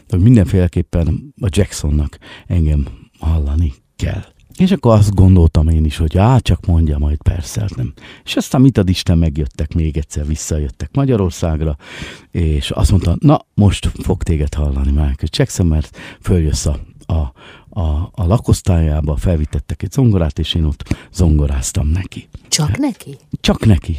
hogy 0.09 0.19
mindenféleképpen 0.19 1.33
a 1.41 1.47
Jacksonnak 1.49 2.17
engem 2.47 2.85
hallani 3.19 3.73
kell. 3.95 4.23
És 4.57 4.71
akkor 4.71 4.93
azt 4.93 5.15
gondoltam 5.15 5.67
én 5.67 5.85
is, 5.85 5.97
hogy 5.97 6.17
á, 6.17 6.37
csak 6.37 6.65
mondja 6.65 6.97
majd 6.97 7.17
persze, 7.21 7.61
hát 7.61 7.75
nem. 7.75 7.93
És 8.23 8.35
aztán 8.35 8.61
mit 8.61 8.77
ad 8.77 8.89
Isten, 8.89 9.17
megjöttek 9.17 9.73
még 9.73 9.97
egyszer, 9.97 10.27
visszajöttek 10.27 10.89
Magyarországra, 10.95 11.77
és 12.31 12.71
azt 12.71 12.91
mondta, 12.91 13.15
na, 13.19 13.45
most 13.53 13.91
fog 14.03 14.23
téged 14.23 14.53
hallani 14.53 14.89
Michael 14.89 15.15
Jackson, 15.29 15.65
mert 15.65 15.97
följössz 16.21 16.65
a, 16.65 16.79
a, 17.11 17.33
a, 17.69 18.11
a 18.11 18.25
lakosztályába, 18.25 19.15
felvitettek 19.15 19.83
egy 19.83 19.91
zongorát, 19.91 20.39
és 20.39 20.53
én 20.53 20.63
ott 20.63 20.95
zongoráztam 21.13 21.87
neki. 21.87 22.29
Csak 22.47 22.77
neki? 22.77 23.17
Csak 23.41 23.65
neki. 23.65 23.97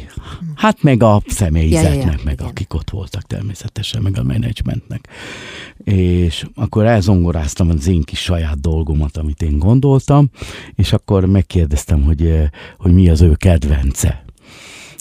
Hát 0.55 0.83
meg 0.83 1.03
a 1.03 1.21
személyzetnek, 1.27 1.93
ja, 1.93 1.99
ja, 1.99 2.11
ja, 2.11 2.19
meg 2.23 2.33
igen. 2.33 2.47
akik 2.47 2.73
ott 2.73 2.89
voltak 2.89 3.21
természetesen, 3.21 4.01
meg 4.01 4.17
a 4.17 4.23
menedzsmentnek. 4.23 5.07
És 5.83 6.45
akkor 6.55 6.85
elzongoráztam 6.85 7.69
az 7.69 7.87
én 7.87 8.01
kis 8.01 8.19
saját 8.19 8.59
dolgomat, 8.59 9.17
amit 9.17 9.41
én 9.41 9.59
gondoltam, 9.59 10.29
és 10.75 10.93
akkor 10.93 11.25
megkérdeztem, 11.25 12.03
hogy, 12.03 12.25
eh, 12.25 12.49
hogy 12.77 12.93
mi 12.93 13.09
az 13.09 13.21
ő 13.21 13.35
kedvence. 13.35 14.23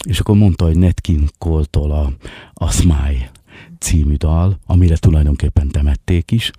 És 0.08 0.20
akkor 0.20 0.36
mondta, 0.36 0.64
hogy 0.64 0.78
Netkin 0.78 1.28
Cole-tól 1.38 1.90
a, 1.90 2.12
a 2.52 2.70
Smile 2.70 3.30
című 3.78 4.14
dal, 4.14 4.58
amire 4.66 4.96
tulajdonképpen 4.96 5.68
temették 5.68 6.30
is 6.30 6.50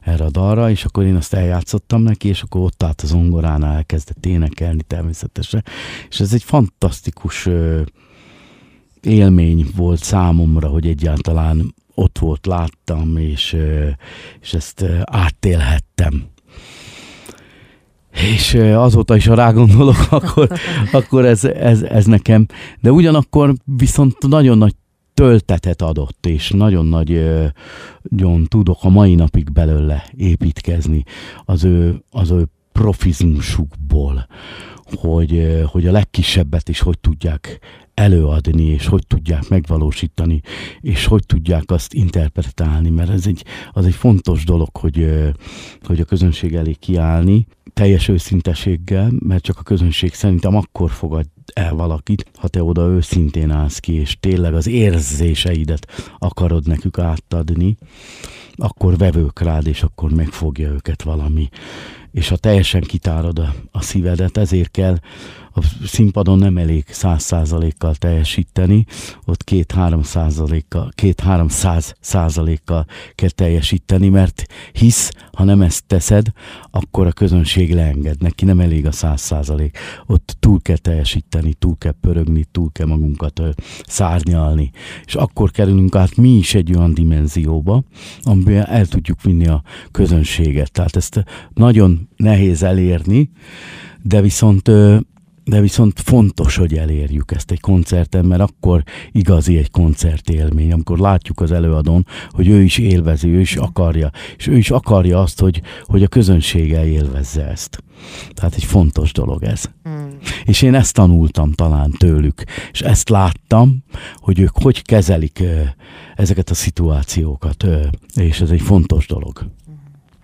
erre 0.00 0.24
a 0.24 0.30
dalra, 0.30 0.70
és 0.70 0.84
akkor 0.84 1.04
én 1.04 1.16
azt 1.16 1.34
eljátszottam 1.34 2.02
neki, 2.02 2.28
és 2.28 2.42
akkor 2.42 2.60
ott 2.60 2.82
állt 2.82 3.00
az 3.00 3.12
ongoránál, 3.12 3.76
elkezdett 3.76 4.26
énekelni 4.26 4.82
természetesen, 4.82 5.64
és 6.08 6.20
ez 6.20 6.32
egy 6.32 6.42
fantasztikus 6.42 7.48
élmény 9.02 9.66
volt 9.76 10.02
számomra, 10.02 10.68
hogy 10.68 10.86
egyáltalán 10.86 11.74
ott 11.94 12.18
volt, 12.18 12.46
láttam, 12.46 13.16
és, 13.16 13.56
és 14.40 14.54
ezt 14.54 14.80
ö, 14.80 14.98
átélhettem. 15.04 16.26
És 18.12 18.54
azóta 18.54 19.16
is, 19.16 19.26
ha 19.26 19.34
rágondolok, 19.34 19.96
akkor, 20.10 20.48
akkor 20.92 21.24
ez, 21.24 21.44
ez, 21.44 21.82
ez 21.82 22.04
nekem. 22.04 22.46
De 22.80 22.92
ugyanakkor 22.92 23.54
viszont 23.64 24.26
nagyon 24.26 24.58
nagy 24.58 24.74
töltetet 25.18 25.82
adott, 25.82 26.26
és 26.26 26.50
nagyon 26.50 26.86
nagy, 26.86 27.30
nagyon 28.02 28.44
tudok 28.44 28.78
a 28.80 28.88
mai 28.88 29.14
napig 29.14 29.52
belőle 29.52 30.04
építkezni 30.16 31.04
az 31.44 31.64
ő, 31.64 32.02
az 32.10 32.30
ő 32.30 32.48
profizmusukból, 32.72 34.26
hogy, 34.84 35.62
hogy 35.66 35.86
a 35.86 35.92
legkisebbet 35.92 36.68
is 36.68 36.80
hogy 36.80 36.98
tudják 36.98 37.58
előadni, 37.94 38.64
és 38.64 38.86
hogy 38.86 39.06
tudják 39.06 39.48
megvalósítani, 39.48 40.40
és 40.80 41.04
hogy 41.04 41.26
tudják 41.26 41.70
azt 41.70 41.94
interpretálni, 41.94 42.90
mert 42.90 43.10
ez 43.10 43.26
egy, 43.26 43.44
az 43.72 43.86
egy 43.86 43.94
fontos 43.94 44.44
dolog, 44.44 44.76
hogy, 44.76 45.10
hogy 45.82 46.00
a 46.00 46.04
közönség 46.04 46.54
elé 46.54 46.72
kiállni, 46.72 47.46
teljes 47.74 48.08
őszinteséggel, 48.08 49.12
mert 49.18 49.42
csak 49.42 49.58
a 49.58 49.62
közönség 49.62 50.14
szerintem 50.14 50.56
akkor 50.56 50.90
fogad 50.90 51.26
el 51.54 51.74
valakit, 51.74 52.30
ha 52.36 52.48
te 52.48 52.62
oda 52.62 52.86
őszintén 52.86 53.50
állsz 53.50 53.78
ki, 53.78 53.94
és 53.94 54.16
tényleg 54.20 54.54
az 54.54 54.66
érzéseidet 54.66 56.12
akarod 56.18 56.66
nekük 56.66 56.98
átadni, 56.98 57.76
akkor 58.54 58.96
vevők 58.96 59.40
rád, 59.40 59.66
és 59.66 59.82
akkor 59.82 60.10
megfogja 60.10 60.68
őket 60.68 61.02
valami. 61.02 61.48
És 62.12 62.28
ha 62.28 62.36
teljesen 62.36 62.80
kitárod 62.80 63.38
a, 63.38 63.54
a 63.70 63.82
szívedet, 63.82 64.36
ezért 64.36 64.70
kell 64.70 64.98
a 65.58 65.86
színpadon 65.86 66.38
nem 66.38 66.56
elég 66.56 66.84
száz 66.88 67.22
százalékkal 67.22 67.94
teljesíteni, 67.94 68.84
ott 69.24 69.44
két-három 69.44 70.02
százalékkal, 70.02 70.90
két-háromszáz 70.94 71.94
százalékkal 72.00 72.86
kell 73.14 73.30
teljesíteni, 73.30 74.08
mert 74.08 74.46
hisz, 74.72 75.10
ha 75.32 75.44
nem 75.44 75.60
ezt 75.60 75.84
teszed, 75.86 76.26
akkor 76.70 77.06
a 77.06 77.12
közönség 77.12 77.74
leenged, 77.74 78.20
neki 78.20 78.44
nem 78.44 78.60
elég 78.60 78.86
a 78.86 78.92
száz 78.92 79.20
százalék. 79.20 79.78
Ott 80.06 80.36
túl 80.40 80.60
kell 80.62 80.76
teljesíteni, 80.76 81.54
túl 81.54 81.76
kell 81.78 81.94
pörögni, 82.00 82.44
túl 82.52 82.72
kell 82.72 82.86
magunkat 82.86 83.42
szárnyalni. 83.86 84.70
És 85.04 85.14
akkor 85.14 85.50
kerülünk 85.50 85.94
át 85.96 86.16
mi 86.16 86.36
is 86.36 86.54
egy 86.54 86.76
olyan 86.76 86.94
dimenzióba, 86.94 87.82
amiben 88.22 88.66
el 88.66 88.86
tudjuk 88.86 89.22
vinni 89.22 89.46
a 89.46 89.62
közönséget. 89.90 90.72
Tehát 90.72 90.96
ezt 90.96 91.24
nagyon 91.54 92.08
nehéz 92.16 92.62
elérni, 92.62 93.30
de 94.02 94.20
viszont 94.20 94.70
de 95.48 95.60
viszont 95.60 96.00
fontos, 96.00 96.56
hogy 96.56 96.74
elérjük 96.74 97.32
ezt 97.32 97.50
egy 97.50 97.60
koncerten, 97.60 98.24
mert 98.24 98.40
akkor 98.40 98.82
igazi 99.12 99.56
egy 99.56 99.70
koncertélmény, 99.70 100.72
amikor 100.72 100.98
látjuk 100.98 101.40
az 101.40 101.52
előadón, 101.52 102.06
hogy 102.30 102.48
ő 102.48 102.62
is 102.62 102.78
élvezi, 102.78 103.28
ő 103.28 103.40
is 103.40 103.56
akarja, 103.56 104.10
és 104.36 104.46
ő 104.46 104.56
is 104.56 104.70
akarja 104.70 105.20
azt, 105.20 105.40
hogy, 105.40 105.62
hogy 105.82 106.02
a 106.02 106.08
közönsége 106.08 106.86
élvezze 106.86 107.46
ezt. 107.46 107.82
Tehát 108.34 108.54
egy 108.54 108.64
fontos 108.64 109.12
dolog 109.12 109.42
ez. 109.42 109.64
Hmm. 109.82 110.08
És 110.44 110.62
én 110.62 110.74
ezt 110.74 110.94
tanultam 110.94 111.52
talán 111.52 111.90
tőlük, 111.90 112.44
és 112.72 112.80
ezt 112.80 113.08
láttam, 113.08 113.84
hogy 114.16 114.38
ők 114.38 114.56
hogy 114.62 114.82
kezelik 114.82 115.42
ezeket 116.16 116.50
a 116.50 116.54
szituációkat, 116.54 117.66
és 118.14 118.40
ez 118.40 118.50
egy 118.50 118.62
fontos 118.62 119.06
dolog. 119.06 119.46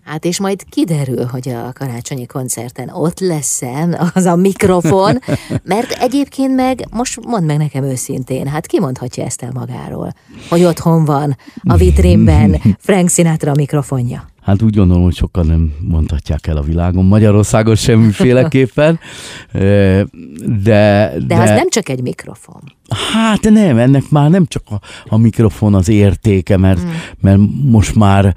Hát 0.05 0.24
és 0.24 0.40
majd 0.40 0.64
kiderül, 0.68 1.24
hogy 1.24 1.48
a 1.48 1.72
karácsonyi 1.72 2.26
koncerten 2.26 2.88
ott 2.88 3.20
lesz-e 3.20 4.11
az 4.14 4.24
a 4.24 4.36
mikrofon, 4.36 5.18
mert 5.62 5.90
egyébként 5.90 6.55
meg, 6.55 6.86
most 6.90 7.24
mondd 7.24 7.44
meg 7.44 7.57
nekem 7.57 7.84
őszintén, 7.84 8.46
hát 8.46 8.66
ki 8.66 8.80
mondhatja 8.80 9.24
ezt 9.24 9.42
el 9.42 9.50
magáról, 9.52 10.12
hogy 10.48 10.64
otthon 10.64 11.05
van 11.05 11.36
a 11.62 11.76
vitrínben 11.76 12.61
Frank 12.78 13.09
Sinatra 13.09 13.52
mikrofonja? 13.55 14.34
Hát 14.45 14.62
úgy 14.62 14.76
gondolom, 14.76 15.03
hogy 15.03 15.14
sokan 15.14 15.47
nem 15.47 15.72
mondhatják 15.80 16.47
el 16.47 16.57
a 16.57 16.62
világon, 16.62 17.05
Magyarországon 17.05 17.74
semmiféleképpen. 17.74 18.99
De, 19.53 19.61
de, 20.62 21.14
de 21.26 21.36
az 21.36 21.49
nem 21.49 21.68
csak 21.68 21.88
egy 21.88 22.03
mikrofon. 22.03 22.62
Hát 23.12 23.51
nem, 23.51 23.78
ennek 23.78 24.11
már 24.11 24.30
nem 24.30 24.47
csak 24.47 24.62
a, 24.70 24.80
a 25.09 25.16
mikrofon 25.16 25.74
az 25.74 25.88
értéke, 25.88 26.57
mert, 26.57 26.84
mm. 26.84 26.88
mert 27.20 27.40
most 27.62 27.95
már 27.95 28.36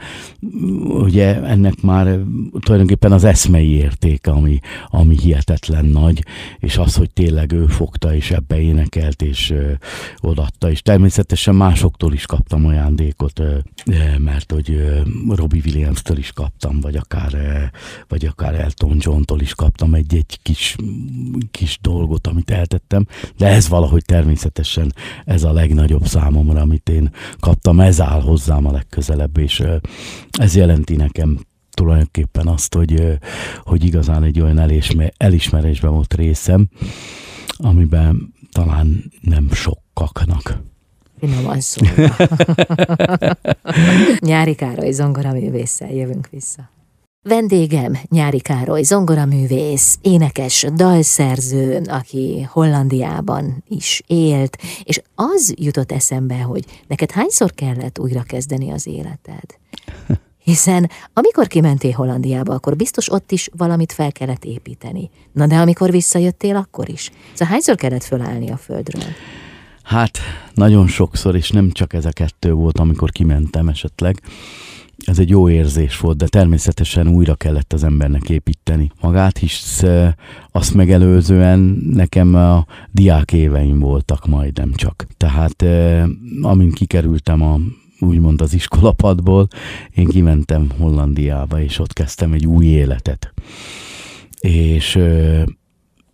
ugye 0.84 1.43
ennek 1.43 1.82
már 1.82 2.20
tulajdonképpen 2.60 3.12
az 3.12 3.24
eszmei 3.24 3.72
értéke, 3.72 4.32
ami, 4.32 4.60
ami 4.88 5.18
hihetetlen 5.18 5.86
nagy, 5.86 6.26
és 6.60 6.78
az, 6.78 6.95
hogy 6.95 7.10
tényleg 7.12 7.51
ő 7.51 7.66
fogta, 7.66 8.16
és 8.16 8.32
ebbe 8.32 8.60
énekelt, 8.60 9.22
és 9.22 9.49
ö, 9.49 9.72
odatta, 10.20 10.70
és 10.72 10.82
természetesen 10.82 11.55
másoktól 11.55 12.14
is 12.14 12.26
kaptam 12.26 12.66
ajándékot, 12.66 13.39
ö, 13.39 13.58
mert 14.18 14.51
hogy 14.51 14.72
ö, 14.72 14.99
Robbie 15.36 15.62
Williams-től 15.98 16.18
is 16.18 16.32
kaptam, 16.32 16.80
vagy 16.80 16.95
akár, 16.95 17.34
ö, 17.34 17.64
vagy 18.08 18.26
akár 18.26 18.56
Elton 18.56 18.98
John-tól 19.00 19.41
is 19.41 19.56
kaptam 19.56 19.93
egy-egy 19.93 20.39
kis, 20.41 20.76
kis 21.52 21.80
dolgot, 21.82 22.28
amit 22.28 22.52
eltettem, 22.52 23.06
de 23.38 23.48
ez 23.48 23.68
valahogy 23.68 24.06
természetesen 24.06 24.93
ez 25.26 25.43
a 25.43 25.52
legnagyobb 25.52 26.06
számomra, 26.06 26.62
amit 26.62 26.89
én 26.89 27.12
kaptam, 27.39 27.80
ez 27.80 28.02
áll 28.02 28.22
hozzám 28.22 28.66
a 28.66 28.72
legközelebb, 28.72 29.38
és 29.38 29.64
ez 30.32 30.56
jelenti 30.56 30.95
nekem 30.95 31.39
tulajdonképpen 31.72 32.48
azt, 32.48 32.74
hogy, 32.74 33.20
hogy 33.60 33.84
igazán 33.84 34.24
egy 34.24 34.39
olyan 34.39 34.72
elismerésben 35.18 35.91
volt 35.91 36.14
részem, 36.14 36.70
amiben 37.58 38.34
talán 38.52 39.12
nem 39.22 39.52
sokkaknak. 39.52 40.58
Finoman 41.20 41.59
szó. 41.59 41.86
Nyári 44.20 44.55
Károly 44.55 44.93
művésszel 45.34 45.91
jövünk 45.91 46.28
vissza. 46.32 46.70
Vendégem 47.28 47.97
Nyári 48.09 48.39
Károly, 48.39 48.84
zongoraművész, 48.84 49.97
énekes, 50.01 50.65
dalszerző, 50.76 51.82
aki 51.88 52.47
Hollandiában 52.51 53.63
is 53.68 54.03
élt, 54.07 54.57
és 54.84 55.01
az 55.15 55.53
jutott 55.55 55.91
eszembe, 55.91 56.36
hogy 56.36 56.63
neked 56.88 57.11
hányszor 57.11 57.53
kellett 57.53 57.99
újra 57.99 58.22
kezdeni 58.22 58.72
az 58.72 58.88
életed? 58.88 59.57
Hiszen 60.43 60.89
amikor 61.13 61.47
kimentél 61.47 61.91
Hollandiába, 61.91 62.53
akkor 62.53 62.76
biztos 62.76 63.11
ott 63.11 63.32
is 63.32 63.49
valamit 63.57 63.91
fel 63.91 64.11
kellett 64.11 64.45
építeni. 64.45 65.09
Na 65.32 65.47
de 65.47 65.55
amikor 65.55 65.91
visszajöttél, 65.91 66.55
akkor 66.55 66.89
is. 66.89 67.11
Szóval 67.32 67.47
hányszor 67.47 67.76
kellett 67.76 68.03
fölállni 68.03 68.51
a 68.51 68.57
földről? 68.57 69.03
Hát 69.88 70.20
nagyon 70.54 70.88
sokszor, 70.88 71.36
és 71.36 71.50
nem 71.50 71.72
csak 71.72 71.94
ez 71.94 72.06
a 72.06 72.12
kettő 72.12 72.54
volt, 72.54 72.80
amikor 72.80 73.12
kimentem 73.12 73.68
esetleg 73.68 74.22
ez 75.06 75.20
egy 75.20 75.30
jó 75.30 75.50
érzés 75.50 75.98
volt, 75.98 76.18
de 76.18 76.28
természetesen 76.28 77.08
újra 77.08 77.36
kellett 77.36 77.74
az 77.74 77.84
embernek 77.84 78.30
építeni 78.30 78.92
magát, 79.02 79.38
hisz 79.38 79.84
azt 80.52 80.74
megelőzően 80.74 81.60
nekem 81.94 82.36
a 82.36 82.66
diák 82.92 83.34
éveim 83.34 83.80
voltak 83.80 84.26
majdnem 84.26 84.74
csak. 84.74 85.08
Tehát 85.18 85.66
amint 86.42 86.74
kikerültem 86.74 87.42
a 87.42 87.60
úgymond 88.00 88.42
az 88.42 88.54
iskolapadból, 88.54 89.48
én 89.96 90.06
kimentem 90.08 90.70
Hollandiába, 90.78 91.62
és 91.62 91.80
ott 91.80 91.94
kezdtem 91.94 92.34
egy 92.34 92.46
új 92.46 92.66
életet. 92.66 93.34
És, 94.40 95.00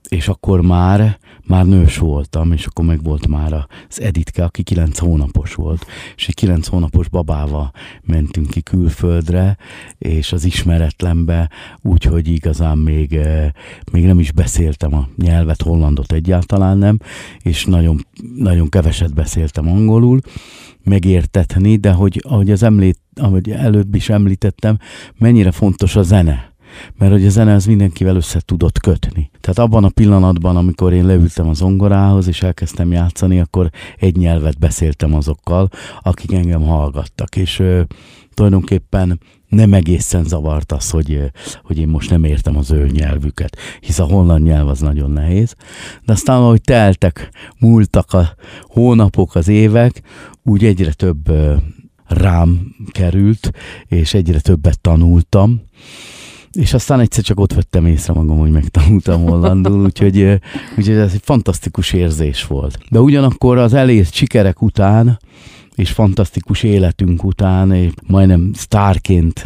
és 0.09 0.27
akkor 0.27 0.61
már 0.61 1.19
már 1.47 1.65
nős 1.65 1.97
voltam, 1.97 2.51
és 2.51 2.65
akkor 2.65 2.85
meg 2.85 3.03
volt 3.03 3.27
már 3.27 3.53
az 3.89 4.01
Editke, 4.01 4.43
aki 4.43 4.63
kilenc 4.63 4.99
hónapos 4.99 5.55
volt, 5.55 5.85
és 6.15 6.27
egy 6.27 6.33
kilenc 6.33 6.67
hónapos 6.67 7.09
babával 7.09 7.71
mentünk 8.01 8.49
ki 8.49 8.61
külföldre, 8.61 9.57
és 9.97 10.31
az 10.31 10.45
ismeretlenbe, 10.45 11.49
úgyhogy 11.81 12.27
igazán 12.27 12.77
még, 12.77 13.13
eh, 13.13 13.49
még 13.91 14.05
nem 14.05 14.19
is 14.19 14.31
beszéltem 14.31 14.93
a 14.93 15.07
nyelvet, 15.15 15.61
hollandot 15.61 16.11
egyáltalán 16.11 16.77
nem, 16.77 16.97
és 17.41 17.65
nagyon, 17.65 18.07
nagyon 18.35 18.69
keveset 18.69 19.13
beszéltem 19.13 19.67
angolul, 19.67 20.19
megértetni, 20.83 21.75
de 21.75 21.91
hogy 21.91 22.21
ahogy 22.27 22.51
az 22.51 22.63
említ, 22.63 22.99
ahogy 23.15 23.51
előbb 23.51 23.95
is 23.95 24.09
említettem, 24.09 24.77
mennyire 25.17 25.51
fontos 25.51 25.95
a 25.95 26.03
zene 26.03 26.52
mert 26.97 27.11
hogy 27.11 27.25
a 27.25 27.29
zene 27.29 27.53
az 27.53 27.65
mindenkivel 27.65 28.15
össze 28.15 28.39
tudott 28.45 28.79
kötni. 28.79 29.29
Tehát 29.41 29.59
abban 29.59 29.83
a 29.83 29.89
pillanatban, 29.89 30.55
amikor 30.55 30.93
én 30.93 31.05
leültem 31.05 31.47
az 31.47 31.57
zongorához, 31.57 32.27
és 32.27 32.41
elkezdtem 32.41 32.91
játszani, 32.91 33.39
akkor 33.39 33.69
egy 33.97 34.15
nyelvet 34.15 34.59
beszéltem 34.59 35.13
azokkal, 35.13 35.69
akik 36.01 36.33
engem 36.33 36.61
hallgattak, 36.61 37.35
és 37.35 37.59
ö, 37.59 37.81
tulajdonképpen 38.33 39.19
nem 39.47 39.73
egészen 39.73 40.23
zavart 40.23 40.71
az, 40.71 40.89
hogy, 40.89 41.31
hogy 41.63 41.77
én 41.77 41.87
most 41.87 42.09
nem 42.09 42.23
értem 42.23 42.57
az 42.57 42.71
ő 42.71 42.87
nyelvüket, 42.87 43.57
hisz 43.79 43.99
a 43.99 44.03
holland 44.03 44.43
nyelv 44.43 44.67
az 44.67 44.79
nagyon 44.79 45.11
nehéz. 45.11 45.55
De 46.05 46.13
aztán, 46.13 46.41
ahogy 46.41 46.61
teltek, 46.61 47.29
múltak 47.59 48.13
a 48.13 48.35
hónapok, 48.61 49.35
az 49.35 49.47
évek, 49.47 50.01
úgy 50.43 50.65
egyre 50.65 50.93
több 50.93 51.31
rám 52.07 52.75
került, 52.91 53.51
és 53.85 54.13
egyre 54.13 54.39
többet 54.39 54.79
tanultam, 54.79 55.61
és 56.53 56.73
aztán 56.73 56.99
egyszer 56.99 57.23
csak 57.23 57.39
ott 57.39 57.53
vettem 57.53 57.85
észre 57.85 58.13
magam, 58.13 58.37
hogy 58.37 58.51
megtanultam 58.51 59.23
hollandul, 59.25 59.83
úgyhogy, 59.83 60.39
úgyhogy 60.77 60.95
ez 60.95 61.13
egy 61.13 61.21
fantasztikus 61.23 61.93
érzés 61.93 62.45
volt. 62.45 62.79
De 62.89 62.99
ugyanakkor 62.99 63.57
az 63.57 63.73
elért 63.73 64.13
sikerek 64.13 64.61
után, 64.61 65.19
és 65.75 65.91
fantasztikus 65.91 66.63
életünk 66.63 67.23
után, 67.23 67.71
és 67.71 67.91
majdnem 68.07 68.51
sztárként 68.53 69.45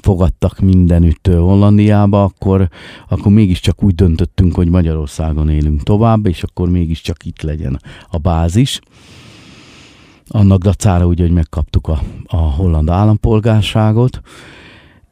fogadtak 0.00 0.58
mindenütt 0.60 1.26
Hollandiába, 1.26 2.22
akkor, 2.22 2.68
akkor 3.08 3.32
mégiscsak 3.32 3.82
úgy 3.82 3.94
döntöttünk, 3.94 4.54
hogy 4.54 4.68
Magyarországon 4.68 5.48
élünk 5.48 5.82
tovább, 5.82 6.26
és 6.26 6.42
akkor 6.42 6.70
mégiscsak 6.70 7.24
itt 7.24 7.42
legyen 7.42 7.80
a 8.10 8.18
bázis. 8.18 8.80
Annak 10.28 10.62
dacára 10.62 11.06
úgy, 11.06 11.20
hogy 11.20 11.30
megkaptuk 11.30 11.88
a, 11.88 12.02
a 12.26 12.36
holland 12.36 12.88
állampolgárságot, 12.88 14.20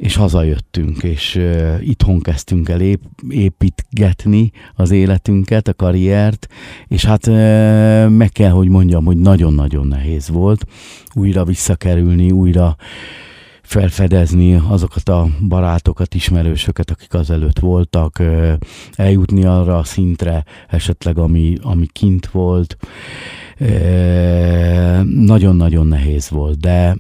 és 0.05 0.17
hazajöttünk, 0.17 1.03
és 1.03 1.35
uh, 1.37 1.77
itthon 1.81 2.21
kezdtünk 2.21 2.69
el 2.69 2.81
ép, 2.81 3.01
építgetni 3.29 4.51
az 4.75 4.91
életünket, 4.91 5.69
a 5.69 5.75
karriert, 5.75 6.47
és 6.87 7.05
hát 7.05 7.27
uh, 7.27 7.35
meg 8.09 8.29
kell, 8.33 8.51
hogy 8.51 8.69
mondjam, 8.69 9.05
hogy 9.05 9.17
nagyon-nagyon 9.17 9.87
nehéz 9.87 10.29
volt 10.29 10.67
újra 11.15 11.45
visszakerülni, 11.45 12.31
újra 12.31 12.77
felfedezni 13.63 14.55
azokat 14.69 15.09
a 15.09 15.29
barátokat, 15.49 16.15
ismerősöket, 16.15 16.91
akik 16.91 17.15
azelőtt 17.15 17.59
voltak, 17.59 18.23
eljutni 18.93 19.45
arra 19.45 19.79
a 19.79 19.85
szintre 19.85 20.45
esetleg, 20.69 21.19
ami, 21.19 21.57
ami 21.63 21.87
kint 21.87 22.27
volt. 22.27 22.77
Nagyon-nagyon 25.05 25.87
nehéz 25.87 26.31
volt, 26.31 26.59
de 26.59 26.97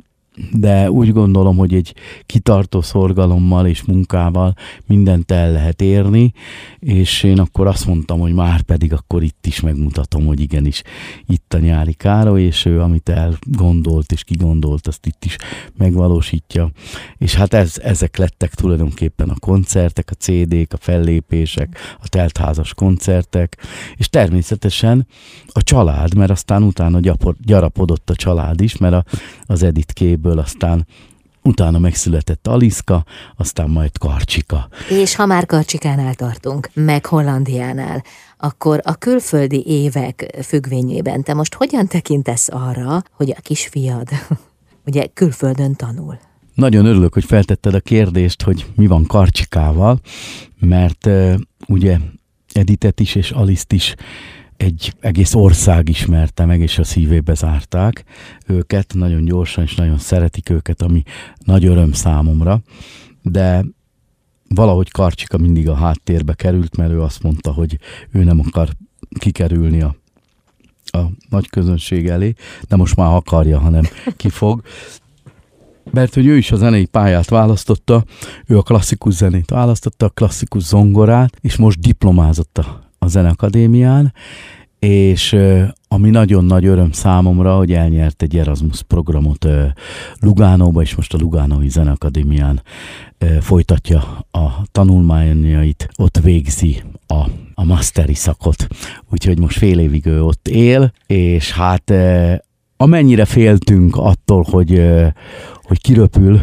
de 0.52 0.90
úgy 0.90 1.12
gondolom, 1.12 1.56
hogy 1.56 1.74
egy 1.74 1.94
kitartó 2.26 2.80
szorgalommal 2.80 3.66
és 3.66 3.84
munkával 3.84 4.54
mindent 4.86 5.30
el 5.30 5.52
lehet 5.52 5.82
érni, 5.82 6.32
és 6.78 7.22
én 7.22 7.38
akkor 7.38 7.66
azt 7.66 7.86
mondtam, 7.86 8.20
hogy 8.20 8.32
már 8.32 8.60
pedig 8.60 8.92
akkor 8.92 9.22
itt 9.22 9.46
is 9.46 9.60
megmutatom, 9.60 10.26
hogy 10.26 10.40
igenis 10.40 10.82
itt 11.26 11.54
a 11.54 11.58
nyári 11.58 11.92
Károly, 11.92 12.42
és 12.42 12.64
ő, 12.64 12.80
amit 12.80 13.08
elgondolt 13.08 14.12
és 14.12 14.24
kigondolt, 14.24 14.86
azt 14.86 15.06
itt 15.06 15.24
is 15.24 15.36
megvalósítja. 15.76 16.70
És 17.18 17.34
hát 17.34 17.54
ez, 17.54 17.78
ezek 17.82 18.16
lettek 18.16 18.54
tulajdonképpen 18.54 19.28
a 19.28 19.38
koncertek, 19.38 20.10
a 20.10 20.14
CD-k, 20.14 20.72
a 20.72 20.76
fellépések, 20.80 21.78
a 22.02 22.08
teltházas 22.08 22.74
koncertek, 22.74 23.56
és 23.96 24.08
természetesen 24.08 25.06
a 25.46 25.62
család, 25.62 26.14
mert 26.14 26.30
aztán 26.30 26.62
utána 26.62 27.00
gyarapodott 27.44 28.10
a 28.10 28.14
család 28.14 28.60
is, 28.60 28.76
mert 28.76 28.94
a, 28.94 29.04
az 29.46 29.62
Edith 29.62 29.92
kép 29.92 30.23
ebből 30.24 30.38
aztán 30.38 30.86
utána 31.42 31.78
megszületett 31.78 32.46
Aliszka, 32.46 33.04
aztán 33.36 33.70
majd 33.70 33.98
Karcsika. 33.98 34.68
És 34.90 35.14
ha 35.14 35.26
már 35.26 35.46
Karcsikánál 35.46 36.14
tartunk, 36.14 36.70
meg 36.74 37.06
Hollandiánál, 37.06 38.04
akkor 38.38 38.80
a 38.84 38.94
külföldi 38.94 39.64
évek 39.66 40.36
függvényében 40.42 41.22
te 41.22 41.34
most 41.34 41.54
hogyan 41.54 41.86
tekintesz 41.86 42.48
arra, 42.48 43.02
hogy 43.12 43.34
a 43.36 43.40
kisfiad 43.40 44.08
ugye 44.86 45.06
külföldön 45.14 45.74
tanul? 45.74 46.18
Nagyon 46.54 46.86
örülök, 46.86 47.12
hogy 47.12 47.24
feltetted 47.24 47.74
a 47.74 47.80
kérdést, 47.80 48.42
hogy 48.42 48.66
mi 48.76 48.86
van 48.86 49.06
Karcsikával, 49.06 50.00
mert 50.60 51.06
uh, 51.06 51.34
ugye 51.68 51.98
Editet 52.52 53.00
is 53.00 53.14
és 53.14 53.30
Aliszt 53.30 53.72
is 53.72 53.94
egy 54.64 54.94
egész 55.00 55.34
ország 55.34 55.88
ismerte 55.88 56.44
meg, 56.44 56.60
és 56.60 56.78
a 56.78 56.84
szívébe 56.84 57.34
zárták 57.34 58.04
őket, 58.46 58.94
nagyon 58.94 59.24
gyorsan 59.24 59.64
és 59.64 59.74
nagyon 59.74 59.98
szeretik 59.98 60.50
őket, 60.50 60.82
ami 60.82 61.02
nagy 61.44 61.64
öröm 61.64 61.92
számomra, 61.92 62.60
de 63.22 63.64
valahogy 64.48 64.90
Karcsika 64.90 65.38
mindig 65.38 65.68
a 65.68 65.74
háttérbe 65.74 66.34
került, 66.34 66.76
mert 66.76 66.90
ő 66.90 67.00
azt 67.00 67.22
mondta, 67.22 67.52
hogy 67.52 67.78
ő 68.12 68.24
nem 68.24 68.40
akar 68.46 68.68
kikerülni 69.18 69.80
a, 69.82 69.96
a 70.84 71.00
nagy 71.28 71.48
közönség 71.50 72.08
elé, 72.08 72.34
de 72.68 72.76
most 72.76 72.96
már 72.96 73.14
akarja, 73.14 73.58
hanem 73.58 73.84
kifog. 74.16 74.62
Mert 75.90 76.14
hogy 76.14 76.26
ő 76.26 76.36
is 76.36 76.52
a 76.52 76.56
zenei 76.56 76.86
pályát 76.86 77.28
választotta, 77.28 78.04
ő 78.46 78.58
a 78.58 78.62
klasszikus 78.62 79.14
zenét 79.14 79.50
választotta, 79.50 80.06
a 80.06 80.08
klasszikus 80.08 80.62
zongorát, 80.62 81.36
és 81.40 81.56
most 81.56 81.80
diplomázott 81.80 82.58
a 82.58 82.83
a 83.04 83.08
Zenakadémián, 83.08 84.12
és 84.78 85.36
ami 85.88 86.10
nagyon 86.10 86.44
nagy 86.44 86.66
öröm 86.66 86.92
számomra, 86.92 87.56
hogy 87.56 87.72
elnyert 87.72 88.22
egy 88.22 88.36
Erasmus 88.36 88.82
programot 88.82 89.46
Lugánóba, 90.20 90.82
és 90.82 90.94
most 90.94 91.14
a 91.14 91.18
Lugánói 91.18 91.68
Zenakadémián 91.68 92.62
folytatja 93.40 94.26
a 94.30 94.62
tanulmányait, 94.72 95.88
ott 95.96 96.18
végzi 96.18 96.82
a, 97.06 97.24
a 97.54 97.64
masteri 97.64 98.14
szakot, 98.14 98.66
úgyhogy 99.10 99.38
most 99.38 99.58
fél 99.58 99.78
évig 99.78 100.06
ő 100.06 100.22
ott 100.22 100.48
él, 100.48 100.92
és 101.06 101.52
hát 101.52 101.92
amennyire 102.76 103.24
féltünk 103.24 103.96
attól, 103.96 104.46
hogy, 104.50 104.82
hogy 105.64 105.80
kiröpül, 105.80 106.40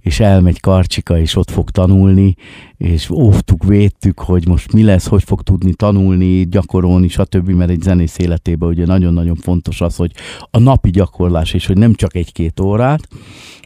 és 0.00 0.20
elmegy 0.20 0.60
Karcsika, 0.60 1.18
és 1.18 1.36
ott 1.36 1.50
fog 1.50 1.70
tanulni, 1.70 2.34
és 2.76 3.10
óvtuk, 3.10 3.64
védtük, 3.64 4.18
hogy 4.18 4.48
most 4.48 4.72
mi 4.72 4.82
lesz, 4.82 5.06
hogy 5.06 5.22
fog 5.22 5.42
tudni 5.42 5.74
tanulni, 5.74 6.48
gyakorolni, 6.48 7.08
stb., 7.08 7.48
mert 7.48 7.70
egy 7.70 7.82
zenész 7.82 8.18
életében 8.18 8.68
ugye 8.68 8.86
nagyon-nagyon 8.86 9.34
fontos 9.34 9.80
az, 9.80 9.96
hogy 9.96 10.12
a 10.50 10.58
napi 10.58 10.90
gyakorlás, 10.90 11.52
és 11.52 11.66
hogy 11.66 11.78
nem 11.78 11.94
csak 11.94 12.14
egy-két 12.14 12.60
órát, 12.60 13.08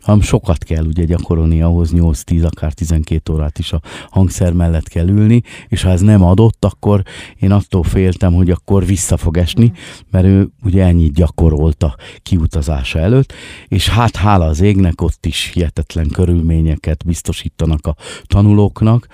hanem 0.08 0.20
sokat 0.20 0.64
kell 0.64 0.84
ugye 0.84 1.04
gyakorolni 1.04 1.62
ahhoz, 1.62 1.92
8-10, 1.94 2.44
akár 2.44 2.72
12 2.72 3.32
órát 3.32 3.58
is 3.58 3.72
a 3.72 3.80
hangszer 4.10 4.52
mellett 4.52 4.88
kell 4.88 5.08
ülni, 5.08 5.42
és 5.68 5.82
ha 5.82 5.90
ez 5.90 6.00
nem 6.00 6.22
adott, 6.22 6.64
akkor 6.64 7.02
én 7.40 7.52
attól 7.52 7.82
féltem, 7.82 8.34
hogy 8.34 8.50
akkor 8.50 8.86
vissza 8.86 9.16
fog 9.16 9.36
esni, 9.36 9.72
mert 10.10 10.26
ő 10.26 10.48
ugye 10.62 10.84
ennyit 10.84 11.12
gyakorolta 11.12 11.96
kiutazása 12.22 12.98
előtt, 12.98 13.32
és 13.68 13.88
hát 13.88 14.16
hála 14.16 14.44
az 14.44 14.60
égnek 14.60 14.97
ott 15.02 15.26
is 15.26 15.50
hihetetlen 15.54 16.08
körülményeket 16.08 17.04
biztosítanak 17.04 17.86
a 17.86 17.96
tanulóknak, 18.26 19.06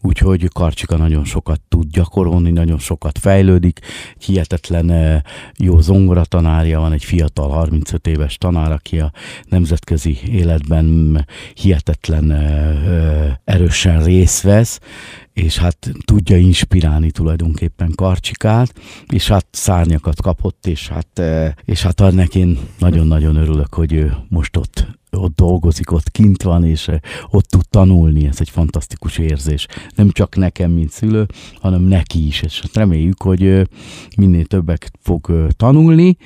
úgyhogy 0.00 0.48
Karcsika 0.52 0.96
nagyon 0.96 1.24
sokat 1.24 1.60
tud 1.68 1.90
gyakorolni, 1.90 2.50
nagyon 2.50 2.78
sokat 2.78 3.18
fejlődik, 3.18 3.80
hihetetlen 4.18 4.90
eh, 4.90 5.20
jó 5.56 5.80
zongoratanárja 5.80 6.80
van, 6.80 6.92
egy 6.92 7.04
fiatal 7.04 7.48
35 7.48 8.06
éves 8.06 8.38
tanár, 8.38 8.72
aki 8.72 9.00
a 9.00 9.12
nemzetközi 9.48 10.18
életben 10.26 11.26
hihetetlen 11.54 12.30
erősen 13.44 14.04
részt 14.04 14.42
vesz, 14.42 14.80
és 15.32 15.58
hát 15.58 15.90
tudja 16.04 16.36
inspirálni 16.36 17.10
tulajdonképpen 17.10 17.92
Karcsikát, 17.94 18.74
és 19.08 19.28
hát 19.28 19.46
szárnyakat 19.50 20.20
kapott, 20.22 20.66
és 20.66 20.88
hát, 20.88 21.22
és 21.64 21.82
hát 21.82 22.00
annak 22.00 22.34
én 22.34 22.58
nagyon-nagyon 22.78 23.36
örülök, 23.36 23.74
hogy 23.74 23.92
ő 23.92 24.16
most 24.28 24.56
ott 24.56 25.00
ott 25.16 25.34
dolgozik, 25.34 25.92
ott 25.92 26.10
kint 26.10 26.42
van, 26.42 26.64
és 26.64 26.90
ott 27.30 27.44
tud 27.44 27.68
tanulni, 27.68 28.26
ez 28.26 28.36
egy 28.40 28.50
fantasztikus 28.50 29.18
érzés. 29.18 29.66
Nem 29.94 30.10
csak 30.10 30.36
nekem, 30.36 30.70
mint 30.70 30.90
szülő, 30.90 31.26
hanem 31.60 31.82
neki 31.82 32.26
is, 32.26 32.42
és 32.42 32.62
reméljük, 32.72 33.22
hogy 33.22 33.68
minél 34.16 34.44
többek 34.44 34.90
fog 35.00 35.46
tanulni, 35.56 36.16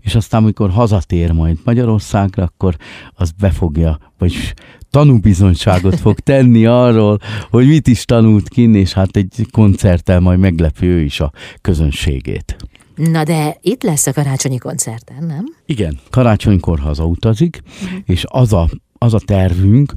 és 0.00 0.14
aztán, 0.14 0.42
amikor 0.42 0.70
hazatér 0.70 1.32
majd 1.32 1.58
Magyarországra, 1.64 2.42
akkor 2.42 2.76
az 3.14 3.30
befogja, 3.30 3.98
vagy 4.18 4.54
tanúbizonyságot 4.90 6.00
fog 6.00 6.18
tenni 6.20 6.66
arról, 6.66 7.18
hogy 7.50 7.66
mit 7.66 7.86
is 7.86 8.04
tanult 8.04 8.48
kin, 8.48 8.74
és 8.74 8.92
hát 8.92 9.16
egy 9.16 9.46
koncerttel 9.50 10.20
majd 10.20 10.38
meglepő 10.38 11.00
is 11.00 11.20
a 11.20 11.32
közönségét. 11.60 12.56
Na 12.94 13.24
de 13.24 13.56
itt 13.60 13.82
lesz 13.82 14.06
a 14.06 14.12
karácsonyi 14.12 14.58
koncerten, 14.58 15.24
nem? 15.24 15.44
Igen, 15.66 15.98
karácsonykor 16.10 16.78
hazautazik, 16.78 17.62
uh-huh. 17.82 17.98
és 18.04 18.24
az 18.28 18.52
a, 18.52 18.68
az 18.98 19.14
a 19.14 19.18
tervünk, 19.18 19.94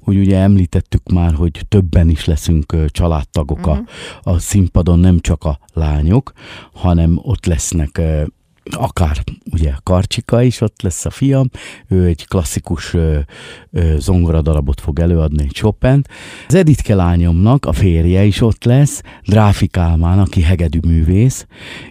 hogy 0.00 0.16
ugye 0.16 0.38
említettük 0.38 1.12
már, 1.12 1.34
hogy 1.34 1.60
többen 1.68 2.08
is 2.08 2.24
leszünk 2.24 2.90
családtagok 2.90 3.58
uh-huh. 3.58 3.72
a, 3.72 3.76
mhm. 3.76 4.34
a 4.34 4.38
színpadon, 4.38 4.98
nem 4.98 5.20
csak 5.20 5.44
a 5.44 5.58
lányok, 5.72 6.32
hanem 6.72 7.18
ott 7.22 7.46
lesznek 7.46 8.00
akár 8.70 9.22
ugye 9.52 9.72
Karcsika 9.82 10.42
is 10.42 10.60
ott 10.60 10.82
lesz 10.82 11.04
a 11.04 11.10
fiam, 11.10 11.50
ő 11.88 12.04
egy 12.04 12.26
klasszikus 12.26 12.94
ö, 12.94 13.18
ö, 13.70 13.94
zongoradarabot 13.98 14.80
fog 14.80 14.98
előadni, 14.98 15.42
egy 15.42 15.52
chopin 15.52 16.02
Az 16.48 16.54
Editke 16.54 16.94
lányomnak 16.94 17.66
a 17.66 17.72
férje 17.72 18.24
is 18.24 18.40
ott 18.40 18.64
lesz, 18.64 19.02
Dráfi 19.26 19.66
Kálmán, 19.66 20.18
aki 20.18 20.40
hegedű 20.40 20.78
művész, 20.86 21.46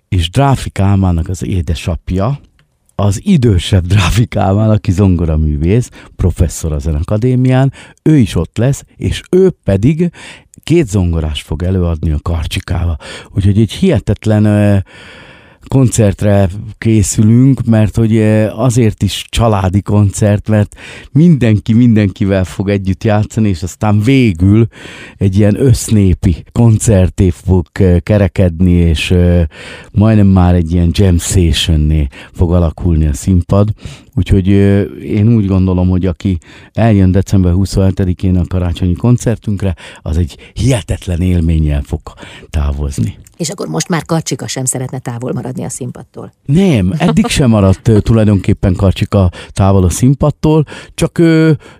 és 0.10 0.30
Dráfi 0.30 0.70
Kálmának 0.70 1.30
az 1.30 1.46
édesapja, 1.46 2.40
az 2.96 3.22
idősebb 3.24 3.86
Dráfi 3.86 4.26
Kálmán, 4.26 4.70
aki 4.70 4.92
zongoraművész, 4.92 5.90
professzor 6.16 6.72
az 6.72 6.88
akadémián, 6.88 7.74
ő 8.04 8.18
is 8.18 8.36
ott 8.36 8.58
lesz, 8.58 8.84
és 8.96 9.22
ő 9.32 9.50
pedig 9.64 10.12
két 10.64 10.88
zongorás 10.88 11.42
fog 11.42 11.64
előadni 11.64 12.12
a 12.12 12.20
Karcsikával. 12.22 12.98
Úgyhogy 13.30 13.60
egy 13.60 13.72
hihetetlen 13.72 14.84
koncertre 15.68 16.50
készülünk, 16.78 17.66
mert 17.66 17.96
hogy 17.96 18.18
eh, 18.18 18.60
azért 18.60 19.04
is 19.04 19.26
családi 19.30 19.82
koncert, 19.82 20.50
mert 20.50 20.76
mindenki 21.12 21.74
mindenkivel 21.74 22.44
fog 22.44 22.70
együtt 22.70 23.04
játszani, 23.04 23.50
és 23.50 23.64
aztán 23.64 24.02
végül 24.02 24.68
egy 25.18 25.38
ilyen 25.38 25.62
össznépi 25.62 26.44
koncerté 26.52 27.30
fog 27.30 27.66
eh, 27.74 28.00
kerekedni, 28.00 28.72
és 28.72 29.12
eh, 29.12 29.46
majdnem 29.92 30.28
már 30.28 30.54
egy 30.54 30.72
ilyen 30.72 30.90
jam 30.92 31.18
session 31.18 32.10
fog 32.34 32.54
alakulni 32.54 33.06
a 33.06 33.14
színpad. 33.14 33.74
Úgyhogy 34.16 34.48
én 35.04 35.36
úgy 35.36 35.46
gondolom, 35.46 35.90
hogy 35.90 36.06
aki 36.06 36.38
eljön 36.74 37.12
december 37.12 37.54
27-én 37.56 38.38
a 38.38 38.46
karácsonyi 38.48 38.94
koncertünkre, 38.94 39.76
az 40.02 40.18
egy 40.18 40.52
hihetetlen 40.54 41.22
élménnyel 41.22 41.82
fog 41.82 42.02
távozni. 42.50 43.18
És 43.38 43.50
akkor 43.50 43.68
most 43.68 43.90
már 43.90 44.06
Karcsika 44.06 44.48
sem 44.48 44.66
szeretne 44.66 45.00
távol 45.00 45.34
maradni 45.34 45.64
a 45.64 45.70
színpadtól. 45.70 46.34
Nem, 46.46 46.94
eddig 46.98 47.28
sem 47.28 47.50
maradt 47.50 47.92
tulajdonképpen 48.02 48.76
Karcsika 48.76 49.32
távol 49.52 49.84
a 49.84 49.90
színpadtól, 49.90 50.66
csak, 50.94 51.22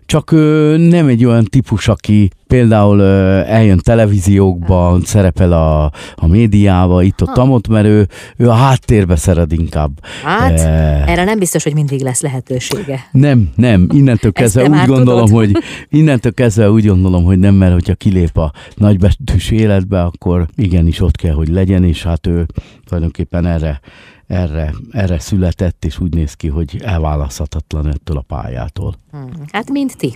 csak 0.06 0.32
nem 0.78 1.08
egy 1.08 1.26
olyan 1.26 1.46
típus, 1.46 1.88
aki 1.88 2.30
például 2.56 3.04
eljön 3.44 3.78
televíziókban, 3.78 5.02
szerepel 5.02 5.52
a, 5.52 5.84
a 6.16 6.28
médiába, 6.28 7.04
itt 7.04 7.22
ott, 7.22 7.68
mert 7.68 7.86
ő, 7.86 8.08
ő 8.38 8.50
a 8.50 8.54
háttérbe 8.54 9.16
szeret 9.16 9.52
inkább. 9.52 9.92
Hát, 10.24 10.60
e... 10.60 11.04
erre 11.08 11.24
nem 11.24 11.40
biztos, 11.40 11.64
hogy 11.64 11.74
mindig 11.74 12.02
lesz 12.02 12.22
lehetősége. 12.22 13.08
Nem, 13.12 13.50
nem, 13.56 13.88
innentől 13.94 14.32
kezdve 14.32 14.64
úgy 14.64 14.86
gondolom, 14.86 15.26
tudod. 15.26 15.46
hogy 15.46 15.58
innentől 15.90 16.34
kezdve 16.34 16.72
úgy 16.72 16.86
gondolom, 16.86 17.24
hogy 17.24 17.40
nem, 17.40 17.56
mert 17.56 17.74
hogyha 17.74 17.94
kilép 17.94 18.38
a 18.38 18.52
nagybetűs 18.76 19.52
életbe, 19.52 20.02
akkor 20.02 20.48
igenis 20.56 21.02
ott 21.02 21.16
kell, 21.16 21.34
hogy 21.34 21.48
legyen, 21.48 21.84
és 21.84 22.04
hát 22.04 22.28
ő 22.28 22.46
tulajdonképpen 22.86 23.46
erre 23.46 23.80
erre, 24.28 24.74
erre 24.92 25.20
született, 25.20 25.86
és 25.86 26.00
úgy 26.00 26.14
néz 26.14 26.34
ki, 26.34 26.48
hogy 26.48 26.82
elválaszthatatlan 26.84 27.88
ettől 27.88 28.18
a 28.18 28.22
pályától. 28.22 28.96
Hmm, 29.12 29.30
hát, 29.52 29.70
mint 29.70 29.98
ti. 29.98 30.14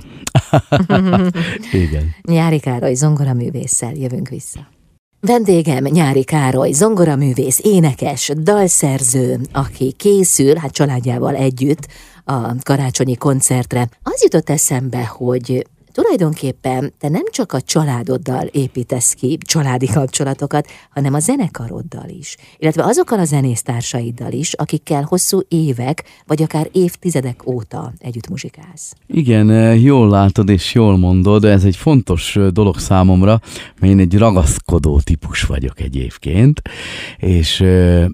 Igen. 1.88 2.16
Nyári 2.22 2.60
Károly 2.60 2.94
zongoraművésszel 2.94 3.94
jövünk 3.94 4.28
vissza. 4.28 4.68
Vendégem 5.22 5.84
Nyári 5.84 6.24
Károly, 6.24 6.72
zongoraművész, 6.72 7.60
énekes, 7.64 8.32
dalszerző, 8.38 9.40
aki 9.52 9.92
készül, 9.92 10.56
hát 10.56 10.72
családjával 10.72 11.36
együtt 11.36 11.88
a 12.24 12.56
karácsonyi 12.64 13.16
koncertre. 13.16 13.90
Az 14.04 14.24
jutott 14.24 14.50
eszembe, 14.50 15.06
hogy 15.06 15.68
tulajdonképpen 15.92 16.94
te 16.98 17.10
nem 17.10 17.24
csak 17.32 17.54
a 17.54 17.62
családoddal 17.62 18.46
építesz 18.46 19.14
ki 19.14 19.38
családi 19.46 19.88
kapcsolatokat, 19.88 20.68
hanem 20.90 21.14
a 21.14 21.20
zenekaroddal 21.20 22.10
is, 22.20 22.38
illetve 22.58 22.84
azokkal 22.84 23.20
a 23.20 23.26
zenésztársaiddal 23.26 24.32
is, 24.32 24.54
akikkel 24.54 25.04
hosszú 25.04 25.40
évek, 25.48 26.04
vagy 26.28 26.42
akár 26.42 26.70
évtizedek 26.72 27.48
óta 27.48 27.94
együtt 28.00 28.30
muzsikálsz. 28.30 28.94
Igen, 29.08 29.50
eh, 29.50 29.84
jól 29.84 30.10
látod 30.10 30.50
és 30.50 30.74
jól 30.74 30.98
mondod, 30.98 31.46
ez 31.46 31.64
egy 31.64 31.76
fontos 31.76 32.36
eh, 32.36 32.48
dolog 32.48 32.80
számomra, 32.80 33.42
mert 33.80 33.94
én 33.94 34.00
egy 34.00 34.18
ragaszkodó 34.18 35.00
típus 35.00 35.42
vagyok 35.44 35.80
egyébként, 35.80 36.62
és 37.18 37.62
eh, 37.62 38.06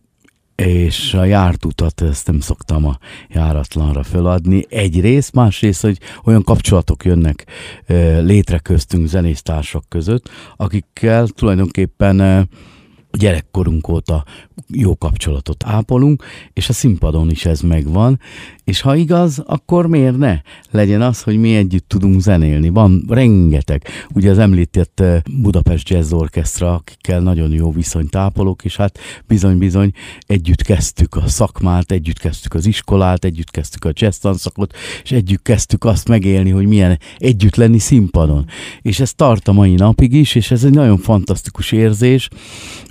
és 0.56 1.14
a 1.14 1.24
jártutat 1.24 2.02
ezt 2.02 2.28
nem 2.28 2.40
szoktam 2.40 2.86
a 2.86 2.98
járatlanra 3.30 4.04
feladni. 4.04 4.66
Egyrészt, 4.70 5.34
másrészt, 5.34 5.82
hogy 5.82 6.00
olyan 6.24 6.44
kapcsolatok 6.44 7.06
jönnek 7.06 7.46
létre 8.22 8.60
köztünk 8.60 9.08
zenésztársak 9.08 9.84
között, 9.90 10.30
akikkel 10.56 11.28
tulajdonképpen 11.28 12.50
gyerekkorunk 13.12 13.88
óta 13.88 14.26
jó 14.68 14.96
kapcsolatot 14.96 15.64
ápolunk, 15.66 16.24
és 16.54 16.70
a 16.70 16.74
színpadon 16.74 17.30
is 17.30 17.46
ez 17.46 17.62
megvan, 17.62 18.20
és 18.66 18.82
ha 18.82 18.96
igaz, 18.96 19.44
akkor 19.46 19.88
miért 19.88 20.18
ne? 20.18 20.40
Legyen 20.72 21.02
az, 21.02 21.22
hogy 21.22 21.38
mi 21.38 21.56
együtt 21.56 21.88
tudunk 21.88 22.22
zenélni. 22.22 22.70
Van 22.70 23.06
rengeteg. 23.08 23.84
Ugye 24.14 24.32
az 24.32 24.38
említett 24.38 25.00
eh, 25.00 25.22
Budapest 25.42 25.90
Jazz 25.90 26.14
Orchestra, 26.14 26.74
akikkel 26.74 27.20
nagyon 27.20 27.52
jó 27.52 27.72
viszonyt 27.72 28.16
ápolok, 28.16 28.66
és 28.66 28.76
hát 28.76 29.00
bizony-bizony 29.28 29.92
együtt 30.20 30.62
kezdtük 30.62 31.16
a 31.16 31.28
szakmát, 31.28 31.92
együtt 31.92 32.20
kezdtük 32.20 32.54
az 32.54 32.66
iskolát, 32.66 33.26
együtt 33.26 33.52
kezdtük 33.52 33.86
a 33.86 33.92
jazz 33.94 34.18
tanszakot, 34.18 34.74
és 35.04 35.12
együtt 35.12 35.42
kezdtük 35.42 35.84
azt 35.84 36.08
megélni, 36.08 36.50
hogy 36.50 36.66
milyen 36.66 37.00
együtt 37.18 37.56
lenni 37.56 37.80
színpadon. 37.80 38.46
És 38.82 39.00
ez 39.00 39.14
tart 39.14 39.48
a 39.48 39.54
mai 39.54 39.74
napig 39.74 40.14
is, 40.14 40.36
és 40.36 40.52
ez 40.52 40.64
egy 40.64 40.74
nagyon 40.74 40.98
fantasztikus 40.98 41.72
érzés, 41.72 42.30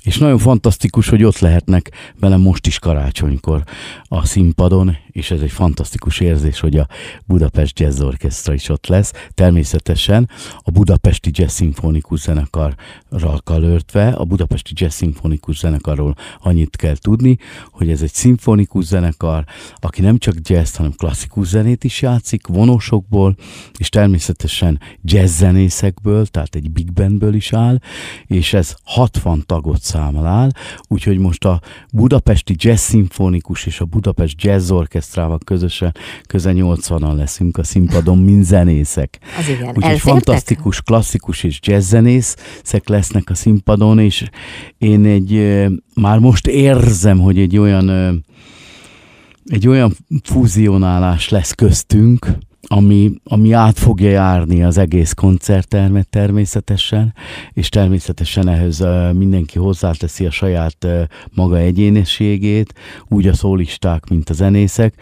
és 0.02 0.18
nagyon 0.18 0.38
fantasztikus, 0.38 1.08
hogy 1.08 1.24
ott 1.24 1.38
lehetnek 1.54 1.90
velem 2.20 2.40
most 2.40 2.66
is 2.66 2.78
karácsonykor 2.78 3.62
a 4.04 4.26
színpadon, 4.26 4.96
és 5.14 5.30
ez 5.30 5.40
egy 5.40 5.50
fantasztikus 5.50 6.20
érzés, 6.20 6.60
hogy 6.60 6.76
a 6.76 6.88
Budapest 7.26 7.80
Jazz 7.80 8.00
Orchestra 8.00 8.54
is 8.54 8.68
ott 8.68 8.86
lesz. 8.86 9.12
Természetesen 9.34 10.28
a 10.58 10.70
Budapesti 10.70 11.30
Jazz 11.32 11.52
Szimfonikus 11.52 12.20
Zenekarral 12.20 13.40
kalörtve, 13.44 14.08
a 14.08 14.24
Budapesti 14.24 14.72
Jazz 14.76 14.94
Szimfonikus 14.94 15.58
Zenekarról 15.58 16.14
annyit 16.40 16.76
kell 16.76 16.96
tudni, 16.96 17.38
hogy 17.70 17.90
ez 17.90 18.02
egy 18.02 18.12
szimfonikus 18.12 18.84
zenekar, 18.84 19.44
aki 19.76 20.00
nem 20.00 20.18
csak 20.18 20.34
jazz, 20.42 20.76
hanem 20.76 20.92
klasszikus 20.92 21.46
zenét 21.46 21.84
is 21.84 22.02
játszik, 22.02 22.46
vonósokból, 22.46 23.36
és 23.78 23.88
természetesen 23.88 24.80
jazz 25.02 25.38
zenészekből, 25.38 26.26
tehát 26.26 26.54
egy 26.54 26.70
big 26.70 26.92
bandből 26.92 27.34
is 27.34 27.52
áll, 27.52 27.78
és 28.26 28.52
ez 28.52 28.74
60 28.84 29.42
tagot 29.46 29.82
számol 29.82 30.26
áll, 30.26 30.50
úgyhogy 30.88 31.18
most 31.18 31.44
a 31.44 31.60
Budapesti 31.92 32.54
Jazz 32.58 32.80
Szimfonikus 32.80 33.66
és 33.66 33.80
a 33.80 33.84
Budapest 33.84 34.42
Jazz 34.42 34.70
Orchestrával 35.04 35.38
közösen 35.44 35.94
köze 36.26 36.52
80-an 36.54 37.16
leszünk 37.16 37.56
a 37.56 37.64
színpadon, 37.64 38.18
mint 38.18 38.44
zenészek. 38.44 39.18
Az 39.38 39.48
igen. 39.48 39.68
Úgyhogy 39.68 39.82
Elfértek? 39.82 40.00
fantasztikus, 40.00 40.82
klasszikus 40.82 41.42
és 41.42 41.58
jazz 41.62 41.88
zenészek 41.88 42.88
lesznek 42.88 43.30
a 43.30 43.34
színpadon, 43.34 43.98
és 43.98 44.28
én 44.78 45.04
egy, 45.04 45.64
már 45.94 46.18
most 46.18 46.46
érzem, 46.46 47.18
hogy 47.18 47.38
egy 47.38 47.58
olyan 47.58 47.88
egy 49.46 49.68
olyan 49.68 49.96
fúzionálás 50.22 51.28
lesz 51.28 51.52
köztünk, 51.52 52.26
ami, 52.66 53.12
ami 53.24 53.52
át 53.52 53.78
fogja 53.78 54.10
járni 54.10 54.64
az 54.64 54.78
egész 54.78 55.12
koncerttermet 55.12 56.08
természetesen, 56.08 57.14
és 57.52 57.68
természetesen 57.68 58.48
ehhez 58.48 58.84
mindenki 59.12 59.58
hozzáteszi 59.58 60.26
a 60.26 60.30
saját 60.30 60.86
maga 61.34 61.56
egyéniségét, 61.56 62.74
úgy 63.08 63.26
a 63.26 63.34
szólisták, 63.34 64.08
mint 64.08 64.30
a 64.30 64.34
zenészek. 64.34 64.94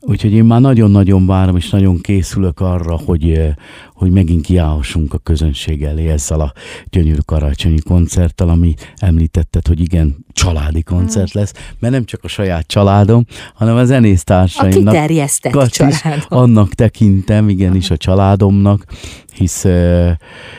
Úgyhogy 0.00 0.32
én 0.32 0.44
már 0.44 0.60
nagyon-nagyon 0.60 1.26
várom, 1.26 1.56
és 1.56 1.70
nagyon 1.70 2.00
készülök 2.00 2.60
arra, 2.60 2.96
hogy, 2.96 3.54
hogy 3.94 4.10
megint 4.10 4.44
kiállhassunk 4.44 5.14
a 5.14 5.18
közönség 5.18 5.82
elé 5.82 6.08
ezzel 6.08 6.40
a 6.40 6.52
gyönyörű 6.90 7.18
karácsonyi 7.24 7.80
koncerttel, 7.80 8.48
ami 8.48 8.74
említetted, 8.96 9.66
hogy 9.66 9.80
igen, 9.80 10.16
családi 10.32 10.82
koncert 10.82 11.32
lesz, 11.32 11.52
mert 11.78 11.92
nem 11.92 12.04
csak 12.04 12.24
a 12.24 12.28
saját 12.28 12.66
családom, 12.66 13.24
hanem 13.54 13.76
a 13.76 13.84
zenésztársaimnak. 13.84 14.86
A 14.86 14.90
kiterjesztett 14.90 15.68
családom. 15.68 16.20
Annak 16.28 16.74
tekintem, 16.74 17.48
igenis 17.48 17.90
a 17.90 17.96
családomnak, 17.96 18.84
hisz, 19.32 19.66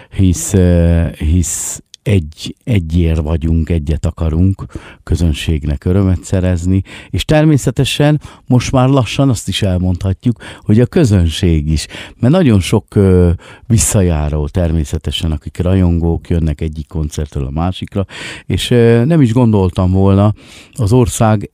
hisz, 0.10 0.54
hisz 1.18 1.82
egy, 2.04 2.56
egyér 2.64 3.22
vagyunk, 3.22 3.70
egyet 3.70 4.06
akarunk 4.06 4.66
közönségnek 5.04 5.86
örömet 5.86 6.24
szerezni, 6.24 6.82
és 7.10 7.26
természetesen 7.26 8.22
most 8.48 8.72
már 8.72 8.90
lassan 8.90 9.30
azt 9.30 9.48
is 9.48 9.62
elmondhatjuk, 9.62 10.44
hogy 10.60 10.80
a 10.80 10.86
közönség 10.86 11.72
is, 11.72 11.88
mert 12.20 12.34
nagyon 12.34 12.60
sok 12.60 12.96
ö, 12.96 13.32
visszajáró 13.68 14.48
természetesen, 14.48 15.32
akik 15.32 15.58
rajongók 15.58 16.30
jönnek 16.30 16.62
egyik 16.62 16.88
koncertről 16.88 17.46
a 17.46 17.52
másikra, 17.52 18.06
és 18.46 18.72
ö, 18.72 19.06
nem 19.06 19.22
is 19.22 19.34
gondoltam 19.34 19.92
volna 19.92 20.34
az 20.74 20.94
ország 20.94 21.50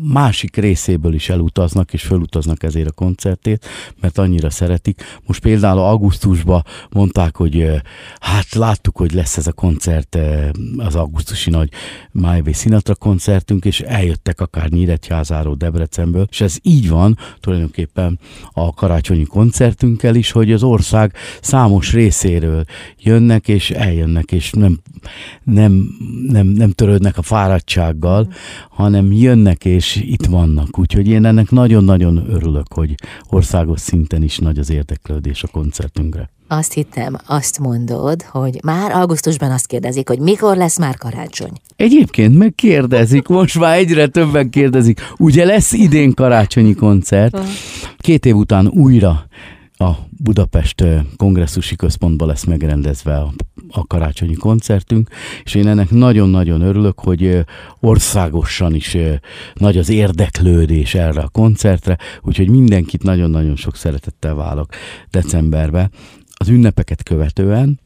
másik 0.00 0.56
részéből 0.56 1.14
is 1.14 1.28
elutaznak, 1.28 1.92
és 1.92 2.02
felutaznak 2.02 2.62
ezért 2.62 2.88
a 2.88 2.92
koncertét, 2.92 3.66
mert 4.00 4.18
annyira 4.18 4.50
szeretik. 4.50 5.02
Most 5.26 5.40
például 5.40 5.78
augusztusban 5.78 6.64
mondták, 6.90 7.36
hogy 7.36 7.70
hát 8.20 8.54
láttuk, 8.54 8.96
hogy 8.96 9.12
lesz 9.12 9.36
ez 9.36 9.46
a 9.46 9.52
koncert, 9.52 10.18
az 10.76 10.94
augusztusi 10.94 11.50
nagy 11.50 11.70
Májvé 12.12 12.52
Sinatra 12.52 12.94
koncertünk, 12.94 13.64
és 13.64 13.80
eljöttek 13.80 14.40
akár 14.40 14.68
Nyíregyházáról, 14.68 15.54
Debrecenből, 15.54 16.26
és 16.30 16.40
ez 16.40 16.56
így 16.62 16.88
van 16.88 17.18
tulajdonképpen 17.40 18.18
a 18.52 18.74
karácsonyi 18.74 19.24
koncertünkkel 19.24 20.14
is, 20.14 20.30
hogy 20.30 20.52
az 20.52 20.62
ország 20.62 21.12
számos 21.40 21.92
részéről 21.92 22.64
jönnek, 22.98 23.48
és 23.48 23.70
eljönnek, 23.70 24.32
és 24.32 24.50
nem, 24.50 24.78
nem, 25.44 25.88
nem, 26.28 26.46
nem 26.46 26.70
törődnek 26.70 27.18
a 27.18 27.22
fáradtsággal, 27.22 28.32
hanem 28.70 29.12
jönnek 29.12 29.36
jönnek, 29.38 29.64
és 29.88 30.02
itt 30.06 30.26
vannak. 30.26 30.78
Úgyhogy 30.78 31.08
én 31.08 31.24
ennek 31.24 31.50
nagyon-nagyon 31.50 32.24
örülök, 32.30 32.66
hogy 32.74 32.94
országos 33.28 33.80
szinten 33.80 34.22
is 34.22 34.38
nagy 34.38 34.58
az 34.58 34.70
érdeklődés 34.70 35.42
a 35.42 35.48
koncertünkre. 35.48 36.30
Azt 36.48 36.72
hittem, 36.72 37.16
azt 37.26 37.58
mondod, 37.58 38.22
hogy 38.22 38.58
már 38.62 38.90
augusztusban 38.90 39.50
azt 39.50 39.66
kérdezik, 39.66 40.08
hogy 40.08 40.18
mikor 40.18 40.56
lesz 40.56 40.78
már 40.78 40.96
karácsony. 40.96 41.52
Egyébként 41.76 42.38
megkérdezik, 42.38 43.26
most 43.26 43.58
már 43.58 43.76
egyre 43.76 44.06
többen 44.06 44.50
kérdezik. 44.50 45.00
Ugye 45.18 45.44
lesz 45.44 45.72
idén 45.72 46.14
karácsonyi 46.14 46.74
koncert? 46.74 47.38
Két 47.98 48.26
év 48.26 48.36
után 48.36 48.66
újra 48.66 49.26
a 49.78 49.90
Budapest 50.10 50.84
kongresszusi 51.16 51.76
központban 51.76 52.28
lesz 52.28 52.44
megrendezve 52.44 53.16
a, 53.16 53.32
a 53.70 53.86
karácsonyi 53.86 54.34
koncertünk, 54.34 55.08
és 55.44 55.54
én 55.54 55.68
ennek 55.68 55.90
nagyon-nagyon 55.90 56.60
örülök, 56.60 57.00
hogy 57.00 57.44
országosan 57.80 58.74
is 58.74 58.96
nagy 59.54 59.78
az 59.78 59.88
érdeklődés 59.88 60.94
erre 60.94 61.20
a 61.20 61.28
koncertre, 61.28 61.98
úgyhogy 62.22 62.48
mindenkit 62.48 63.02
nagyon-nagyon 63.02 63.56
sok 63.56 63.76
szeretettel 63.76 64.34
válok 64.34 64.68
decemberbe. 65.10 65.90
Az 66.40 66.48
ünnepeket 66.48 67.02
követően 67.02 67.80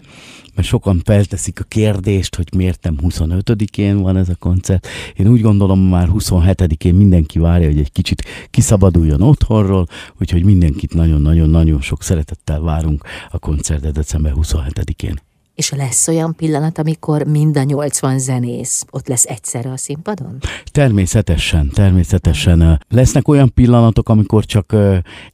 mert 0.54 0.68
sokan 0.68 1.00
felteszik 1.04 1.60
a 1.60 1.64
kérdést, 1.64 2.36
hogy 2.36 2.48
miért 2.56 2.82
nem 2.82 2.96
25-én 3.02 4.00
van 4.00 4.16
ez 4.16 4.28
a 4.28 4.34
koncert. 4.34 4.86
Én 5.16 5.28
úgy 5.28 5.40
gondolom, 5.40 5.80
már 5.80 6.08
27-én 6.12 6.94
mindenki 6.94 7.38
várja, 7.38 7.66
hogy 7.66 7.78
egy 7.78 7.92
kicsit 7.92 8.24
kiszabaduljon 8.50 9.22
otthonról, 9.22 9.86
úgyhogy 10.20 10.44
mindenkit 10.44 10.94
nagyon-nagyon-nagyon 10.94 11.80
sok 11.80 12.02
szeretettel 12.02 12.60
várunk 12.60 13.04
a 13.30 13.38
koncertre 13.38 13.90
december 13.90 14.32
27-én. 14.36 15.20
És 15.54 15.70
lesz 15.70 16.08
olyan 16.08 16.34
pillanat, 16.36 16.78
amikor 16.78 17.22
mind 17.22 17.56
a 17.56 17.62
80 17.62 18.18
zenész 18.18 18.84
ott 18.90 19.08
lesz 19.08 19.24
egyszerre 19.24 19.70
a 19.70 19.76
színpadon? 19.76 20.38
Természetesen, 20.64 21.70
természetesen. 21.74 22.80
Lesznek 22.88 23.28
olyan 23.28 23.52
pillanatok, 23.54 24.08
amikor 24.08 24.44
csak 24.44 24.76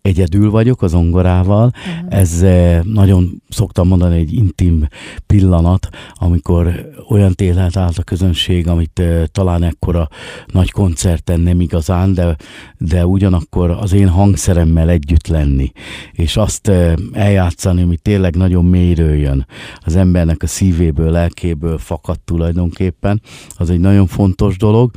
egyedül 0.02 0.50
vagyok 0.50 0.82
az 0.82 0.94
ongorával. 0.94 1.72
Uh-huh. 1.74 2.18
Ez 2.18 2.44
nagyon 2.82 3.42
szoktam 3.48 3.88
mondani 3.88 4.18
egy 4.18 4.32
intim 4.32 4.88
pillanat, 5.26 5.88
amikor 6.14 6.90
olyan 7.08 7.34
tényleg 7.34 7.70
állt 7.76 7.98
a 7.98 8.02
közönség, 8.02 8.68
amit 8.68 9.02
talán 9.32 9.62
ekkora 9.62 10.08
nagy 10.46 10.70
koncerten 10.70 11.40
nem 11.40 11.60
igazán, 11.60 12.14
de, 12.14 12.36
de 12.78 13.06
ugyanakkor 13.06 13.70
az 13.70 13.92
én 13.92 14.08
hangszeremmel 14.08 14.88
együtt 14.88 15.26
lenni, 15.26 15.72
és 16.12 16.36
azt 16.36 16.70
eljátszani, 17.12 17.82
ami 17.82 17.96
tényleg 17.96 18.36
nagyon 18.36 18.64
mélyről 18.64 19.14
jön 19.14 19.46
az 19.84 19.96
ember 19.96 20.06
embernek 20.08 20.42
a 20.42 20.46
szívéből, 20.46 21.10
lelkéből 21.10 21.78
fakad 21.78 22.20
tulajdonképpen, 22.20 23.20
az 23.56 23.70
egy 23.70 23.80
nagyon 23.80 24.06
fontos 24.06 24.56
dolog, 24.56 24.90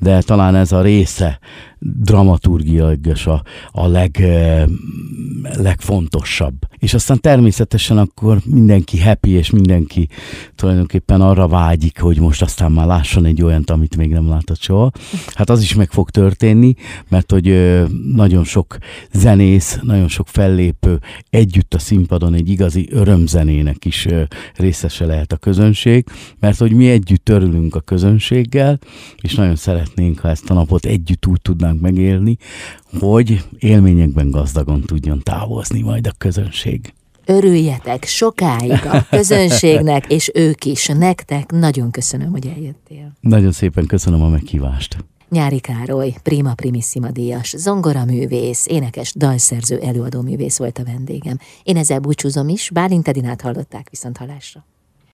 de 0.00 0.22
talán 0.22 0.54
ez 0.54 0.72
a 0.72 0.82
része 0.82 1.38
dramaturgiailag 1.78 3.12
a, 3.24 3.42
a 3.70 3.86
leg, 3.86 4.26
legfontosabb. 5.56 6.54
És 6.78 6.94
aztán 6.94 7.20
természetesen 7.20 7.98
akkor 7.98 8.38
mindenki 8.44 9.00
happy, 9.00 9.30
és 9.30 9.50
mindenki 9.50 10.08
tulajdonképpen 10.54 11.20
arra 11.20 11.48
vágyik, 11.48 12.00
hogy 12.00 12.18
most 12.18 12.42
aztán 12.42 12.72
már 12.72 12.86
lásson 12.86 13.24
egy 13.24 13.42
olyant, 13.42 13.70
amit 13.70 13.96
még 13.96 14.10
nem 14.10 14.28
látott 14.28 14.60
soha. 14.60 14.90
Hát 15.34 15.50
az 15.50 15.62
is 15.62 15.74
meg 15.74 15.90
fog 15.90 16.10
történni, 16.10 16.74
mert 17.08 17.30
hogy 17.30 17.76
nagyon 18.14 18.44
sok 18.44 18.76
zenész, 19.12 19.78
nagyon 19.82 20.08
sok 20.08 20.28
fellépő 20.28 21.00
együtt 21.30 21.74
a 21.74 21.78
színpadon 21.78 22.34
egy 22.34 22.50
igazi 22.50 22.88
örömzenének 22.90 23.84
is 23.84 24.06
részese 24.54 25.06
lehet 25.06 25.32
a 25.32 25.36
közönség, 25.36 26.04
mert 26.40 26.58
hogy 26.58 26.72
mi 26.72 26.90
együtt 26.90 27.28
örülünk 27.28 27.74
a 27.74 27.80
közönséggel, 27.80 28.78
és 29.20 29.34
nagyon 29.34 29.56
szeretnénk, 29.56 30.18
ha 30.18 30.28
ezt 30.28 30.50
a 30.50 30.54
napot 30.54 30.84
együtt 30.84 31.26
úgy 31.26 31.40
tudnánk 31.40 31.67
megélni, 31.76 32.36
hogy 32.98 33.44
élményekben 33.58 34.30
gazdagon 34.30 34.80
tudjon 34.80 35.20
távozni 35.22 35.82
majd 35.82 36.06
a 36.06 36.12
közönség. 36.18 36.92
Örüljetek 37.24 38.04
sokáig 38.04 38.72
a 38.72 39.06
közönségnek, 39.10 40.06
és 40.12 40.30
ők 40.34 40.64
is, 40.64 40.86
nektek. 40.86 41.50
Nagyon 41.50 41.90
köszönöm, 41.90 42.30
hogy 42.30 42.46
eljöttél. 42.46 43.12
Nagyon 43.20 43.52
szépen 43.52 43.86
köszönöm 43.86 44.22
a 44.22 44.28
meghívást. 44.28 44.96
Nyári 45.28 45.60
Károly, 45.60 46.14
Prima 46.22 46.54
Primissima 46.54 47.10
díjas, 47.10 47.54
zongoraművész, 47.56 48.66
énekes, 48.66 49.14
dalszerző, 49.14 49.78
előadóművész 49.78 50.58
volt 50.58 50.78
a 50.78 50.84
vendégem. 50.84 51.38
Én 51.62 51.76
ezzel 51.76 51.98
búcsúzom 51.98 52.48
is, 52.48 52.70
Bálint 52.70 53.08
Edinát 53.08 53.40
hallották 53.40 53.86
viszont 53.90 54.16
halásra. 54.16 54.64